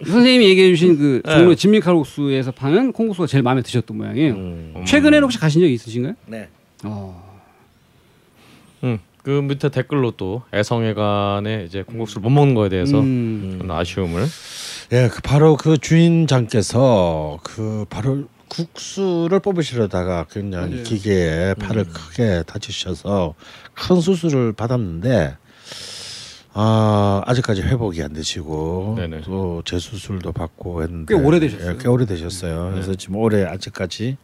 선생님이 0.07 0.49
얘기해주신 0.51 0.99
그 0.99 1.23
종로 1.25 1.55
진미 1.55 1.81
칼국수에서 1.81 2.53
파는 2.53 2.93
콩국수가 2.93 3.27
제일 3.27 3.43
마음에 3.43 3.63
드셨던 3.63 3.97
모양이에요. 3.97 4.35
음. 4.35 4.85
최근에 4.87 5.19
혹시 5.19 5.39
가신 5.39 5.63
적 5.63 5.67
있으신가요? 5.67 6.15
네. 6.27 6.49
어. 6.85 7.25
음, 8.85 8.99
그 9.23 9.31
밑에 9.31 9.69
댓글로 9.71 10.13
또 10.13 10.43
애성회관에 10.53 11.65
이제 11.67 11.83
콩국수를 11.83 12.23
못 12.23 12.31
먹는 12.31 12.55
거에 12.55 12.69
대해서 12.69 13.01
음. 13.01 13.67
아쉬움을 13.69 14.27
예, 14.93 15.09
그 15.09 15.23
바로 15.23 15.57
그 15.57 15.79
주인장께서 15.79 17.41
그 17.43 17.87
바로 17.89 18.25
국수를 18.57 19.41
뽑으시려다가 19.41 20.27
굉장히 20.31 20.71
맞아요. 20.71 20.85
기계에 20.85 21.55
팔을 21.55 21.85
크게 21.85 22.45
다치셔서 22.47 23.35
큰 23.75 24.01
수술을 24.01 24.53
받았는데 24.53 25.37
아 26.53 27.23
아직까지 27.27 27.63
회복이 27.63 28.01
안 28.03 28.13
되시고 28.13 28.95
네네. 28.97 29.23
또 29.23 29.63
재수술도 29.65 30.33
받고 30.33 30.83
했는데 30.83 31.15
꽤 31.15 31.21
오래되셨어요. 31.21 31.71
예, 31.73 31.79
꽤 31.79 31.89
오래되셨어요. 31.89 32.71
그래서 32.73 32.95
지금 32.95 33.17
올해 33.17 33.45
아직까지 33.45 34.17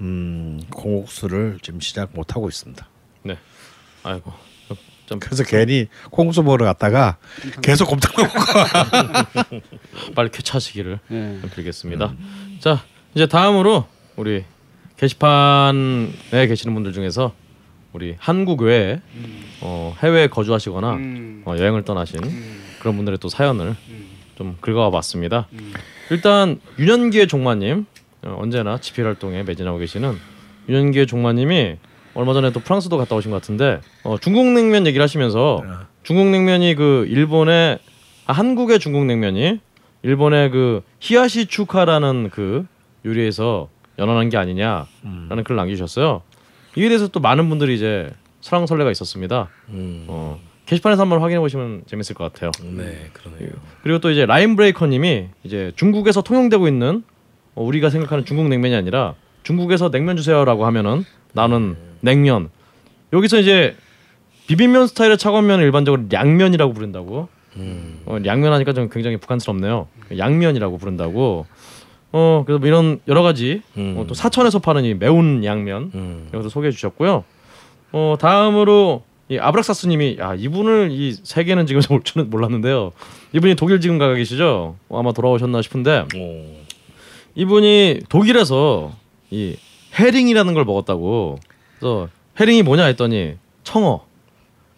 음, 0.00 0.60
콩국수를 0.70 1.58
지금 1.60 1.80
시작 1.80 2.10
못 2.14 2.36
하고 2.36 2.48
있습니다. 2.48 2.86
네. 3.24 3.36
아이고 4.04 4.32
좀 5.06 5.18
그래서 5.18 5.42
괜히 5.42 5.88
콩국수 6.10 6.42
먹으러 6.44 6.64
갔다가 6.66 7.16
계속 7.62 7.86
곰탕 7.86 8.12
먹고 8.16 9.60
빨리 10.14 10.30
쾌차시기를 10.30 11.00
네. 11.08 11.38
좀 11.40 11.50
빌겠습니다. 11.50 12.14
자 12.60 12.84
이제 13.14 13.26
다음으로 13.26 13.86
우리 14.16 14.44
게시판에 14.96 16.46
계시는 16.48 16.74
분들 16.74 16.92
중에서 16.92 17.32
우리 17.92 18.16
한국 18.18 18.62
외에 18.62 19.00
어, 19.60 19.96
해외에 20.02 20.26
거주하시거나 20.28 20.92
음. 20.94 21.42
어, 21.46 21.56
여행을 21.56 21.84
떠나신 21.84 22.20
그런 22.80 22.96
분들의 22.96 23.18
또 23.18 23.28
사연을 23.28 23.74
음. 23.88 24.08
좀 24.36 24.56
긁어와봤습니다. 24.60 25.48
일단 26.10 26.60
윤현기의 26.78 27.28
종마님 27.28 27.86
어, 28.22 28.36
언제나 28.40 28.78
집필 28.78 29.06
활동에 29.06 29.42
매진하고 29.42 29.78
계시는 29.78 30.16
윤현기의 30.68 31.06
종마님이 31.06 31.76
얼마 32.14 32.34
전에 32.34 32.52
또 32.52 32.60
프랑스도 32.60 32.98
갔다 32.98 33.16
오신 33.16 33.30
것 33.30 33.40
같은데 33.40 33.80
어, 34.04 34.18
중국 34.18 34.46
냉면 34.46 34.86
얘기를 34.86 35.02
하시면서 35.02 35.62
중국 36.02 36.26
냉면이 36.26 36.74
그 36.74 37.06
일본의 37.08 37.78
아, 38.26 38.32
한국의 38.32 38.78
중국 38.78 39.06
냉면이 39.06 39.60
일본의 40.02 40.50
그 40.50 40.82
히야시 41.00 41.46
추카라는 41.46 42.30
그 42.30 42.66
요리에서 43.04 43.68
연원한 43.98 44.28
게 44.28 44.36
아니냐라는 44.36 45.44
글을 45.44 45.56
남기셨어요. 45.56 46.22
이에 46.76 46.88
대해서 46.88 47.08
또 47.08 47.20
많은 47.20 47.48
분들이 47.48 47.74
이제 47.74 48.10
설랑설레가 48.40 48.90
있었습니다. 48.92 49.48
음. 49.70 50.04
어, 50.08 50.38
게시판에서 50.66 51.02
한번 51.02 51.20
확인해 51.20 51.40
보시면 51.40 51.82
재밌을 51.86 52.14
것 52.14 52.32
같아요. 52.32 52.52
네, 52.62 53.10
그러네요. 53.12 53.50
그리고 53.82 53.98
또 53.98 54.10
이제 54.10 54.26
라인 54.26 54.54
브레이커님이 54.54 55.28
이제 55.42 55.72
중국에서 55.76 56.22
통용되고 56.22 56.68
있는 56.68 57.02
어, 57.54 57.64
우리가 57.64 57.90
생각하는 57.90 58.24
중국 58.24 58.48
냉면이 58.48 58.74
아니라 58.74 59.14
중국에서 59.42 59.90
냉면 59.90 60.16
주세요라고 60.16 60.66
하면은 60.66 61.04
나는 61.32 61.76
냉면. 62.00 62.50
여기서 63.12 63.40
이제 63.40 63.76
비빔면 64.46 64.86
스타일의 64.88 65.18
차원면을 65.18 65.64
일반적으로 65.64 66.04
량면이라고 66.10 66.72
부른다고. 66.72 67.28
음. 67.56 68.00
어, 68.06 68.18
량면 68.18 68.52
하니까 68.52 68.72
좀 68.72 68.88
굉장히 68.88 69.16
북한스럽네요. 69.16 69.88
양면이라고 70.16 70.78
부른다고. 70.78 71.46
어 72.12 72.42
그래서 72.46 72.58
뭐 72.58 72.68
이런 72.68 73.00
여러 73.06 73.22
가지 73.22 73.62
음. 73.76 73.96
어, 73.98 74.06
또 74.06 74.14
사천에서 74.14 74.60
파는 74.60 74.84
이 74.84 74.94
매운 74.94 75.44
양면 75.44 75.90
음. 75.94 76.26
이런 76.30 76.42
것도 76.42 76.48
소개해 76.50 76.72
주셨고요. 76.72 77.24
어 77.92 78.14
다음으로 78.18 79.02
이 79.28 79.36
아브락사스님이 79.38 80.16
야 80.18 80.34
이분을 80.34 80.88
이 80.90 81.12
세계는 81.22 81.66
지금 81.66 81.82
올 81.94 82.02
줄은 82.02 82.30
몰랐는데요. 82.30 82.92
이분이 83.34 83.56
독일 83.56 83.80
지금 83.80 83.98
가 83.98 84.14
계시죠? 84.14 84.76
어, 84.88 84.98
아마 84.98 85.12
돌아오셨나 85.12 85.60
싶은데 85.62 86.06
오. 86.16 86.44
이분이 87.34 88.00
독일에서 88.08 88.92
이 89.30 89.56
해링이라는 89.98 90.54
걸 90.54 90.64
먹었다고. 90.64 91.38
그래서 91.78 92.08
해링이 92.40 92.62
뭐냐 92.62 92.84
했더니 92.84 93.34
청어. 93.64 94.06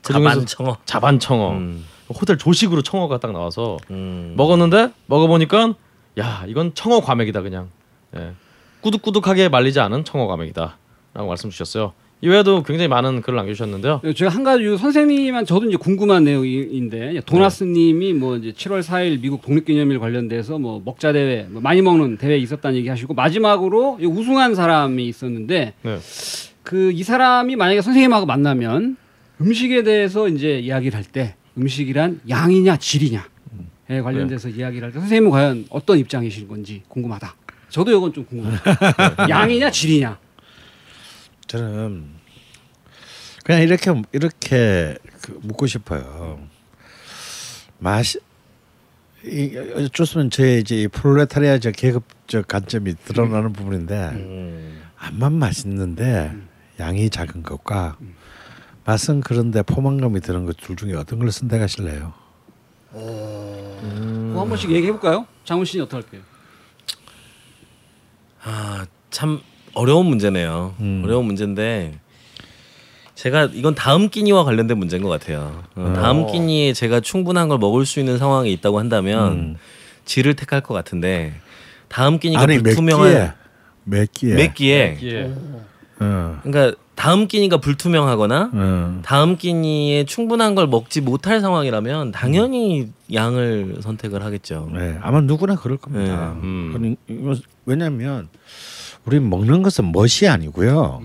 그 0.03 0.13
중에서 0.15 0.29
자반 0.31 0.47
청어. 0.47 0.77
자반 0.85 1.19
청어. 1.19 1.53
음. 1.53 1.85
호텔 2.09 2.37
조식으로 2.39 2.83
청어가 2.83 3.19
딱 3.19 3.33
나와서 3.33 3.77
음. 3.91 4.35
먹었는데 4.37 4.91
먹어보니까 5.07 5.75
야 6.21 6.45
이건 6.47 6.73
청어 6.75 7.01
과메기다 7.01 7.43
그냥 7.43 7.71
예. 8.17 8.33
꾸덕꾸덕하게 8.81 9.49
말리지 9.49 9.81
않은 9.81 10.05
청어 10.05 10.27
과메기다라고 10.27 11.27
말씀 11.29 11.51
주셨어요. 11.51 11.93
이외에도 12.23 12.63
굉장히 12.63 12.89
많은 12.89 13.23
글을 13.23 13.37
남겨주셨는데요. 13.39 14.01
네, 14.05 14.13
제가 14.13 14.31
한 14.31 14.45
가지 14.45 14.65
요 14.65 14.77
선생님한 14.77 15.47
저도 15.47 15.67
이제 15.69 15.79
궁금한 15.79 16.25
내용인데 16.25 17.23
도나스님이 17.25 18.13
뭐 18.13 18.37
이제 18.37 18.53
7월 18.53 18.83
4일 18.83 19.23
미국 19.23 19.41
독립기념일 19.41 19.99
관련돼서 19.99 20.59
뭐 20.59 20.83
먹자 20.85 21.15
대회, 21.15 21.47
뭐 21.49 21.63
많이 21.63 21.81
먹는 21.81 22.19
대회 22.19 22.37
있었다는 22.37 22.77
얘기하시고 22.79 23.15
마지막으로 23.15 23.99
이 24.03 24.05
우승한 24.05 24.55
사람이 24.55 25.07
있었는데 25.07 25.73
네. 25.81 25.99
그이 26.63 27.03
사람이 27.03 27.57
만약에 27.57 27.81
선생님하고 27.81 28.27
만나면 28.27 28.97
음식에 29.41 29.83
대해서 29.83 30.29
이제 30.29 30.59
이야기를 30.59 30.97
할 30.97 31.05
때 31.11 31.37
음식이란 31.57 32.21
양이냐 32.29 32.77
질이냐 32.77 33.25
에 33.91 34.01
관련돼서 34.01 34.49
이야기를 34.49 34.87
할때 34.87 35.01
선생님은 35.01 35.31
과연 35.31 35.67
어떤 35.69 35.99
입장이신 35.99 36.47
건지 36.47 36.83
궁금하다. 36.89 37.35
저도 37.71 37.91
이건 37.91 38.13
좀 38.13 38.25
궁금해요. 38.25 38.59
양이냐 39.29 39.71
질이냐. 39.71 40.17
저는 41.49 42.05
그냥 43.45 43.63
이렇게 43.63 43.93
이렇게 44.13 44.97
그 45.23 45.39
묻고 45.43 45.67
싶어요. 45.67 46.41
맛이 47.79 48.21
이 49.25 49.57
어쩔 49.75 50.07
수 50.07 50.19
없는 50.19 50.31
제 50.31 50.59
이제 50.59 50.83
이 50.83 50.89
프롤레타리아적 50.89 51.75
계급적 51.77 52.47
관점이 52.47 52.95
드러나는 53.05 53.53
부분인데 53.53 53.95
음. 54.13 54.83
안만 54.99 55.33
맛있는데 55.33 56.33
양이 56.79 57.11
작은 57.11 57.43
것과 57.43 57.99
맛은 58.85 59.21
그런데 59.21 59.63
포만감이 59.63 60.21
드는 60.21 60.47
것 60.47 60.57
둘 60.59 60.77
중에 60.77 60.95
어떤 60.95 61.19
걸 61.19 61.31
선택하실래요? 61.33 62.20
그거 62.93 64.41
한 64.41 64.49
번씩 64.49 64.71
얘기해 64.71 64.93
볼까요? 64.93 65.27
장훈 65.45 65.65
씨는 65.65 65.85
어떨까요? 65.87 66.21
아, 68.43 68.87
참 69.11 69.41
어려운 69.75 70.07
문제네요. 70.07 70.75
음. 70.81 71.03
어려운 71.05 71.27
문제인데 71.27 71.99
제가 73.15 73.51
이건 73.53 73.75
다음 73.75 74.09
끼니와 74.09 74.45
관련된 74.45 74.79
문제인 74.79 75.03
것 75.03 75.09
같아요. 75.11 75.63
어, 75.75 75.93
다음 75.95 76.27
끼니에 76.27 76.73
제가 76.73 77.01
충분한 77.01 77.49
걸 77.49 77.59
먹을 77.59 77.85
수 77.85 78.01
있는 78.01 78.19
상황이 78.19 78.51
있다고 78.53 78.79
한다면 78.79 79.33
음. 79.33 79.57
질을 80.07 80.35
택할 80.35 80.63
것 80.63 80.73
같은데 80.75 81.35
다음 81.89 82.19
끼니가 82.19 82.41
아니 82.41 82.55
몇 82.57 82.63
끼에 82.63 82.75
불투명한 82.75 83.35
몇 83.85 84.13
끼에 84.13 84.35
몇 84.35 84.55
끼에 84.55 84.99
예. 85.03 85.35
어, 86.01 86.41
그러니까 86.43 86.77
다음 87.01 87.29
끼니가 87.29 87.57
불투명하거나 87.57 88.51
어. 88.53 89.01
다음 89.03 89.39
끼니에 89.39 90.05
충분한 90.05 90.55
걸 90.55 90.67
먹지 90.67 91.01
못할 91.01 91.41
상황이라면 91.41 92.13
당연히 92.13 92.91
양을 93.11 93.79
선택을 93.81 94.23
하겠죠. 94.23 94.69
네, 94.75 94.99
아마 95.01 95.23
누구나 95.23 95.55
그럴 95.55 95.79
겁니다. 95.79 96.35
네. 96.35 96.41
음. 96.43 96.97
이거 97.09 97.37
왜냐하면 97.65 98.29
우리 99.07 99.19
먹는 99.19 99.63
것은 99.63 99.93
멋이 99.93 100.29
아니고요, 100.29 101.01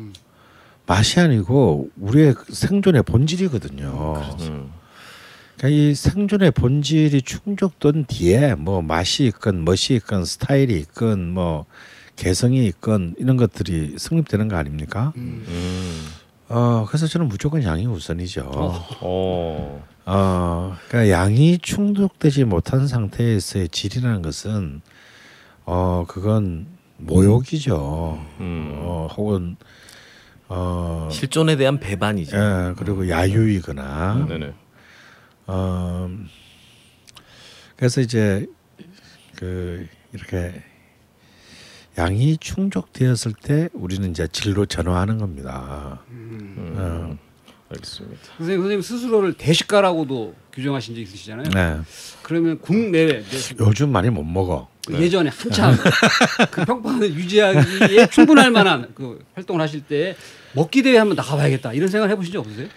맛이 0.85 1.21
아니고 1.21 1.87
우리의 1.97 2.33
그 2.33 2.53
생존의 2.53 3.03
본질이거든요. 3.03 4.35
음. 4.41 4.71
그러니까 5.55 5.69
이 5.69 5.95
생존의 5.95 6.51
본질이 6.51 7.21
충족된 7.21 8.03
뒤에 8.05 8.55
뭐 8.55 8.81
맛이 8.81 9.23
있건 9.27 9.63
멋이 9.63 9.91
있건 9.91 10.25
스타일이 10.25 10.77
있건 10.77 11.31
뭐 11.31 11.65
개성이 12.16 12.66
있건 12.68 13.16
이런 13.18 13.38
것들이 13.38 13.95
성립되는 13.97 14.47
거 14.47 14.55
아닙니까? 14.55 15.13
음. 15.18 15.45
어 16.47 16.86
그래서 16.88 17.07
저는 17.07 17.28
무조건 17.28 17.63
양이 17.63 17.86
우선이죠. 17.86 18.51
어. 19.01 19.84
어, 20.07 20.78
그러니까 20.88 21.09
양이 21.11 21.57
충족되지 21.57 22.43
못한 22.45 22.88
상태에서의 22.88 23.70
질이라는 23.70 24.22
것은 24.22 24.82
어 25.66 26.05
그건 26.07 26.68
모욕이죠. 26.97 28.24
음. 28.39 28.74
어 28.78 29.07
혹은 29.18 29.57
어 30.47 31.09
실존에 31.11 31.55
대한 31.55 31.80
배반이죠. 31.80 32.38
예, 32.38 32.74
그리고 32.78 33.09
야유이거나 33.09 34.26
네네. 34.30 34.53
어 35.47 36.09
그래서 37.76 38.01
이제 38.01 38.45
그 39.36 39.88
이렇게 40.13 40.63
양이 41.97 42.37
충족되었을 42.37 43.33
때 43.41 43.69
우리는 43.73 44.09
이제 44.09 44.27
질로 44.31 44.65
전환하는 44.65 45.17
겁니다. 45.17 45.99
음. 46.09 47.17
알겠습니다. 47.69 48.21
선생님, 48.37 48.61
선생님 48.61 48.81
스스로를 48.81 49.33
대식가라고도 49.33 50.35
규정하신 50.53 50.95
적 50.95 51.01
있으시잖아요. 51.01 51.49
네. 51.49 51.81
그러면 52.21 52.59
국내외 52.59 53.23
네, 53.23 53.55
요즘 53.59 53.91
많이 53.91 54.09
못 54.09 54.23
먹어. 54.23 54.67
그 54.85 55.01
예전에 55.01 55.31
한참 55.31 55.75
그 56.51 56.63
평판을 56.63 57.15
유지하기에 57.15 58.07
충분할 58.11 58.51
만한 58.51 58.91
그 58.93 59.19
활동을 59.33 59.59
하실 59.61 59.81
때 59.81 60.15
먹기 60.53 60.83
대회 60.83 60.97
한번 60.99 61.15
나가봐야겠다 61.15 61.73
이런 61.73 61.89
생각 61.89 62.09
해보신 62.11 62.33
적 62.33 62.39
없으세요? 62.41 62.67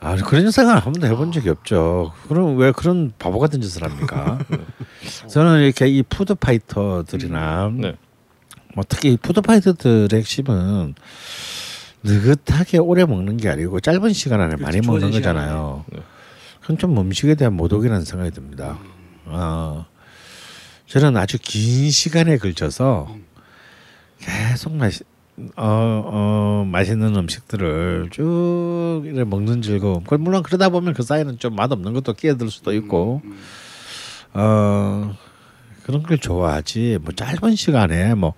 아 0.00 0.16
그런 0.16 0.50
생각을 0.50 0.80
한 0.82 0.92
번도 0.94 1.06
해본 1.06 1.32
적이 1.32 1.50
없죠. 1.50 2.14
그럼 2.28 2.56
왜 2.56 2.72
그런 2.72 3.12
바보 3.18 3.38
같은 3.38 3.60
짓을 3.60 3.84
합니까? 3.84 4.38
저는 5.28 5.60
이렇게 5.64 5.86
이 5.86 6.02
food 6.02 6.34
fighter들이나 6.34 7.70
네. 7.76 7.96
뭐 8.74 8.84
특히 8.88 9.12
이 9.12 9.16
food 9.16 9.40
fighter들의 9.40 10.08
핵심은 10.12 10.94
느긋하게 12.02 12.78
오래 12.78 13.04
먹는 13.04 13.36
게 13.36 13.48
아니고 13.48 13.80
짧은 13.80 14.12
시간 14.12 14.40
안에 14.40 14.56
많이 14.56 14.80
그렇죠. 14.80 14.86
먹는 14.92 15.10
주어진 15.12 15.20
거잖아요. 15.20 15.84
네. 15.92 16.00
그건 16.60 16.78
좀 16.78 16.98
음식에 16.98 17.34
대한 17.34 17.54
모독이라는 17.54 18.04
생각이 18.04 18.30
듭니다. 18.30 18.78
어, 19.26 19.86
저는 20.86 21.16
아주 21.16 21.38
긴 21.40 21.90
시간에 21.90 22.36
걸쳐서 22.38 23.14
계속 24.18 24.74
마시, 24.74 25.02
어, 25.56 26.02
어, 26.04 26.64
맛있는 26.66 27.16
음식들을 27.16 28.08
쭉 28.10 29.02
이렇게 29.04 29.24
먹는 29.24 29.62
즐거움. 29.62 30.04
그 30.04 30.14
물론 30.14 30.42
그러다 30.42 30.68
보면 30.68 30.94
그 30.94 31.02
사이는 31.02 31.38
좀 31.38 31.54
맛없는 31.54 31.92
것도 31.94 32.14
끼어들 32.14 32.50
수도 32.50 32.74
있고, 32.74 33.22
어, 34.34 35.16
그런 35.84 36.02
걸 36.02 36.18
좋아하지. 36.18 36.98
뭐 37.02 37.12
짧은 37.14 37.56
시간에 37.56 38.14
뭐, 38.14 38.34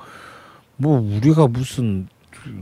뭐 0.82 0.98
우리가 1.00 1.46
무슨 1.46 2.08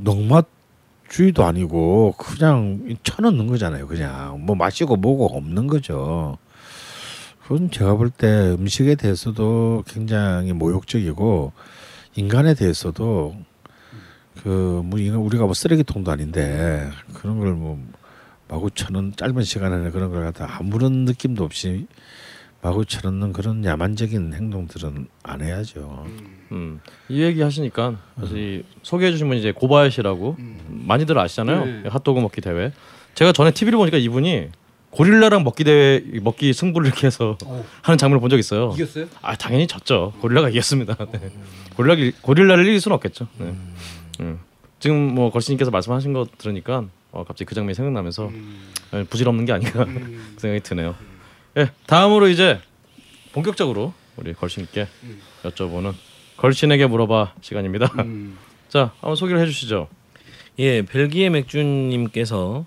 농맛주의도 0.02 1.42
아니고 1.42 2.14
그냥 2.18 2.96
쳐넣는 3.02 3.46
거잖아요. 3.46 3.86
그냥 3.86 4.44
뭐 4.44 4.54
마시고 4.54 4.96
뭐고 4.96 5.34
없는 5.38 5.66
거죠. 5.66 6.36
그건 7.42 7.70
제가 7.70 7.96
볼 7.96 8.10
때 8.10 8.26
음식에 8.52 8.94
대해서도 8.94 9.84
굉장히 9.86 10.52
모욕적이고 10.52 11.52
인간에 12.16 12.52
대해서도 12.52 13.34
그뭐 14.42 14.98
이거 14.98 15.18
우리가 15.18 15.46
뭐 15.46 15.54
쓰레기통도 15.54 16.10
아닌데 16.10 16.90
그런 17.14 17.38
걸뭐 17.38 17.78
마구 18.48 18.70
쳐는 18.70 19.14
짧은 19.16 19.42
시간 19.44 19.72
안에 19.72 19.90
그런 19.90 20.10
걸 20.10 20.24
갖다 20.24 20.58
아무런 20.58 21.06
느낌도 21.06 21.42
없이 21.42 21.86
마구 22.62 22.84
쳐넣는 22.84 23.32
그런 23.32 23.64
야만적인 23.64 24.34
행동들은 24.34 25.06
안 25.22 25.40
해야죠. 25.42 26.06
음, 26.52 26.80
이 27.08 27.22
얘기 27.22 27.40
하시니까 27.40 27.96
사실 28.18 28.64
소개해 28.82 29.11
주신 29.12 29.28
분이 29.28 29.40
이제 29.40 29.52
고바야시라고 29.52 30.36
많이들 30.68 31.18
아시잖아요. 31.18 31.64
네. 31.64 31.82
핫도그 31.88 32.20
먹기 32.20 32.40
대회. 32.42 32.72
제가 33.14 33.32
전에 33.32 33.50
TV를 33.52 33.78
보니까 33.78 33.96
이분이 33.96 34.48
고릴라랑 34.90 35.42
먹기 35.44 35.64
대회 35.64 36.02
먹기 36.20 36.52
승부를 36.52 36.88
이렇게 36.88 37.06
해서 37.06 37.38
어. 37.46 37.64
하는 37.82 37.96
장면을 37.96 38.20
본 38.20 38.28
적 38.28 38.38
있어요. 38.38 38.72
이겼어요? 38.74 39.06
아 39.22 39.36
당연히 39.36 39.66
졌죠. 39.66 40.12
고릴라가 40.20 40.50
이겼습니다. 40.50 40.96
네. 41.12 41.30
고릴라 41.76 42.12
고릴라를 42.20 42.66
이길 42.66 42.80
수는 42.80 42.94
없겠죠. 42.96 43.26
네. 43.38 43.54
음. 44.20 44.38
지금 44.80 44.96
뭐 45.14 45.30
걸신님께서 45.30 45.70
말씀하신 45.70 46.12
거 46.12 46.26
들으니까 46.36 46.84
어, 47.12 47.24
갑자기 47.24 47.46
그 47.46 47.54
장면이 47.54 47.74
생각나면서 47.74 48.28
음. 48.28 48.58
어, 48.92 49.04
부질없는 49.08 49.46
게 49.46 49.52
아닌가 49.52 49.84
그 49.86 50.20
생각이 50.38 50.62
드네요. 50.62 50.94
예, 51.57 51.70
다음으로 51.86 52.28
이제 52.28 52.61
본격적으로 53.32 53.92
우리 54.16 54.32
걸신께 54.34 54.86
여쭤보는 55.44 55.94
걸신에게 56.36 56.86
물어봐 56.86 57.34
시간입니다. 57.40 57.92
음. 57.98 58.38
자, 58.68 58.92
한번 59.01 59.16
소개를 59.16 59.40
해주시죠. 59.42 59.88
예, 60.61 60.82
벨기에 60.82 61.30
맥주님께서 61.30 62.64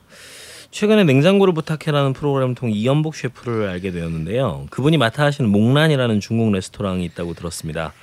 최근에 0.72 1.04
냉장고를 1.04 1.54
부탁해라는 1.54 2.14
프로그램을 2.14 2.56
통해 2.56 2.74
이연복 2.74 3.16
셰프를 3.16 3.70
알게 3.70 3.92
되었는데요. 3.92 4.66
그분이 4.72 4.98
맡아 4.98 5.24
하시는 5.24 5.50
몽란이라는 5.50 6.20
중국 6.20 6.52
레스토랑이 6.52 7.06
있다고 7.06 7.36
들었습니다. 7.36 7.94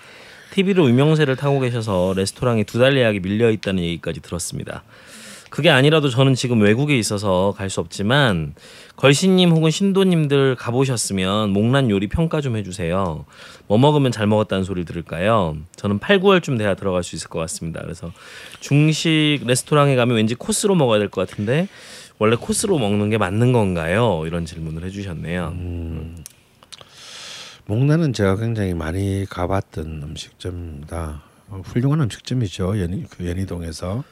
TV로 0.53 0.89
유명세를 0.89 1.37
타고 1.37 1.61
계셔서 1.61 2.15
레스토랑에 2.17 2.65
두달 2.65 2.97
예약이 2.97 3.21
밀려 3.21 3.51
있다는 3.51 3.83
얘기까지 3.83 4.21
들었습니다. 4.21 4.85
그게 5.51 5.69
아니라도 5.71 6.09
저는 6.09 6.35
지금 6.35 6.61
외국에 6.63 6.97
있어서 6.97 7.53
갈 7.57 7.69
수 7.71 7.81
없지만 7.81 8.55
걸신님 8.97 9.51
혹은 9.51 9.71
신도님들 9.71 10.55
가보셨으면 10.57 11.51
몽란 11.51 11.91
요리 11.91 12.09
평가 12.09 12.41
좀 12.41 12.57
해주세요. 12.57 13.25
뭐 13.67 13.79
먹으면 13.79 14.13
잘 14.13 14.27
먹었다는 14.27 14.65
소리 14.65 14.85
들을까요? 14.85 15.57
저는 15.77 15.99
8, 15.99 16.21
9월쯤 16.21 16.57
돼야 16.59 16.75
들어갈 16.75 17.03
수 17.03 17.17
있을 17.17 17.29
것 17.29 17.39
같습니다. 17.41 17.81
그래서 17.83 18.13
중식 18.61 19.41
레스토랑에 19.47 19.97
가면 19.97 20.17
왠지 20.17 20.35
코스로 20.35 20.75
먹어야 20.75 20.99
될 20.99 21.09
것 21.11 21.29
같은데 21.29 21.69
원래 22.19 22.37
코스로 22.37 22.79
먹는 22.79 23.11
게 23.11 23.19
맞는 23.19 23.53
건가요? 23.53 24.23
이런 24.27 24.45
질문을 24.47 24.85
해주셨네요. 24.85 25.55
목란은 27.67 28.13
제가 28.13 28.37
굉장히 28.37 28.75
많이 28.75 29.25
가봤던 29.29 30.03
음식점입니다. 30.03 31.23
어, 31.49 31.63
훌륭한 31.65 32.01
음식점이죠. 32.03 32.81
연희, 32.81 33.05
그 33.11 33.27
연희동에서. 33.29 34.03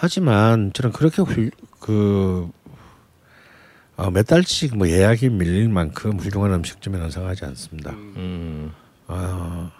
하지만 0.00 0.72
저는 0.72 0.92
그렇게 0.92 1.20
훌, 1.20 1.50
그, 1.78 2.50
어, 3.98 4.10
몇 4.10 4.26
달씩 4.26 4.78
뭐 4.78 4.88
예약이 4.88 5.28
밀릴 5.28 5.68
만큼 5.68 6.18
훌륭한 6.18 6.54
음식점이라는 6.54 7.10
생각하지 7.10 7.44
않습니다. 7.44 7.90
음, 7.90 8.72
아, 9.08 9.70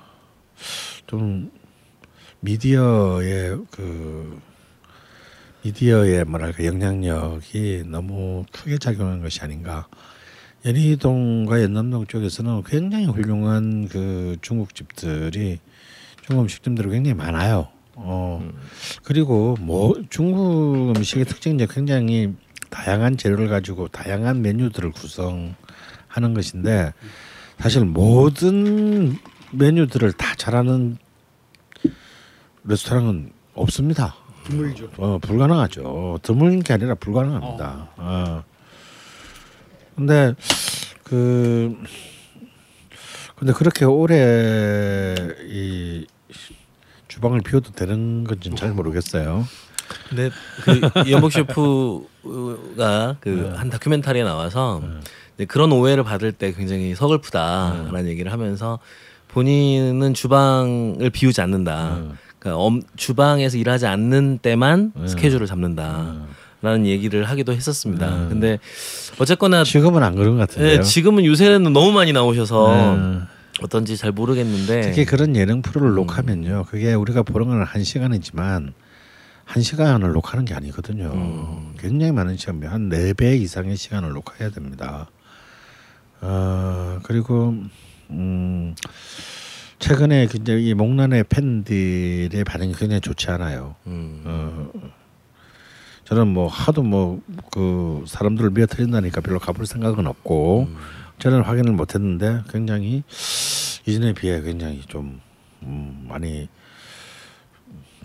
좀 1.06 1.50
미디어의 2.40 3.64
그 3.70 4.38
미디어의 5.64 6.26
뭐랄까 6.26 6.66
영향력이 6.66 7.84
너무 7.86 8.44
크게 8.52 8.76
작용한 8.76 9.22
것이 9.22 9.40
아닌가. 9.40 9.88
연희동과 10.66 11.62
연남동 11.62 12.06
쪽에서는 12.06 12.64
굉장히 12.64 13.06
훌륭한 13.06 13.88
그 13.88 14.36
중국집들이 14.42 15.60
중국 16.26 16.42
음식점들이 16.42 16.90
굉장히 16.90 17.14
많아요. 17.14 17.68
어 18.02 18.42
그리고 19.04 19.56
뭐 19.60 19.94
중국 20.08 20.96
음식의 20.96 21.26
특징이 21.26 21.66
굉장히 21.66 22.34
다양한 22.70 23.16
재료를 23.16 23.48
가지고 23.48 23.88
다양한 23.88 24.42
메뉴들을 24.42 24.90
구성하는 24.92 26.34
것인데 26.34 26.92
사실 27.58 27.84
모든 27.84 29.18
메뉴들을 29.52 30.12
다 30.12 30.34
잘하는 30.36 30.96
레스토랑은 32.64 33.32
없습니다. 33.54 34.14
드물죠. 34.44 34.90
어, 34.96 35.18
불가능하죠. 35.18 36.20
드문 36.22 36.60
게 36.60 36.72
아니라 36.72 36.94
불가능합니다. 36.94 37.90
어. 37.96 38.44
근데 39.96 40.34
그 41.04 41.76
근데 43.36 43.52
그렇게 43.52 43.84
오래 43.84 45.14
이 45.48 46.06
주방을 47.20 47.42
비워도 47.42 47.72
되는 47.72 48.24
건지는 48.24 48.56
잘 48.56 48.70
모르겠어요. 48.72 49.46
근데 50.08 50.30
그 50.62 50.80
이연복 51.06 51.32
셰프가 51.32 53.16
그한 53.20 53.68
다큐멘터리에 53.68 54.24
나와서 54.24 54.82
이제 55.36 55.44
그런 55.44 55.70
오해를 55.70 56.02
받을 56.02 56.32
때 56.32 56.52
굉장히 56.52 56.94
서글프다라는 56.94 58.08
얘기를 58.08 58.32
하면서 58.32 58.78
본인은 59.28 60.14
주방을 60.14 61.10
비우지 61.10 61.42
않는다. 61.42 61.98
그러니까 62.38 62.62
엄, 62.62 62.80
주방에서 62.96 63.58
일하지 63.58 63.86
않는 63.86 64.38
때만 64.38 64.92
스케줄을 65.06 65.46
잡는다. 65.46 66.14
라는 66.62 66.86
얘기를 66.86 67.24
하기도 67.24 67.52
했었습니다. 67.52 68.28
근데 68.28 68.58
어쨌거나 69.18 69.64
지금은 69.64 70.02
안 70.02 70.14
그런 70.14 70.36
것 70.36 70.48
같은데요. 70.48 70.78
예, 70.78 70.80
지금은 70.82 71.24
요새는 71.24 71.72
너무 71.72 71.90
많이 71.90 72.12
나오셔서 72.12 72.74
네. 72.74 73.20
어떤지 73.62 73.96
잘 73.96 74.12
모르겠는데 74.12 74.80
특히 74.82 75.04
그런 75.04 75.36
예능 75.36 75.62
프로를 75.62 75.94
녹화하면요. 75.94 76.64
그게 76.68 76.94
우리가 76.94 77.22
보는 77.22 77.48
건 77.48 77.62
한 77.62 77.84
시간이지만 77.84 78.72
한 79.44 79.62
시간을 79.62 80.12
녹화하는 80.12 80.44
게 80.44 80.54
아니거든요. 80.54 81.72
굉장히 81.78 82.12
많은 82.12 82.36
시간, 82.36 82.62
한네 82.62 83.12
배 83.14 83.36
이상의 83.36 83.76
시간을 83.76 84.10
녹화해야 84.10 84.50
됩니다. 84.50 85.08
어, 86.20 86.98
그리고 87.02 87.54
음, 88.10 88.74
최근에 89.78 90.26
굉장히 90.26 90.68
이 90.68 90.74
목란의 90.74 91.24
팬들의 91.24 92.44
반응이 92.44 92.74
굉장히 92.74 93.00
좋지 93.00 93.30
않아요. 93.30 93.74
음, 93.86 94.22
어, 94.24 94.70
저는 96.04 96.28
뭐 96.28 96.46
하도 96.48 96.82
뭐 96.82 97.20
그 97.52 98.04
사람들을 98.06 98.50
미어터진다니까 98.50 99.20
별로 99.22 99.38
가볼 99.40 99.66
생각은 99.66 100.06
없고 100.06 100.68
저는 101.20 101.42
확인을 101.42 101.72
못했는데 101.72 102.42
굉장히 102.50 103.02
이전에 103.86 104.14
비해 104.14 104.40
굉장히 104.40 104.80
좀 104.88 105.20
음, 105.62 106.06
많이 106.08 106.48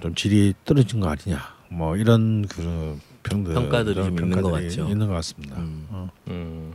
좀 0.01 0.13
질이 0.13 0.53
떨어진 0.65 0.99
거 0.99 1.07
아니냐 1.07 1.39
뭐 1.69 1.95
이런 1.95 2.45
그 2.47 2.99
평들 3.23 3.53
평가들이 3.53 3.95
좀 3.95 4.19
있는 4.19 4.41
것 4.41 4.51
같죠. 4.51 4.87
있는 4.89 5.07
것 5.07 5.13
같습니다. 5.13 5.57
음. 5.57 5.87
어. 5.89 6.09
음, 6.27 6.73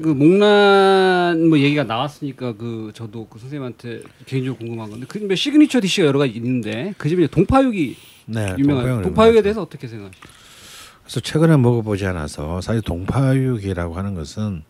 그 0.00 0.08
목란 0.08 1.48
뭐 1.48 1.58
얘기가 1.58 1.82
나왔으니까 1.82 2.54
그 2.54 2.92
저도 2.94 3.26
그 3.26 3.40
선생님한테 3.40 4.02
개인적으로 4.26 4.56
궁금한 4.58 4.88
건데 4.88 5.06
그 5.08 5.18
집에 5.18 5.34
signature 5.34 5.80
dish가 5.80 6.06
여러 6.06 6.20
가지 6.20 6.32
있는데 6.34 6.94
그 6.96 7.08
집에 7.08 7.26
동파육이 7.26 7.96
네, 8.26 8.54
유명한 8.56 9.02
동파육에. 9.02 9.42
대해서 9.42 9.62
어떻게 9.62 9.88
생각하세요? 9.88 10.22
그래서 11.02 11.20
최근에 11.20 11.56
먹어보지 11.56 12.06
않아서 12.06 12.60
사실 12.60 12.80
동파육이라고 12.82 13.94
하는 13.94 14.14
것은 14.14 14.62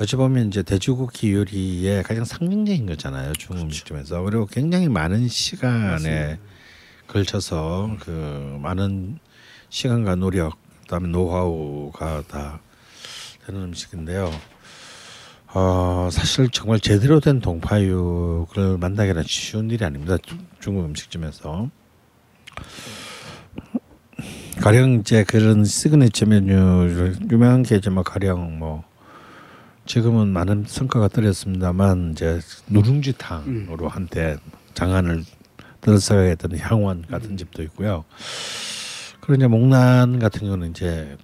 어찌 0.00 0.16
보면 0.16 0.48
이제 0.48 0.62
돼지고기 0.62 1.32
요리의 1.32 2.02
가장 2.02 2.24
상징적인 2.24 2.86
거잖아요 2.86 3.32
중국 3.34 3.64
음식점에서 3.64 4.22
그리고 4.22 4.46
굉장히 4.46 4.88
많은 4.88 5.28
시간에 5.28 6.38
걸쳐서 7.06 7.96
그 8.00 8.58
많은 8.60 9.18
시간과 9.68 10.16
노력 10.16 10.56
그다음에 10.82 11.08
노하우가 11.08 12.24
다 12.28 12.60
되는 13.46 13.62
음식인데요. 13.64 14.30
어, 15.54 16.08
사실 16.12 16.48
정말 16.50 16.78
제대로 16.80 17.18
된 17.20 17.40
동파육을 17.40 18.78
만나기는 18.78 19.22
쉬운 19.26 19.70
일이 19.70 19.84
아닙니다. 19.84 20.16
중- 20.18 20.46
중국 20.60 20.84
음식점에서. 20.86 21.68
가령 24.60 25.00
이제 25.00 25.24
그런 25.24 25.64
시그니처 25.64 26.26
메뉴를 26.26 27.16
유명한 27.30 27.62
게 27.62 27.76
이제 27.76 27.90
뭐 27.90 28.02
가령 28.02 28.58
뭐 28.58 28.84
지금은 29.92 30.28
많이 30.28 30.64
성가가 30.66 31.08
떨어졌습니다만 31.08 32.12
이제 32.12 32.40
누룽지탕으로 32.68 33.88
한때 33.88 34.38
장안을 34.72 35.22
들썩이게 35.82 36.30
했던 36.30 36.56
향원 36.56 37.02
같은 37.02 37.36
집도 37.36 37.62
있고요. 37.64 38.06
그리고 39.20 39.34
이제 39.34 39.46
목란 39.48 40.18
같은 40.18 40.46
경우는 40.46 40.70
이제 40.70 41.18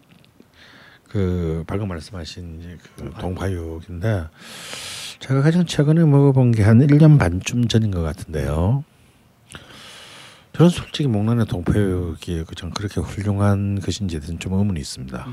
그 1.09 1.65
방금 1.67 1.89
말씀하신 1.89 2.61
이제 2.61 2.79
그 2.95 3.11
동파육인데 3.19 4.27
제가 5.21 5.41
가장 5.41 5.65
최근에 5.65 6.05
먹어본 6.05 6.53
게한 6.53 6.87
1년 6.87 7.19
반쯤 7.19 7.69
전인 7.69 7.91
것 7.91 8.03
같은데요. 8.03 8.85
저는 10.53 10.69
솔직히 10.69 11.09
목란의 11.09 11.47
동파육이 11.47 12.45
그전 12.47 12.73
그렇게 12.75 13.01
훌륭한 13.01 13.81
것인지에 13.81 14.21
대해서 14.21 14.39
좀 14.39 14.53
의문이 14.53 14.79
있습니다. 14.79 15.27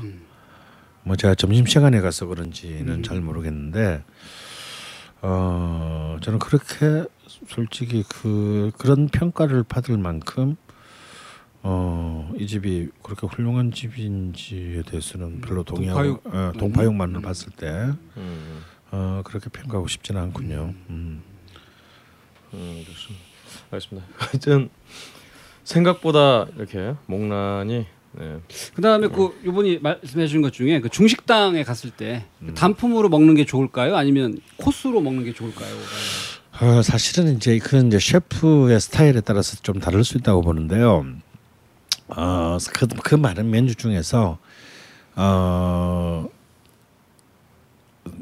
뭐 1.06 1.14
제가 1.14 1.36
점심 1.36 1.66
시간에 1.66 2.00
가서 2.00 2.26
그런지는 2.26 3.04
잘 3.04 3.20
모르겠는데 3.20 4.02
어 5.22 6.16
저는 6.20 6.40
그렇게 6.40 7.04
솔직히 7.46 8.02
그 8.08 8.72
그런 8.76 9.06
평가를 9.06 9.62
받을 9.62 9.98
만큼 9.98 10.56
어, 11.62 12.32
이 12.36 12.46
집이 12.48 12.88
그렇게 13.04 13.26
훌륭한 13.28 13.70
집인지에 13.70 14.82
대해서는 14.82 15.40
별로 15.42 15.62
동의하고 15.62 16.20
동파육. 16.22 16.26
어, 16.26 16.52
동파육만을 16.58 17.22
봤을 17.22 17.52
때 17.52 17.92
음. 18.16 18.62
어, 18.90 19.22
그렇게 19.24 19.48
평가하고 19.48 19.86
싶지는 19.86 20.20
않군요. 20.22 20.74
음. 20.90 21.22
음, 22.52 22.84
좋습니다. 22.84 23.24
알겠습니다. 23.70 24.08
하여튼 24.18 24.70
생각보다 25.62 26.46
이렇게 26.56 26.94
목란이 27.06 27.86
네. 28.18 28.40
그다음에 28.74 29.08
그 29.08 29.38
이분이 29.44 29.80
말씀해 29.80 30.26
주신 30.26 30.42
것 30.42 30.52
중에 30.52 30.80
그 30.80 30.88
중식당에 30.88 31.62
갔을 31.64 31.90
때그 31.90 32.24
음. 32.42 32.54
단품으로 32.54 33.08
먹는 33.08 33.34
게 33.34 33.44
좋을까요? 33.44 33.96
아니면 33.96 34.40
코스로 34.56 35.00
먹는 35.00 35.24
게 35.24 35.32
좋을까요? 35.32 35.74
어, 36.60 36.82
사실은 36.82 37.36
이제 37.36 37.58
그건 37.58 37.88
이제 37.88 37.98
셰프의 37.98 38.80
스타일에 38.80 39.20
따라서 39.20 39.58
좀 39.62 39.78
다를 39.78 40.04
수 40.04 40.16
있다고 40.16 40.40
보는데요. 40.40 41.04
어, 42.08 42.58
그, 42.72 42.86
그 42.86 43.14
많은 43.14 43.50
메뉴 43.50 43.74
중에서 43.74 44.38
어 45.16 46.28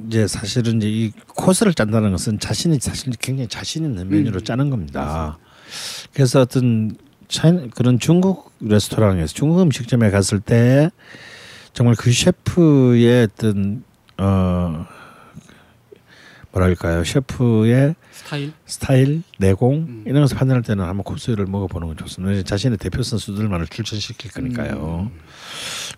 이제 0.07 0.27
사실은 0.27 0.79
이제 0.79 0.89
이 0.89 1.13
코스를 1.29 1.75
짠다는 1.75 2.11
것은 2.13 2.39
자신이 2.39 2.79
사실 2.81 3.13
굉장히 3.21 3.49
자신 3.49 3.85
있는 3.85 4.09
메뉴로 4.09 4.41
짜는 4.41 4.71
겁니다. 4.71 5.39
그래서 6.13 6.41
어떤 6.41 6.97
차이, 7.29 7.69
그런 7.71 7.99
중국 7.99 8.53
레스토랑에서 8.61 9.33
중국 9.35 9.61
음식점에 9.61 10.11
갔을 10.11 10.41
때 10.41 10.91
정말 11.73 11.95
그 11.97 12.13
셰프의 12.13 13.25
어떤 13.25 13.85
어 14.19 14.87
뭐랄까요 16.53 17.03
셰프의 17.03 17.97
스타일? 18.13 18.53
스타일, 18.65 19.23
내공 19.39 19.75
음. 19.75 20.05
이런 20.07 20.23
것을 20.23 20.37
판단할 20.37 20.63
때는 20.63 20.85
한번 20.85 21.03
코스를 21.03 21.47
먹어보는 21.47 21.89
건 21.89 21.97
좋습니다. 21.97 22.43
자신의 22.45 22.79
대표 22.79 23.03
선수들만을 23.03 23.67
출전시킬 23.67 24.31
거니까요. 24.31 25.11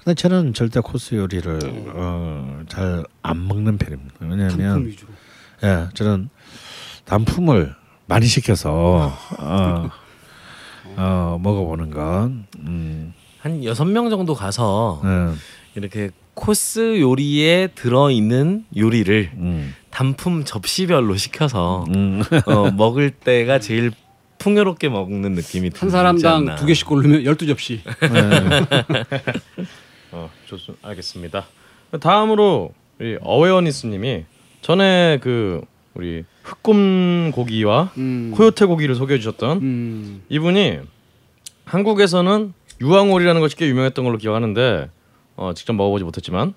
근데 0.03 0.14
저는 0.14 0.55
절대 0.55 0.81
코스 0.81 1.14
요리를 1.14 1.59
어, 1.95 2.62
잘 2.68 3.05
안 3.22 3.47
먹는 3.47 3.77
편입니다. 3.79 4.14
왜냐하면. 4.20 4.95
예, 5.62 5.89
저는 5.95 6.29
단품을 7.05 7.74
많이 8.07 8.27
시켜서 8.27 9.12
어, 9.39 9.91
어, 10.97 11.38
먹어보는 11.42 11.90
건 11.90 12.47
음, 12.61 13.14
한 13.40 13.64
여섯 13.64 13.84
명 13.84 14.11
정도 14.11 14.34
가서 14.34 15.01
예, 15.05 15.34
이렇게 15.74 16.11
코스 16.34 17.01
요리에 17.01 17.68
들어 17.74 18.11
있는 18.11 18.64
요리를 18.76 19.30
음, 19.34 19.74
단품 19.90 20.44
접시별로 20.44 21.16
시켜서 21.16 21.84
음. 21.94 22.22
어, 22.47 22.70
먹을 22.70 23.11
때가 23.11 23.59
제일 23.59 23.92
풍요롭게 24.38 24.88
먹는 24.90 25.32
느낌이 25.32 25.70
한 25.74 25.90
사람당. 25.90 26.57
두 26.57 26.66
개씩 26.66 26.86
고르면 26.86 27.22
12접시. 27.24 27.80
어, 30.12 30.30
좋습니다. 30.47 30.88
알겠습니다. 30.88 31.47
다음으로 32.01 32.72
우리 33.01 33.18
어웨어니스님이 33.20 34.24
전에 34.62 35.18
그 35.22 35.62
우리 35.97 36.24
흑곰 36.42 37.32
고기와 37.32 37.90
음. 37.97 38.32
코요테 38.34 38.66
고기를 38.66 38.94
소개해 38.94 39.18
주셨던 39.18 39.59
음. 39.59 40.22
이분이 40.28 40.78
한국에서는 41.64 42.53
유황오리라는 42.80 43.40
것이 43.40 43.57
꽤 43.57 43.66
유명했던 43.68 44.05
걸로 44.05 44.18
기억하는데 44.18 44.90
어, 45.36 45.53
직접 45.55 45.72
먹어보지 45.72 46.05
못했지만 46.05 46.55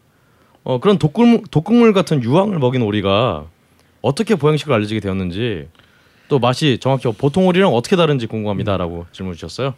어, 0.64 0.80
그런 0.80 0.98
독극물, 0.98 1.44
독극물 1.50 1.94
같은 1.94 2.22
유황을 2.22 2.60
먹인 2.60 2.82
오리가 2.82 3.46
어떻게 4.02 4.36
보양식으로 4.36 4.76
알려지게 4.76 5.00
되었는지 5.00 5.68
또 6.28 6.38
맛이 6.40 6.78
정확히 6.80 7.12
보통 7.18 7.48
오리랑 7.48 7.74
어떻게 7.74 7.96
다른지 7.96 8.28
궁금합니다라고 8.28 9.06
질문 9.12 9.34
주셨어요. 9.34 9.74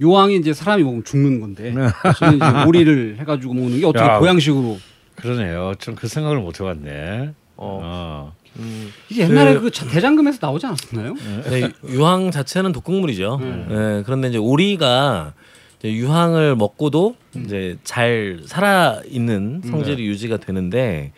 요왕이 0.00 0.36
이제 0.36 0.54
사람이 0.54 0.82
먹으면 0.82 1.04
죽는 1.04 1.40
건데 1.40 1.74
저는 2.18 2.36
이제 2.36 2.64
오리를 2.66 3.16
해가지고 3.18 3.52
먹는 3.52 3.80
게 3.80 3.86
어떻게 3.86 4.04
야. 4.04 4.18
보양식으로 4.18 4.78
그러네요. 5.16 5.74
좀 5.78 5.94
그 5.96 6.08
생각을 6.08 6.38
못 6.38 6.60
해봤네. 6.60 7.34
어, 7.56 7.80
어. 7.82 8.32
음, 8.58 8.92
이게 9.08 9.22
옛날에 9.22 9.58
그, 9.58 9.70
대장금에서 9.70 10.38
나오지 10.40 10.66
않았나요? 10.66 11.14
네, 11.50 11.70
유황 11.88 12.30
자체는 12.30 12.72
독극물이죠. 12.72 13.38
네, 13.40 14.02
그런데 14.04 14.28
이제 14.28 14.38
오리가 14.38 15.34
이제 15.78 15.92
유황을 15.92 16.56
먹고도 16.56 17.14
이제 17.36 17.78
잘 17.84 18.40
살아 18.46 19.00
있는 19.08 19.62
성질이 19.64 20.04
유지가 20.06 20.36
되는데 20.36 21.12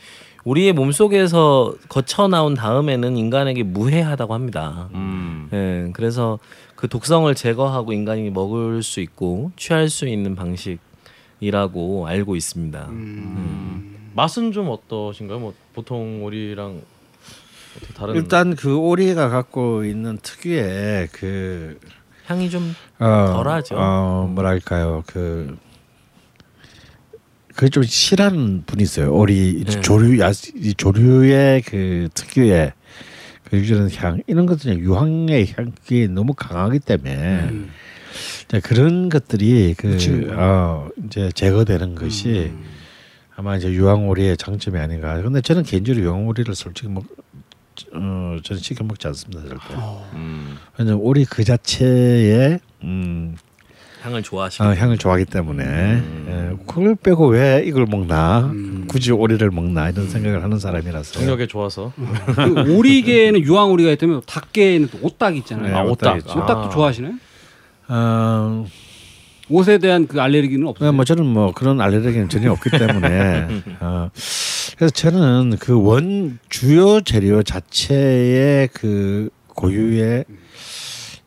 우리의 0.45 0.73
몸 0.73 0.93
속에서 0.93 1.75
거쳐 1.89 2.29
나온 2.29 2.55
다음에는 2.55 3.17
인간에게 3.17 3.63
무해하다고 3.63 4.35
합니다. 4.35 4.89
음. 4.95 5.49
예, 5.53 5.91
그래서 5.93 6.39
그 6.75 6.89
독성을 6.89 7.33
제거하고 7.35 7.93
인간이 7.93 8.29
먹을 8.31 8.83
수 8.83 9.01
있고 9.01 9.53
취할 9.57 9.89
수 9.89 10.09
있는 10.09 10.35
방식이라고 10.35 12.07
알고 12.09 12.35
있습니다. 12.37 12.91
맛은 14.15 14.53
좀 14.53 14.69
어떠신가요? 14.69 15.39
뭐 15.39 15.55
보통 15.75 16.25
오리랑 16.25 16.83
다른 17.95 18.15
일단 18.15 18.57
그 18.57 18.77
오리가 18.77 19.29
갖고 19.29 19.85
있는 19.85 20.19
특유의 20.23 21.09
그 21.13 21.79
향이 22.27 22.51
좀 22.51 22.75
어, 22.99 23.27
덜하죠. 23.33 23.77
어, 23.77 24.27
뭐랄까요 24.33 25.03
그 25.07 25.57
그게 27.55 27.69
좀 27.69 27.83
싫어하는 27.83 28.65
분이 28.67 28.83
있어요. 28.83 29.13
오리 29.13 29.65
네. 29.65 29.81
조류 29.81 30.19
야, 30.21 30.33
이 30.55 30.75
조류의 30.75 31.63
그 31.63 32.09
특유의 32.15 32.73
그 33.45 33.57
유전한 33.59 33.91
향 33.97 34.23
이런 34.27 34.47
것들이 34.47 34.79
유황의 34.79 35.55
향기 35.57 36.09
너무 36.09 36.33
강하기 36.35 36.79
때문에 36.81 37.49
음. 37.51 37.71
이제 38.47 38.61
그런 38.61 39.09
것들이 39.09 39.75
그. 39.77 39.97
어, 40.33 40.89
이제 41.07 41.31
제거되는 41.35 41.95
것이 41.95 42.53
음. 42.55 42.65
아마 43.35 43.57
이제 43.57 43.71
유황오리의 43.71 44.37
장점이 44.37 44.79
아닌가. 44.79 45.21
근데 45.21 45.41
저는 45.41 45.63
개인적으로 45.63 46.05
유황오리를 46.05 46.55
솔직히 46.55 46.89
먹 46.89 47.05
어, 47.95 48.37
저는 48.43 48.61
시켜 48.63 48.85
먹지 48.85 49.07
않습니다 49.09 49.43
절대. 49.43 49.75
음. 50.15 50.57
왜냐면 50.79 51.01
오리 51.01 51.25
그 51.25 51.45
자체의 51.45 52.61
음, 52.85 53.37
향을 54.03 54.23
좋아하시고 54.23 54.65
어, 54.65 54.75
향을 54.75 54.99
좋아하기 54.99 55.27
때문에 55.27 55.65
예, 55.65 56.57
그걸 56.67 56.97
빼고 56.97 57.29
왜 57.29 57.63
이걸 57.65 57.87
먹나 57.89 58.51
음. 58.53 58.85
굳이 58.89 59.13
오리를 59.13 59.49
먹나 59.51 59.91
이런 59.91 60.09
생각을 60.09 60.43
하는 60.43 60.59
사람이라서 60.59 61.13
정력에 61.13 61.47
좋아서 61.47 61.93
그 62.35 62.77
오리계에는 62.77 63.41
유황 63.43 63.71
오리가 63.71 63.91
있다면 63.93 64.23
닭계에는 64.27 64.89
또 64.91 64.99
오딱 65.03 65.37
있잖아요. 65.39 65.73
네, 65.73 65.79
아, 65.79 65.83
오딱. 65.85 66.19
아. 66.29 66.33
오딱도 66.41 66.71
좋아하시나요? 66.71 67.15
어, 67.89 68.67
옷에 69.49 69.79
대한 69.79 70.07
그 70.07 70.21
알레르기는 70.21 70.67
없어요. 70.67 70.93
뭐 70.93 71.05
저는 71.05 71.27
뭐 71.27 71.53
그런 71.53 71.81
알레르기는 71.81 72.29
전혀 72.29 72.51
없기 72.53 72.71
때문에 72.71 73.49
어, 73.81 74.11
그래서 74.77 74.91
저는 74.91 75.57
그 75.59 75.79
원 75.79 76.39
주요 76.49 77.01
재료 77.01 77.43
자체의 77.43 78.69
그 78.73 79.31
고유의 79.49 80.25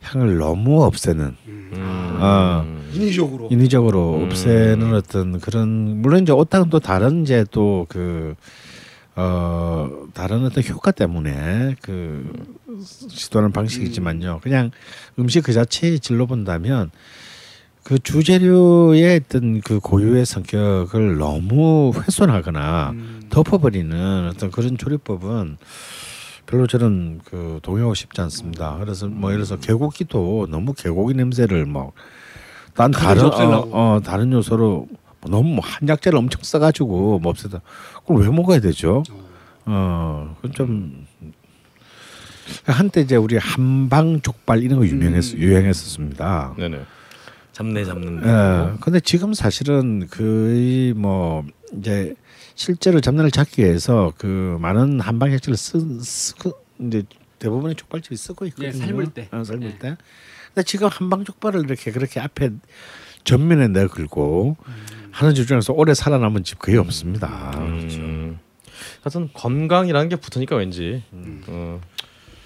향을 0.02 0.38
너무 0.38 0.84
없애는 0.84 1.36
음. 1.48 2.18
어, 2.20 2.64
인위적으로. 2.92 3.48
인위적으로 3.50 4.16
음. 4.18 4.24
없애는 4.24 4.94
어떤 4.94 5.40
그런 5.40 6.00
물론 6.00 6.22
이제 6.22 6.32
오딱은 6.32 6.70
또 6.70 6.78
다른 6.80 7.22
이제 7.22 7.44
또 7.50 7.86
그 7.88 8.34
어, 9.18 9.88
다른 10.12 10.44
어떤 10.44 10.62
효과 10.64 10.90
때문에 10.90 11.76
그 11.80 12.30
시도하는 13.08 13.50
방식이지만요. 13.52 14.40
그냥 14.42 14.70
음식 15.18 15.42
그 15.42 15.54
자체의 15.54 16.00
질로 16.00 16.26
본다면 16.26 16.90
그 17.86 18.00
주재료의 18.00 19.20
어떤 19.26 19.60
그 19.60 19.78
고유의 19.78 20.26
성격을 20.26 21.18
너무 21.18 21.92
훼손하거나 21.94 22.90
음. 22.90 23.22
덮어버리는 23.30 24.26
어떤 24.28 24.50
그런 24.50 24.76
조리법은 24.76 25.56
별로 26.46 26.66
저는 26.66 27.20
그 27.24 27.60
동의하고 27.62 27.94
싶지 27.94 28.20
않습니다. 28.22 28.76
그래서 28.80 29.06
뭐 29.06 29.30
예를 29.30 29.44
들어서 29.44 29.60
개고기도 29.60 30.48
너무 30.50 30.72
개고기 30.72 31.14
냄새를 31.14 31.64
뭐딴 31.66 32.90
다른 32.90 33.26
어. 33.26 33.68
어 33.70 34.00
다른 34.04 34.32
요소로 34.32 34.88
뭐 35.20 35.30
너무 35.30 35.54
뭐 35.54 35.64
한약재를 35.64 36.18
엄청 36.18 36.42
써가지고 36.42 37.20
뭐 37.20 37.30
없애다 37.30 37.60
그걸 38.00 38.22
왜 38.22 38.28
먹어야 38.30 38.58
되죠? 38.58 39.04
어, 39.64 40.34
그건 40.40 40.52
좀 40.52 41.06
한때 42.64 43.02
이제 43.02 43.14
우리 43.14 43.36
한방 43.36 44.20
족발 44.22 44.64
이런 44.64 44.80
거 44.80 44.86
유명했 44.86 45.34
음. 45.34 45.38
유행했었습니다. 45.38 46.54
네네. 46.58 46.80
잡내 47.56 47.86
잡는다. 47.86 48.74
예. 48.74 48.76
근데 48.82 49.00
지금 49.00 49.32
사실은 49.32 50.08
거의 50.08 50.92
뭐 50.92 51.42
이제 51.72 52.14
실제로 52.54 53.00
잡내를 53.00 53.30
잡기 53.30 53.62
위해서 53.62 54.12
그 54.18 54.58
많은 54.60 55.00
한방 55.00 55.30
약재를 55.30 55.56
쓰, 55.56 55.78
쓰고 56.02 56.52
이제 56.80 57.04
대부분의 57.38 57.76
족발집이 57.76 58.14
쓰고 58.14 58.44
있거든요. 58.48 58.68
예, 58.68 58.72
삶을 58.72 59.06
때. 59.06 59.30
어, 59.32 59.42
삶을 59.42 59.68
예. 59.68 59.78
때. 59.78 59.96
근데 60.48 60.64
지금 60.66 60.88
한방 60.88 61.24
족발을 61.24 61.64
이렇게 61.64 61.92
그렇게 61.92 62.20
앞에 62.20 62.50
전면에 63.24 63.68
내걸고 63.68 64.58
하는 65.10 65.34
집 65.34 65.46
중에서 65.46 65.72
오래 65.72 65.94
살아남은 65.94 66.44
집 66.44 66.58
거의 66.58 66.76
없습니다. 66.76 67.52
음. 67.56 68.38
하여튼 69.00 69.30
건강이라는 69.32 70.10
게 70.10 70.16
붙으니까 70.16 70.56
왠지 70.56 71.02
어, 71.46 71.80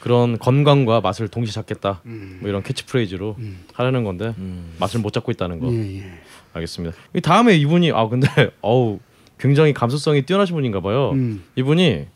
그런 0.01 0.39
건강과 0.39 1.01
맛을 1.01 1.29
동시에 1.29 1.53
잡겠다. 1.53 2.01
음. 2.07 2.39
뭐 2.41 2.49
이런 2.49 2.63
캐치프레이즈로 2.63 3.37
음. 3.39 3.65
하려는 3.75 4.05
건데 4.05 4.35
음. 4.39 4.75
맛을 4.81 5.01
못 5.01 5.13
잡고 5.13 5.31
있다는 5.33 5.61
거. 5.61 5.73
예, 5.73 5.99
예. 5.99 6.05
알겠습니다. 6.53 6.97
이 7.15 7.21
다음에 7.21 7.55
이분이 7.57 7.93
아 7.93 8.09
근데 8.09 8.27
어우 8.61 8.99
굉장히 9.39 9.73
감수성이 9.73 10.23
뛰어나신 10.23 10.55
분인가 10.57 10.81
봐요. 10.81 11.11
음. 11.13 11.45
이분이 11.57 12.07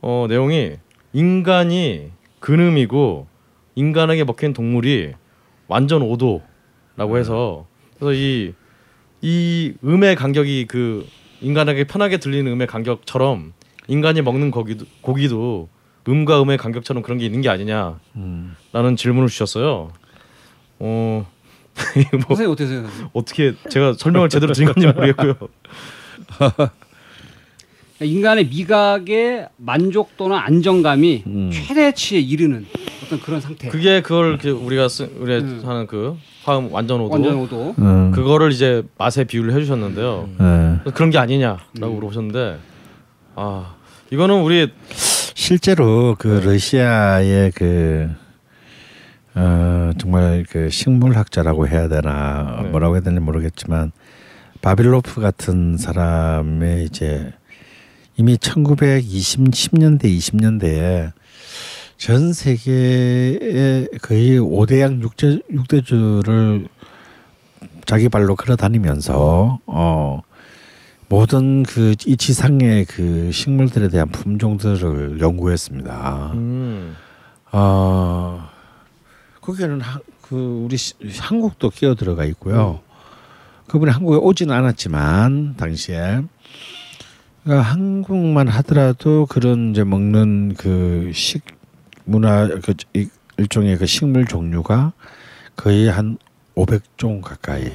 어 0.00 0.26
내용이 0.28 0.76
인간이 1.12 2.10
근음이고 2.40 3.26
인간에게 3.74 4.24
먹힌 4.24 4.52
동물이 4.52 5.12
완전 5.68 6.02
오도라고 6.02 7.18
해서 7.18 7.66
그래서 7.98 8.12
이 8.12 8.54
이 9.22 9.72
음의 9.82 10.14
간격이 10.14 10.66
그 10.68 11.06
인간에게 11.40 11.84
편하게 11.84 12.18
들리는 12.18 12.50
음의 12.52 12.66
간격처럼 12.66 13.52
인간이 13.88 14.22
먹는 14.22 14.50
고기도, 14.50 14.84
고기도 15.00 15.68
음과 16.08 16.42
음의 16.42 16.58
간격처럼 16.58 17.02
그런 17.02 17.18
게 17.18 17.24
있는 17.26 17.40
게 17.40 17.48
아니냐라는 17.48 17.96
음. 18.16 18.56
질문을 18.96 19.28
주셨어요. 19.28 19.92
어 20.78 21.26
뭐 22.12 22.36
선생님 22.36 22.52
어떻게 22.52 22.66
생각하세요? 22.66 23.10
어떻게 23.12 23.54
제가 23.70 23.94
설명을 23.94 24.28
제대로 24.28 24.52
드린 24.52 24.72
건지 24.72 24.86
모르겠고요. 24.86 25.34
인간의 28.00 28.48
미각의 28.48 29.48
만족도나 29.56 30.40
안정감이 30.44 31.22
음. 31.26 31.50
최대치에 31.52 32.20
이르는 32.20 32.66
어떤 33.04 33.20
그런 33.20 33.40
상태. 33.40 33.68
그게 33.68 34.02
그걸 34.02 34.38
우리가 34.44 34.88
쓰, 34.88 35.10
우리 35.18 35.36
음. 35.36 35.62
하는 35.64 35.86
그 35.86 36.16
화음 36.44 36.70
완전 36.72 37.00
오도 37.00 37.12
완전 37.12 37.36
오도. 37.36 37.74
음. 37.78 38.10
그거를 38.12 38.52
이제 38.52 38.82
맛에 38.98 39.24
비유를 39.24 39.54
해주셨는데요. 39.54 40.28
예. 40.86 40.90
그런 40.92 41.10
게 41.10 41.18
아니냐라고 41.18 41.64
음. 41.82 41.94
물어보셨는데 41.94 42.58
아 43.34 43.74
이거는 44.10 44.42
우리 44.42 44.70
실제로 45.46 46.16
그 46.18 46.26
러시아의 46.44 47.52
그 47.52 48.10
어, 49.36 49.92
정말 49.96 50.44
그 50.50 50.70
식물학자라고 50.70 51.68
해야 51.68 51.86
되나 51.86 52.62
네. 52.64 52.68
뭐라고 52.70 52.96
해야 52.96 53.02
되는지 53.04 53.24
모르겠지만 53.24 53.92
바빌로프 54.60 55.20
같은 55.20 55.76
사람의 55.76 56.86
이제 56.86 57.32
이미 58.16 58.36
1920년대 58.38 60.02
20년대에 60.06 61.12
전 61.96 62.32
세계의 62.32 63.90
거의 64.02 64.40
5대양 64.40 65.00
육대, 65.00 65.38
육대주를 65.48 66.66
자기 67.84 68.08
발로 68.08 68.34
걸어 68.34 68.56
다니면서 68.56 69.60
어 69.66 70.22
모든 71.08 71.62
그 71.62 71.94
이 72.06 72.16
지상의 72.16 72.84
그 72.86 73.30
식물들에 73.32 73.88
대한 73.88 74.08
품종들을 74.08 75.20
연구했습니다. 75.20 76.32
음, 76.34 76.96
어 77.52 78.48
거기에는 79.40 79.80
하, 79.80 80.00
그 80.22 80.62
우리 80.64 80.76
시, 80.76 80.94
한국도 81.18 81.70
끼어 81.70 81.94
들어가 81.94 82.24
있고요. 82.24 82.80
그분이 83.68 83.90
한국에 83.92 84.16
오지는 84.18 84.54
않았지만 84.54 85.54
당시에 85.56 86.22
그러니까 87.44 87.62
한국만 87.70 88.48
하더라도 88.48 89.26
그런 89.26 89.70
이제 89.70 89.84
먹는 89.84 90.54
그 90.54 91.10
식 91.14 91.42
문화 92.04 92.48
그 92.48 92.74
이- 92.94 93.08
일종의 93.36 93.78
그 93.78 93.86
식물 93.86 94.24
종류가 94.26 94.92
거의 95.56 95.88
한 95.88 96.18
500종 96.56 97.20
가까이 97.22 97.70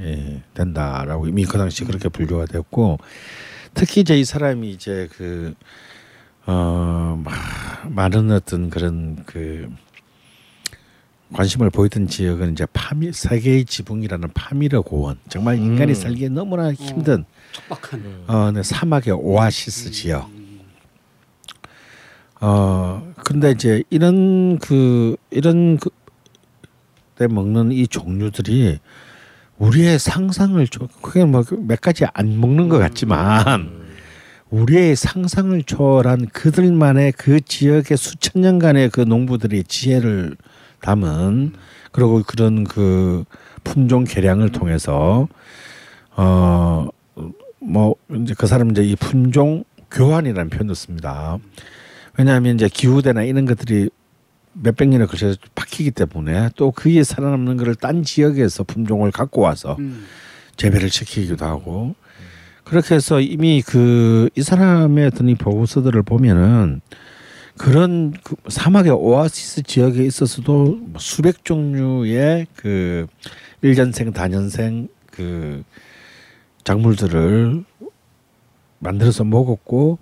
예, 0.00 0.42
된다라고 0.54 1.26
이미 1.26 1.44
그 1.44 1.58
당시 1.58 1.84
그렇게 1.84 2.08
분류가 2.08 2.46
됐고 2.46 2.98
특히 3.74 4.00
이제 4.02 4.18
이 4.18 4.24
사람이 4.24 4.70
이제 4.70 5.08
그 5.12 5.54
어, 6.46 7.20
마- 7.22 7.88
많은 7.88 8.30
어떤 8.30 8.70
그런 8.70 9.22
그 9.26 9.68
관심을 11.32 11.68
보이던 11.70 12.08
지역은 12.08 12.52
이제 12.52 12.66
파미 12.72 13.12
세계의 13.12 13.66
지붕이라는 13.66 14.30
파미르 14.32 14.80
고원 14.82 15.18
정말 15.28 15.58
인간이 15.58 15.92
음. 15.92 15.94
살기에 15.94 16.28
너무나 16.30 16.72
힘든 16.72 17.24
척박한. 17.52 18.24
어, 18.28 18.50
네, 18.52 18.62
사막의 18.62 19.12
오아시스 19.12 19.90
지역. 19.90 20.30
어, 22.40 23.12
근데 23.24 23.50
이제 23.50 23.82
이런 23.90 24.58
그 24.58 25.16
이런 25.30 25.76
그, 25.76 25.90
때 27.16 27.26
먹는 27.26 27.72
이 27.72 27.86
종류들이 27.88 28.78
우리의 29.58 29.98
상상을 29.98 30.66
좀 30.68 30.88
그게 31.02 31.24
뭐몇 31.24 31.80
가지 31.80 32.04
안 32.12 32.40
먹는 32.40 32.68
것 32.68 32.78
같지만 32.78 33.88
우리의 34.50 34.96
상상을 34.96 35.62
초월한 35.64 36.28
그들만의 36.28 37.12
그 37.12 37.40
지역의 37.40 37.96
수천 37.96 38.42
년간의 38.42 38.90
그 38.90 39.00
농부들의 39.00 39.64
지혜를 39.64 40.36
담은 40.80 41.52
그리고 41.92 42.22
그런 42.26 42.64
그 42.64 43.24
품종 43.64 44.04
개량을 44.04 44.50
통해서 44.50 45.28
어 46.16 46.88
뭐 47.60 47.96
이제 48.14 48.34
그 48.36 48.46
사람 48.46 48.70
이제 48.70 48.82
이 48.82 48.96
품종 48.96 49.64
교환이라는 49.90 50.50
표현을 50.50 50.74
씁니다. 50.74 51.38
왜냐하면 52.16 52.54
이제 52.54 52.68
기후대나 52.68 53.22
이런 53.24 53.44
것들이 53.46 53.90
몇백 54.52 54.88
년에 54.88 55.06
걸쳐서 55.06 55.38
바뀌기 55.54 55.92
때문에 55.92 56.50
또 56.56 56.70
그에 56.70 57.02
살아남는 57.02 57.56
것을 57.56 57.74
딴 57.74 58.02
지역에서 58.02 58.64
품종을 58.64 59.10
갖고 59.10 59.42
와서 59.42 59.76
음. 59.78 60.06
재배를 60.56 60.90
시키기도 60.90 61.44
하고 61.44 61.94
그렇게 62.64 62.94
해서 62.94 63.20
이미 63.20 63.62
그 63.62 64.28
이 64.34 64.42
사람의 64.42 65.06
어떤 65.06 65.28
이 65.28 65.34
보고서들을 65.34 66.02
보면은 66.02 66.80
그런 67.56 68.12
그 68.22 68.36
사막의 68.48 68.92
오아시스 68.92 69.64
지역에 69.64 70.04
있어서도 70.04 70.76
뭐 70.76 71.00
수백 71.00 71.44
종류의 71.44 72.46
그 72.54 73.06
일년생 73.62 74.12
단년생 74.12 74.88
그 75.10 75.64
작물들을 76.62 77.64
만들어서 78.78 79.24
먹었고 79.24 79.98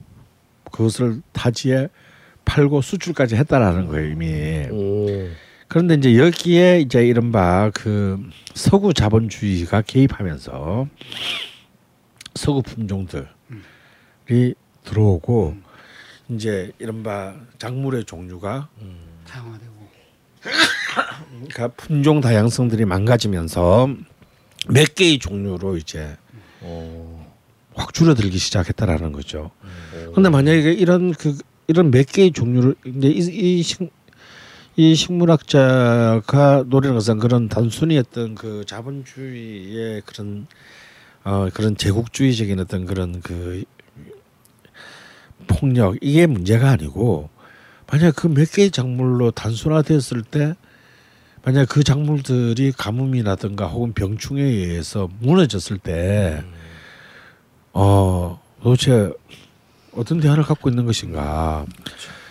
그것을 0.71 1.23
타지에 1.33 1.89
팔고 2.47 2.81
수출까지 2.81 3.37
했다라는 3.37 3.89
거예요 3.89 4.11
이미. 4.11 4.67
오, 4.71 5.07
그런데 5.69 5.95
이제 5.95 6.17
여기에 6.17 6.81
이제 6.81 7.07
이른바 7.07 7.71
그 7.75 8.19
서구 8.55 8.95
자본주의가 8.95 9.83
개입하면서 9.83 10.89
서구 12.35 12.63
품종들이 12.63 13.27
들어오고 14.85 15.57
이제 16.31 16.73
이른바 16.79 17.35
작물의 17.59 18.05
종류가 18.05 18.69
다양화되고. 19.27 19.77
그러니까 21.31 21.69
품종 21.69 22.21
다양성들이 22.21 22.85
망가지면서 22.85 23.89
몇 24.69 24.95
개의 24.95 25.19
종류로 25.19 25.77
이제 25.77 26.17
어, 26.61 27.35
확 27.75 27.93
줄어들기 27.93 28.39
시작했다라는 28.39 29.13
거죠. 29.13 29.51
근데 30.15 30.29
만약에 30.29 30.73
이런 30.73 31.13
그 31.13 31.37
이런 31.69 31.91
몇 31.91 32.07
개의 32.07 32.33
종류를 32.33 32.75
이제 32.85 33.09
이, 33.09 33.59
이, 33.59 33.63
식, 33.63 33.91
이 34.77 34.95
식물학자가 34.95 36.65
노리는 36.69 36.95
것은 36.95 37.19
그런 37.19 37.49
단순히 37.49 37.99
어떤 37.99 38.35
그 38.35 38.65
자본주의의 38.67 40.03
그런 40.07 40.47
어 41.25 41.49
그런 41.53 41.77
제국주의적인 41.77 42.61
어떤 42.61 42.87
그런 42.87 43.21
그 43.21 43.65
폭력 45.49 45.97
이게 46.01 46.27
문제가 46.27 46.71
아니고 46.71 47.31
만약 47.89 48.17
그 48.17 48.29
몇 48.29 48.51
개의 48.51 48.71
작물로 48.71 49.31
단순화되었을 49.33 50.23
때 50.23 50.55
만약 51.45 51.69
그 51.69 51.85
작물들이 51.85 52.73
가뭄이라든가 52.73 53.67
혹은 53.69 53.93
병충해에 53.93 54.45
의해서 54.45 55.09
무너졌을 55.21 55.79
때 55.79 56.43
어, 57.73 58.41
도대체 58.63 59.13
어떤 59.97 60.21
대안을 60.21 60.45
갖고 60.45 60.69
있는 60.69 60.85
것인가? 60.87 61.65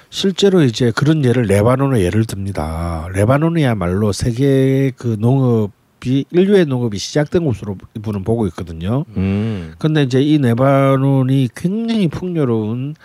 실제로 0.09 0.63
이제 0.63 0.91
그런 0.95 1.25
예를 1.25 1.43
레바논의 1.43 2.03
예를 2.03 2.25
듭니다. 2.25 3.07
레바논이야말로 3.13 4.13
세계 4.13 4.91
그 4.95 5.17
농업이 5.19 6.25
인류의 6.31 6.65
농업이 6.67 6.97
시작된 6.97 7.43
곳으로 7.43 7.77
이분은 7.95 8.23
보고 8.23 8.47
있거든요. 8.47 9.03
음, 9.17 9.73
근데 9.77 10.03
이제 10.03 10.21
이 10.21 10.37
레바논이 10.37 11.49
굉장히 11.55 12.07
풍요로운 12.07 12.95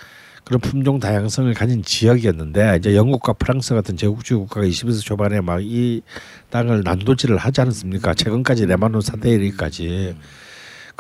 그런 0.45 0.61
품종 0.61 0.99
다양성을 1.01 1.53
가진 1.55 1.83
지역이었는데 1.83 2.77
이제 2.79 2.95
영국과 2.97 3.33
프랑스 3.35 3.75
같은 3.75 3.97
제국주의 3.97 4.39
국가가 4.41 4.67
20세기 4.67 5.05
초반에 5.05 5.41
막 5.41 5.61
이 5.63 6.03
땅을 6.51 6.83
난도질을 6.85 7.37
하지 7.37 7.61
않았습니까? 7.61 8.15
최근까지 8.15 8.67
레바논 8.67 9.01
사태에 9.01 9.33
이르기까지. 9.35 10.15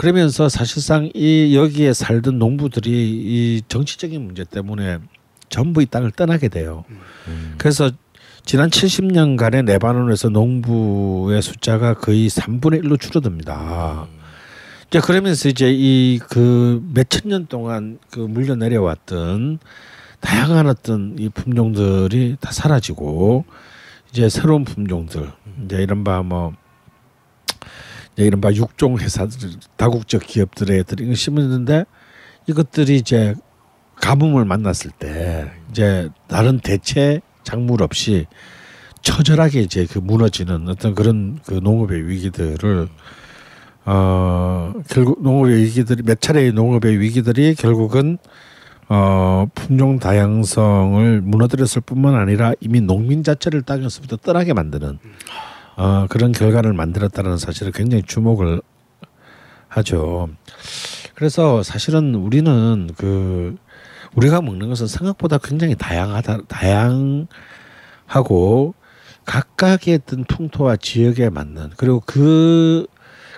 그러면서 0.00 0.48
사실상 0.48 1.10
이 1.12 1.54
여기에 1.54 1.92
살던 1.92 2.38
농부들이 2.38 2.90
이 2.90 3.60
정치적인 3.68 4.24
문제 4.24 4.44
때문에 4.44 4.96
전부 5.50 5.82
이 5.82 5.86
땅을 5.86 6.12
떠나게 6.12 6.48
돼요. 6.48 6.84
그래서 7.58 7.90
지난 8.46 8.70
70년간의 8.70 9.66
레바논에서 9.66 10.30
농부의 10.30 11.42
숫자가 11.42 11.92
거의 11.92 12.28
3분의 12.30 12.82
1로 12.82 12.98
줄어듭니다. 12.98 14.06
이제 14.86 15.00
그러면서 15.00 15.50
이제 15.50 15.70
이 15.70 16.18
그 16.30 16.82
몇천 16.94 17.28
년 17.28 17.46
동안 17.46 17.98
그 18.10 18.20
물려 18.20 18.54
내려왔던 18.56 19.58
다양한 20.20 20.66
어떤 20.66 21.16
이 21.18 21.28
품종들이 21.28 22.38
다 22.40 22.52
사라지고 22.52 23.44
이제 24.10 24.30
새로운 24.30 24.64
품종들 24.64 25.30
이제 25.66 25.82
이른바 25.82 26.22
뭐 26.22 26.54
이제 28.14 28.24
이른바 28.24 28.52
육종 28.52 28.98
회사들 28.98 29.50
다국적 29.76 30.22
기업들의 30.22 30.84
들이 30.84 31.14
심었는데 31.14 31.84
이것들이 32.46 32.96
이제 32.96 33.34
가뭄을 34.00 34.44
만났을 34.44 34.90
때 34.90 35.50
이제 35.70 36.08
다른 36.26 36.58
대체 36.58 37.20
작물 37.44 37.82
없이 37.82 38.26
처절하게 39.02 39.60
이제 39.60 39.86
그 39.90 39.98
무너지는 39.98 40.68
어떤 40.68 40.94
그런 40.94 41.38
그 41.46 41.54
농업의 41.54 42.08
위기들을 42.08 42.88
어 43.86 44.72
결국 44.88 45.22
농업의 45.22 45.56
위기들이 45.62 46.02
몇 46.02 46.20
차례의 46.20 46.52
농업의 46.52 47.00
위기들이 47.00 47.54
결국은 47.54 48.18
어 48.88 49.46
품종 49.54 49.98
다양성을 49.98 51.20
무너뜨렸을 51.22 51.80
뿐만 51.80 52.14
아니라 52.14 52.52
이미 52.60 52.80
농민 52.80 53.22
자체를 53.24 53.62
땅에서부터 53.62 54.16
떠나게 54.16 54.52
만드는 54.52 54.98
어 55.80 56.06
그런 56.10 56.32
결과를 56.32 56.74
만들었다는 56.74 57.38
사실을 57.38 57.72
굉장히 57.72 58.02
주목을 58.02 58.60
하죠. 59.68 60.28
그래서 61.14 61.62
사실은 61.62 62.14
우리는 62.14 62.90
그 62.98 63.56
우리가 64.14 64.42
먹는 64.42 64.68
것은 64.68 64.86
생각보다 64.86 65.38
굉장히 65.38 65.74
다양하다 65.74 66.42
다양하고 66.48 67.24
각각의 69.24 70.00
어떤 70.02 70.24
풍토와 70.24 70.76
지역에 70.76 71.30
맞는 71.30 71.70
그리고 71.78 72.02
그 72.04 72.86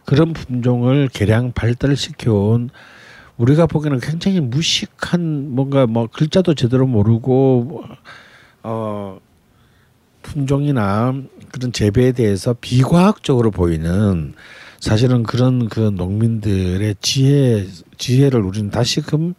그런 0.05 0.33
품종을 0.33 1.11
개량 1.13 1.53
발달시켜 1.53 2.35
온 2.35 2.71
우리가 3.37 3.67
보기에는 3.67 4.01
굉장히 4.01 4.41
무식한 4.41 5.55
뭔가 5.55 5.87
뭐 5.87 6.09
글자도 6.09 6.55
제대로 6.55 6.89
모르고 6.89 7.85
어 8.65 9.21
품종이나 10.23 11.15
그런 11.53 11.73
재배에 11.73 12.13
대해서 12.13 12.55
비과학적으로 12.61 13.51
보이는 13.51 14.35
사실은 14.81 15.23
그런 15.23 15.69
그 15.69 15.79
농민들의 15.95 16.97
지혜 17.01 17.69
지혜를 17.99 18.41
우리는 18.41 18.71
다시금 18.71 19.35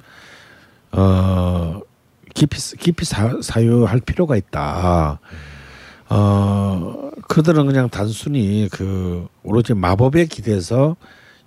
어 0.93 1.82
깊이 2.34 2.57
깊이 2.78 3.03
사, 3.03 3.38
사유할 3.41 3.99
필요가 3.99 4.38
있다. 4.38 5.20
어 6.09 7.11
그들은 7.28 7.66
그냥 7.66 7.89
단순히 7.89 8.70
그 8.72 9.28
오로지 9.43 9.74
마법에 9.74 10.28
기대서 10.28 10.95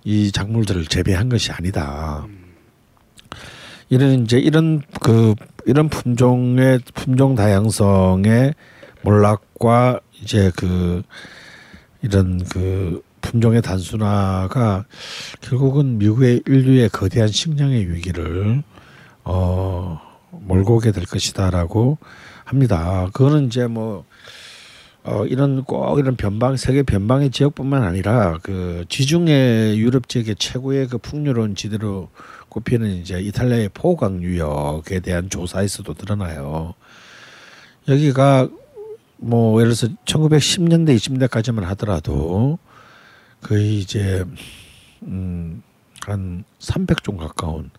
이 0.03 0.31
작물들을 0.31 0.85
재배한 0.85 1.29
것이 1.29 1.51
아니다. 1.51 2.27
이런 3.89 4.23
이제 4.23 4.37
이런 4.37 4.81
그 5.01 5.33
이런 5.65 5.89
품종의 5.89 6.81
품종 6.93 7.35
다양성의 7.35 8.53
몰락과 9.01 10.01
이제 10.21 10.51
그 10.55 11.03
이런 12.01 12.43
그 12.45 13.01
품종의 13.21 13.61
단순화가 13.61 14.85
결국은 15.41 15.97
미국의 15.97 16.43
인류의 16.45 16.89
거대한 16.89 17.27
식량의 17.27 17.91
위기를 17.91 18.63
어 19.23 19.99
몰고 20.31 20.75
오게 20.75 20.91
될 20.91 21.05
것이다라고 21.05 21.97
합니다. 22.45 23.09
그거는 23.13 23.47
이제 23.47 23.67
뭐 23.67 24.05
어, 25.03 25.25
이런 25.25 25.63
꼭 25.63 25.99
이런 25.99 26.17
변방 26.17 26.57
세계 26.57 26.83
변방의 26.83 27.31
지역뿐만 27.31 27.83
아니라 27.83 28.39
그 28.43 28.83
지중해 28.89 29.77
유럽 29.77 30.09
지역의 30.09 30.35
최고의 30.35 30.87
그 30.87 30.97
풍요로운 30.97 31.55
지대로 31.55 32.09
꼽히는 32.49 32.89
이제 32.97 33.19
이탈리아의 33.21 33.69
포강 33.73 34.21
유역에 34.21 34.99
대한 34.99 35.29
조사에서도 35.29 35.93
드러나요. 35.93 36.73
여기가 37.87 38.49
뭐 39.17 39.59
예를 39.61 39.73
들어서 39.73 39.93
1910년대 40.05 40.95
20년대까지만 40.95 41.61
하더라도 41.61 42.59
거의 43.41 43.79
이제 43.79 44.23
음 45.03 45.63
한 46.07 46.43
300종 46.59 47.17
가까운 47.17 47.69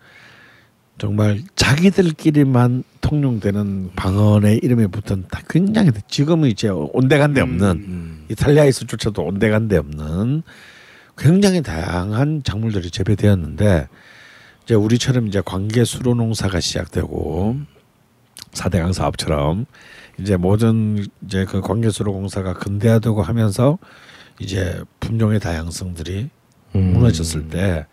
정말 0.97 1.41
자기들끼리만 1.55 2.83
통용되는 3.01 3.91
방언의 3.95 4.59
이름에 4.61 4.87
붙은 4.87 5.25
다 5.31 5.41
굉장히 5.49 5.91
지금은 6.07 6.49
이제 6.49 6.69
온데간데 6.69 7.41
없는 7.41 7.67
음. 7.69 8.25
이탈리아에서조차도 8.29 9.23
온데간데 9.23 9.77
없는 9.77 10.43
굉장히 11.17 11.63
다양한 11.63 12.43
작물들이 12.43 12.91
재배되었는데 12.91 13.87
이제 14.63 14.75
우리처럼 14.75 15.27
이제 15.27 15.41
관계 15.43 15.85
수로 15.85 16.13
농사가 16.13 16.59
시작되고 16.59 17.57
사대강 18.51 18.93
사업처럼 18.93 19.65
이제 20.19 20.37
모든 20.37 21.05
이제 21.25 21.45
그 21.45 21.61
관계 21.61 21.89
수로 21.89 22.13
공사가 22.13 22.53
근대화되고 22.53 23.21
하면서 23.21 23.77
이제 24.39 24.81
품종의 24.99 25.39
다양성들이 25.39 26.29
음. 26.75 26.93
무너졌을 26.93 27.47
때 27.49 27.85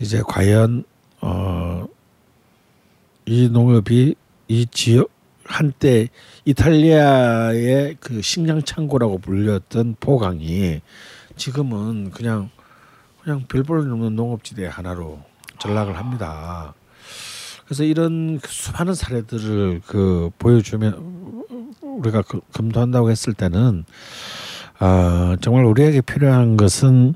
이제 0.00 0.22
과연 0.26 0.84
어 1.20 1.86
이 3.28 3.48
농업이 3.48 4.14
이 4.46 4.66
지역 4.66 5.10
한때 5.44 6.08
이탈리아의 6.44 7.96
그 7.98 8.22
식량 8.22 8.62
창고라고 8.62 9.18
불렸던 9.18 9.96
포강이 9.98 10.80
지금은 11.36 12.12
그냥 12.12 12.50
그냥 13.22 13.44
별볼 13.48 13.80
없는 13.80 14.14
농업지대 14.14 14.66
하나로 14.66 15.20
전락을 15.58 15.98
합니다. 15.98 16.74
그래서 17.66 17.84
이런 17.84 18.38
그 18.40 18.48
수많은 18.48 18.94
사례들을 18.94 19.82
그 19.86 20.30
보여주면 20.38 21.34
우리가 21.82 22.22
그, 22.22 22.40
검토한다고 22.52 23.10
했을 23.10 23.34
때는 23.34 23.84
아 24.78 25.36
정말 25.40 25.64
우리에게 25.64 26.00
필요한 26.00 26.56
것은 26.56 27.14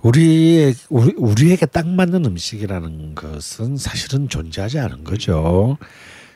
우리의 0.00 0.74
우리, 0.88 1.12
우리에게 1.16 1.66
딱 1.66 1.86
맞는 1.86 2.24
음식이라는 2.24 3.14
것은 3.14 3.76
사실은 3.76 4.28
존재하지 4.28 4.78
않은 4.78 5.04
거죠. 5.04 5.76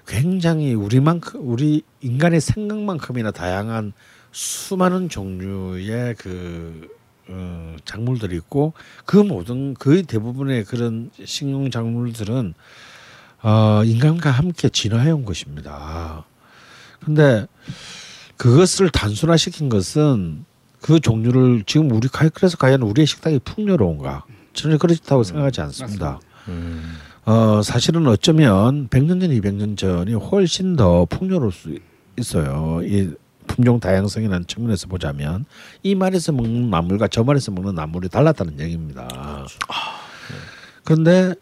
굉장히 0.07 0.75
우리만큼 0.75 1.41
우리 1.49 1.83
인간의 2.03 2.43
생각만큼이나 2.43 3.31
다양한 3.31 3.95
수많은 4.33 5.09
종류의 5.09 6.16
그 6.16 6.89
어, 7.29 7.77
작물들이 7.87 8.37
있고 8.37 8.75
그 9.07 9.16
모든 9.16 9.72
거의 9.72 10.03
대부분의 10.03 10.65
그런 10.65 11.11
식용 11.24 11.70
작물들은 11.70 12.53
어, 13.45 13.83
인간과 13.85 14.31
함께 14.31 14.71
진화해 14.71 15.11
온 15.11 15.27
것입니다. 15.27 16.25
근데 17.05 17.47
그것을 18.39 18.89
단순화시킨 18.89 19.69
것은 19.69 20.47
그 20.81 20.99
종류를 20.99 21.62
지금 21.66 21.91
우리 21.91 22.09
그래서 22.09 22.57
과연 22.57 22.81
우리의 22.81 23.07
식탁이 23.07 23.41
풍요로운가? 23.41 24.25
저는 24.55 24.79
그렇다고 24.79 25.25
생각하지 25.25 25.61
않습니다. 25.61 26.21
음. 26.49 26.97
어, 27.27 27.61
사실은 27.62 28.07
어쩌면 28.07 28.89
100년 28.89 29.21
전, 29.21 29.31
200년 29.31 29.77
전이 29.77 30.15
훨씬 30.15 30.77
더 30.77 31.05
풍요로울 31.05 31.53
수 31.53 31.79
있어요. 32.19 32.81
이 32.83 33.11
품종 33.47 33.79
다양성이라는 33.79 34.47
측면에서 34.47 34.87
보자면 34.87 35.45
이 35.83 35.95
말에서 35.95 36.33
먹는 36.33 36.71
나물과 36.71 37.09
저 37.09 37.23
말에서 37.25 37.51
먹는 37.53 37.75
나물이 37.75 38.09
달랐다는 38.09 38.59
얘기입니다. 38.61 39.47
그런데 40.83 41.35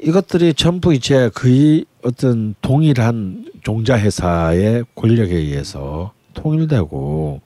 이것들이 0.00 0.54
전부 0.54 0.92
이제 0.92 1.30
거의 1.34 1.86
어떤 2.02 2.54
동일한 2.60 3.50
종자 3.62 3.98
회사의 3.98 4.84
권력에 4.94 5.34
의해서 5.34 6.12
통일되고 6.34 7.40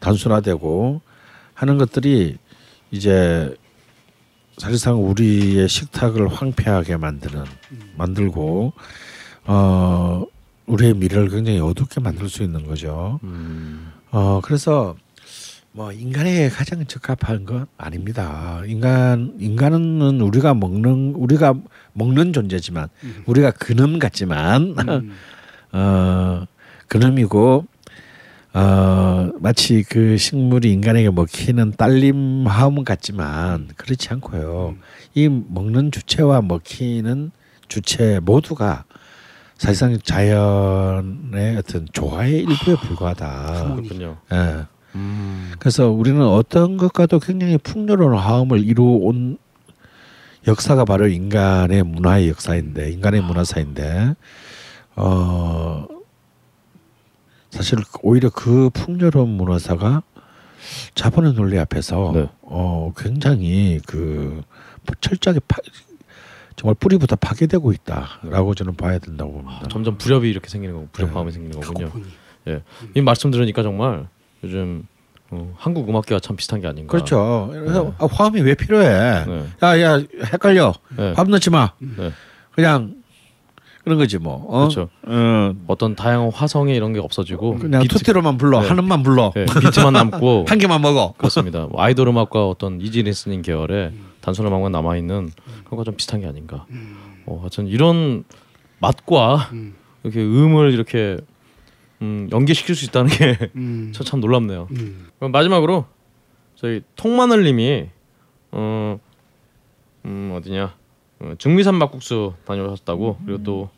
단순화되고 0.00 1.00
하는 1.54 1.78
것들이 1.78 2.36
이제 2.90 3.54
사실상 4.58 5.04
우리의 5.04 5.68
식탁을 5.68 6.28
황폐하게 6.28 6.96
만드는 6.96 7.44
만들고 7.96 8.72
어 9.46 10.24
우리의 10.66 10.94
미래를 10.94 11.28
굉장히 11.28 11.60
어둡게 11.60 12.00
만들 12.00 12.28
수 12.28 12.42
있는 12.42 12.66
거죠. 12.66 13.20
음. 13.24 13.92
어 14.10 14.40
그래서 14.42 14.94
뭐 15.76 15.90
인간에게 15.90 16.50
가장 16.50 16.86
적합한 16.86 17.44
건 17.46 17.66
아닙니다. 17.76 18.62
인간 18.64 19.34
인간은 19.40 20.20
우리가 20.20 20.54
먹는 20.54 21.14
우리가 21.16 21.52
먹는 21.94 22.32
존재지만 22.32 22.88
우리가 23.26 23.50
근음 23.50 23.98
같지만 23.98 24.76
음. 24.78 25.12
어 25.76 26.46
근음이고 26.86 27.66
어 28.52 29.30
마치 29.40 29.82
그 29.82 30.16
식물이 30.16 30.70
인간에게 30.70 31.10
먹히는 31.10 31.72
딸림 31.76 32.46
화음 32.46 32.84
같지만 32.84 33.66
그렇지 33.76 34.10
않고요. 34.10 34.76
이 35.14 35.28
먹는 35.28 35.90
주체와 35.90 36.42
먹히는 36.42 37.32
주체 37.66 38.20
모두가 38.20 38.84
사실상 39.58 39.98
자연의 39.98 41.56
어떤 41.58 41.88
조화의 41.92 42.42
일부에 42.44 42.76
불과하다. 42.76 43.74
그렇군요. 43.74 44.18
예. 44.32 44.66
음. 44.94 45.52
그래서 45.58 45.90
우리는 45.90 46.22
어떤 46.22 46.76
것과도 46.76 47.18
굉장히 47.18 47.58
풍요로운 47.58 48.14
화음을 48.14 48.64
이루어온 48.64 49.38
역사가 50.46 50.84
바로 50.84 51.08
인간의 51.08 51.82
문화의 51.82 52.28
역사인데 52.28 52.90
인간의 52.92 53.22
문화사인데 53.22 54.14
어 54.96 55.86
사실 57.50 57.78
오히려 58.02 58.30
그 58.30 58.70
풍요로운 58.70 59.30
문화사가 59.30 60.02
자본의 60.94 61.34
논리 61.34 61.58
앞에서 61.58 62.12
네. 62.14 62.28
어 62.42 62.92
굉장히 62.96 63.80
그 63.86 64.42
철저하게 65.00 65.40
파, 65.48 65.58
정말 66.56 66.74
뿌리부터 66.74 67.16
파괴되고 67.16 67.72
있다라고 67.72 68.54
저는 68.54 68.76
봐야 68.76 68.98
된다고 68.98 69.32
봅니다. 69.32 69.66
점점 69.70 69.98
불협이 69.98 70.28
이렇게 70.28 70.48
생기는 70.48 70.74
거고 70.74 70.88
불협화음이 70.92 71.32
생기는 71.32 71.60
거군요. 71.60 71.86
카코폰이. 71.86 72.14
이 72.94 73.00
말씀 73.00 73.30
들으니까 73.30 73.62
정말 73.62 74.08
요즘 74.44 74.86
어, 75.30 75.52
한국 75.56 75.88
음악계와 75.88 76.20
참 76.20 76.36
비슷한 76.36 76.60
게 76.60 76.66
아닌가. 76.68 76.90
그렇죠. 76.92 77.48
그래서 77.52 77.92
아, 77.98 78.06
화음이 78.10 78.40
왜 78.42 78.54
필요해? 78.54 79.24
네. 79.26 79.44
야 79.62 79.80
야 79.80 79.98
헷갈려. 80.32 80.74
네. 80.96 81.12
화음 81.16 81.30
넣지 81.30 81.50
마. 81.50 81.72
네. 81.78 82.12
그냥 82.52 82.94
그런 83.82 83.98
거지 83.98 84.18
뭐. 84.18 84.44
어? 84.48 84.58
그렇죠. 84.60 84.88
어, 85.02 85.52
어떤 85.66 85.94
다양한 85.96 86.30
화성이 86.32 86.74
이런 86.74 86.92
게 86.92 87.00
없어지고 87.00 87.58
그냥 87.58 87.82
비트, 87.82 87.98
투티로만 87.98 88.38
불러. 88.38 88.60
네. 88.62 88.68
하는만 88.68 89.02
불러. 89.02 89.32
네, 89.34 89.44
비트만 89.46 89.92
남고 89.92 90.44
한 90.48 90.58
개만 90.58 90.80
먹어. 90.80 91.14
그렇습니다. 91.18 91.66
뭐 91.66 91.82
아이돌 91.82 92.08
음악과 92.08 92.46
어떤 92.48 92.80
easy 92.80 93.02
listening 93.02 93.42
계열의 93.42 93.92
단순한 94.20 94.52
음악만 94.52 94.72
남아 94.72 94.96
있는 94.96 95.30
그런 95.64 95.78
거좀 95.78 95.96
비슷한 95.96 96.20
게 96.20 96.26
아닌가. 96.26 96.64
어, 97.26 97.38
하여튼 97.40 97.66
이런 97.66 98.24
맛과 98.78 99.48
음. 99.52 99.74
이렇게 100.02 100.20
음을 100.22 100.72
이렇게 100.72 101.18
음, 102.04 102.28
연계시킬 102.30 102.74
수 102.74 102.84
있다는 102.84 103.10
게 103.10 103.50
음. 103.56 103.90
저참 103.96 104.20
놀랍네요. 104.20 104.68
음. 104.70 105.08
그럼 105.18 105.32
마지막으로 105.32 105.86
저희 106.54 106.82
통마늘님이 106.96 107.88
어, 108.52 108.98
음, 110.04 110.32
어디냐 110.36 110.74
어, 111.20 111.34
중미산 111.38 111.74
막국수 111.76 112.34
다녀오셨다고 112.44 113.18
그리고 113.24 113.42
또 113.42 113.70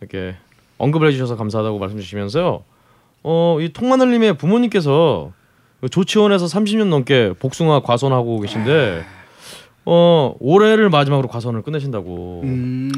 이렇게 0.00 0.36
언급을 0.78 1.08
해주셔서 1.08 1.36
감사하다고 1.36 1.78
말씀 1.78 1.98
주시면서요. 1.98 2.62
어, 3.22 3.58
이 3.60 3.72
통마늘님의 3.72 4.36
부모님께서 4.36 5.32
그 5.80 5.88
조치원에서 5.88 6.46
30년 6.46 6.88
넘게 6.88 7.34
복숭아 7.38 7.80
과선하고 7.80 8.40
계신데 8.40 9.04
어, 9.86 10.34
올해를 10.40 10.90
마지막으로 10.90 11.28
과선을 11.28 11.62
끝내신다고. 11.62 12.42
음. 12.44 12.90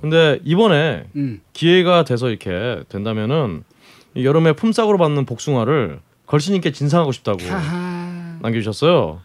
근데 0.00 0.40
이번에 0.44 1.04
음. 1.16 1.40
기회가 1.52 2.04
돼서 2.04 2.28
이렇게 2.28 2.82
된다면은 2.88 3.64
이 3.69 3.69
여름에 4.16 4.52
품삯으로 4.52 4.98
받는 4.98 5.24
복숭아를 5.26 6.00
걸신님께 6.26 6.72
진상하고 6.72 7.12
싶다고 7.12 7.38
하하. 7.44 8.38
남겨주셨어요. 8.42 9.20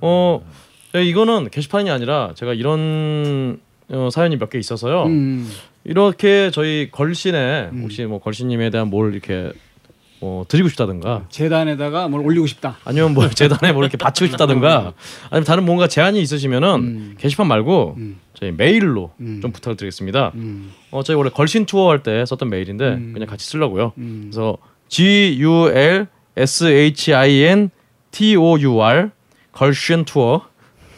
어, 0.00 0.46
네, 0.92 1.04
이거는 1.04 1.50
게시판이 1.50 1.90
아니라 1.90 2.32
제가 2.34 2.54
이런 2.54 3.58
어, 3.90 4.08
사연이 4.10 4.36
몇 4.36 4.50
개 4.50 4.58
있어서요. 4.58 5.04
음. 5.04 5.50
이렇게 5.84 6.50
저희 6.50 6.88
걸신에 6.90 7.68
음. 7.72 7.82
혹시 7.82 8.04
뭐 8.04 8.18
걸신님에 8.20 8.70
대한 8.70 8.88
뭘 8.88 9.12
이렇게 9.12 9.52
뭐 10.24 10.46
드리고 10.48 10.70
싶다든가 10.70 11.26
재단에다가 11.28 12.08
뭘 12.08 12.24
올리고 12.24 12.46
싶다. 12.46 12.78
아니면 12.86 13.12
뭐 13.12 13.28
재단에 13.28 13.72
뭘 13.74 13.84
이렇게 13.84 13.98
바치고 13.98 14.30
싶다든가 14.30 14.94
아니면 15.28 15.44
다른 15.44 15.66
뭔가 15.66 15.86
제안이 15.86 16.18
있으시면은 16.22 16.68
음. 16.80 17.14
게시판 17.18 17.46
말고 17.46 17.96
음. 17.98 18.18
저희 18.32 18.50
메일로 18.50 19.12
음. 19.20 19.40
좀 19.42 19.52
부탁을 19.52 19.76
드리겠습니다. 19.76 20.32
음. 20.36 20.72
어, 20.90 21.02
저희 21.02 21.14
원래 21.18 21.28
걸신 21.28 21.66
투어 21.66 21.90
할 21.90 22.02
때 22.02 22.24
썼던 22.24 22.48
메일인데 22.48 22.84
음. 22.94 23.10
그냥 23.12 23.28
같이 23.28 23.46
쓰려고요. 23.46 23.92
음. 23.98 24.30
그래서 24.30 24.56
G 24.88 25.36
U 25.40 25.68
L 25.68 26.06
S 26.36 26.64
H 26.64 27.12
I 27.14 27.42
N 27.42 27.68
T 28.10 28.34
O 28.36 28.58
U 28.58 28.80
R 28.80 29.10
걸신 29.52 30.06
투어 30.06 30.46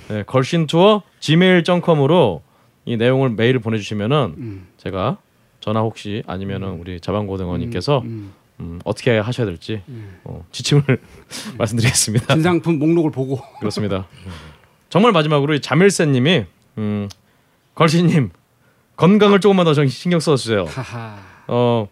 네, 0.09 0.23
걸신 0.24 0.69
투어 0.69 1.03
gmail.com으로 1.19 2.43
이 2.85 2.97
내용을 2.97 3.31
메일을 3.31 3.59
보내주시면은 3.59 4.35
음. 4.39 4.66
제가 4.77 5.16
전화 5.59 5.81
혹시 5.81 6.23
아니면은 6.28 6.78
우리 6.78 7.01
자방고등어님께서 7.01 8.05
음. 8.60 8.64
음, 8.64 8.80
어떻게 8.84 9.18
하셔야 9.18 9.46
될지 9.46 9.82
어, 10.24 10.44
지침을 10.52 10.82
말씀드리겠습니다. 11.58 12.34
진상품 12.34 12.78
목록을 12.78 13.10
보고 13.10 13.40
그렇습니다. 13.60 14.06
정말 14.88 15.12
마지막으로 15.12 15.54
이 15.54 15.60
자밀세님이 15.60 16.44
음, 16.78 17.08
걸신님 17.74 18.30
건강을 18.96 19.40
조금만 19.40 19.64
더 19.66 19.74
정- 19.74 19.86
신경 19.88 20.20
써주세요. 20.20 20.66
어, 21.48 21.88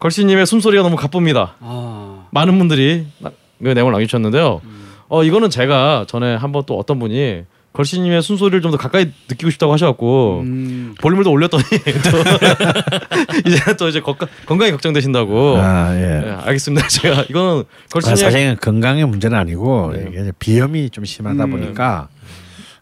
걸신님의 0.00 0.46
숨소리가 0.46 0.82
너무 0.82 0.96
가쁩니다. 0.96 1.54
아. 1.60 2.26
많은 2.32 2.58
분들이 2.58 3.06
나- 3.20 3.30
그 3.62 3.68
내용을 3.68 3.92
남겨주셨는데요. 3.92 4.60
어 5.08 5.22
이거는 5.22 5.48
제가 5.50 6.06
전에 6.08 6.34
한번 6.34 6.64
또 6.66 6.76
어떤 6.76 6.98
분이 6.98 7.44
걸신님의 7.74 8.22
숨소리를 8.22 8.60
좀 8.62 8.70
더 8.70 8.78
가까이 8.78 9.10
느끼고 9.28 9.50
싶다고 9.50 9.72
하셔갖고 9.72 10.40
음. 10.44 10.94
볼륨을 11.00 11.24
더 11.24 11.30
올렸더니 11.30 11.62
또 12.10 12.18
이제 13.50 13.76
또 13.76 13.88
이제 13.88 14.00
건강, 14.00 14.28
건강이 14.46 14.70
걱정되신다고. 14.72 15.58
아 15.58 15.92
네, 15.92 16.22
예. 16.24 16.30
알겠습니다. 16.44 16.86
제가 16.88 17.22
이거는 17.28 17.60
아, 17.62 17.64
걸신님 17.92 18.16
사실 18.16 18.56
건강의 18.56 19.04
문제는 19.06 19.36
아니고 19.36 19.92
네. 19.94 20.06
이게 20.08 20.32
비염이 20.38 20.90
좀 20.90 21.04
심하다 21.04 21.44
음. 21.44 21.50
보니까 21.50 22.08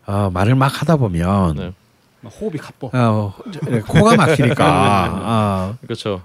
어, 0.06 0.31
말을 0.32 0.55
막 0.55 0.81
하다 0.81 0.97
보면 0.97 1.56
네. 1.56 1.73
막 2.20 2.32
호흡이 2.40 2.59
가뻐. 2.59 2.90
어, 2.93 3.35
저- 3.52 3.60
코가 3.86 4.14
막히니까 4.16 5.10
어, 5.23 5.77
그렇죠. 5.82 6.23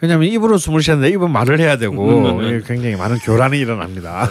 왜냐하면 0.00 0.28
입으로 0.30 0.58
숨을 0.58 0.82
쉬는데 0.82 1.08
입은 1.10 1.30
말을 1.30 1.60
해야 1.60 1.76
되고 1.76 2.08
음, 2.08 2.40
네. 2.40 2.60
굉장히 2.66 2.96
많은 2.96 3.18
교란이 3.18 3.58
일어납니다. 3.58 4.28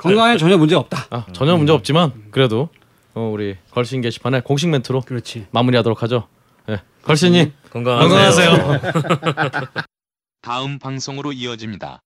건강에 0.00 0.38
전혀 0.38 0.56
문제 0.56 0.74
없다. 0.76 1.06
아, 1.10 1.26
전혀 1.32 1.56
문제 1.56 1.72
없지만 1.72 2.12
그래도 2.30 2.70
어, 3.14 3.30
우리 3.32 3.56
걸신 3.70 4.00
게시판에 4.00 4.40
공식 4.40 4.68
멘트로 4.68 5.02
그렇지. 5.02 5.46
마무리하도록 5.50 6.02
하죠. 6.02 6.28
네. 6.66 6.80
걸신님 7.02 7.52
건강하세요. 7.70 8.50
건강하세요. 8.50 8.80
다음 10.42 10.78
방송으로 10.78 11.32
이어집니다. 11.32 12.00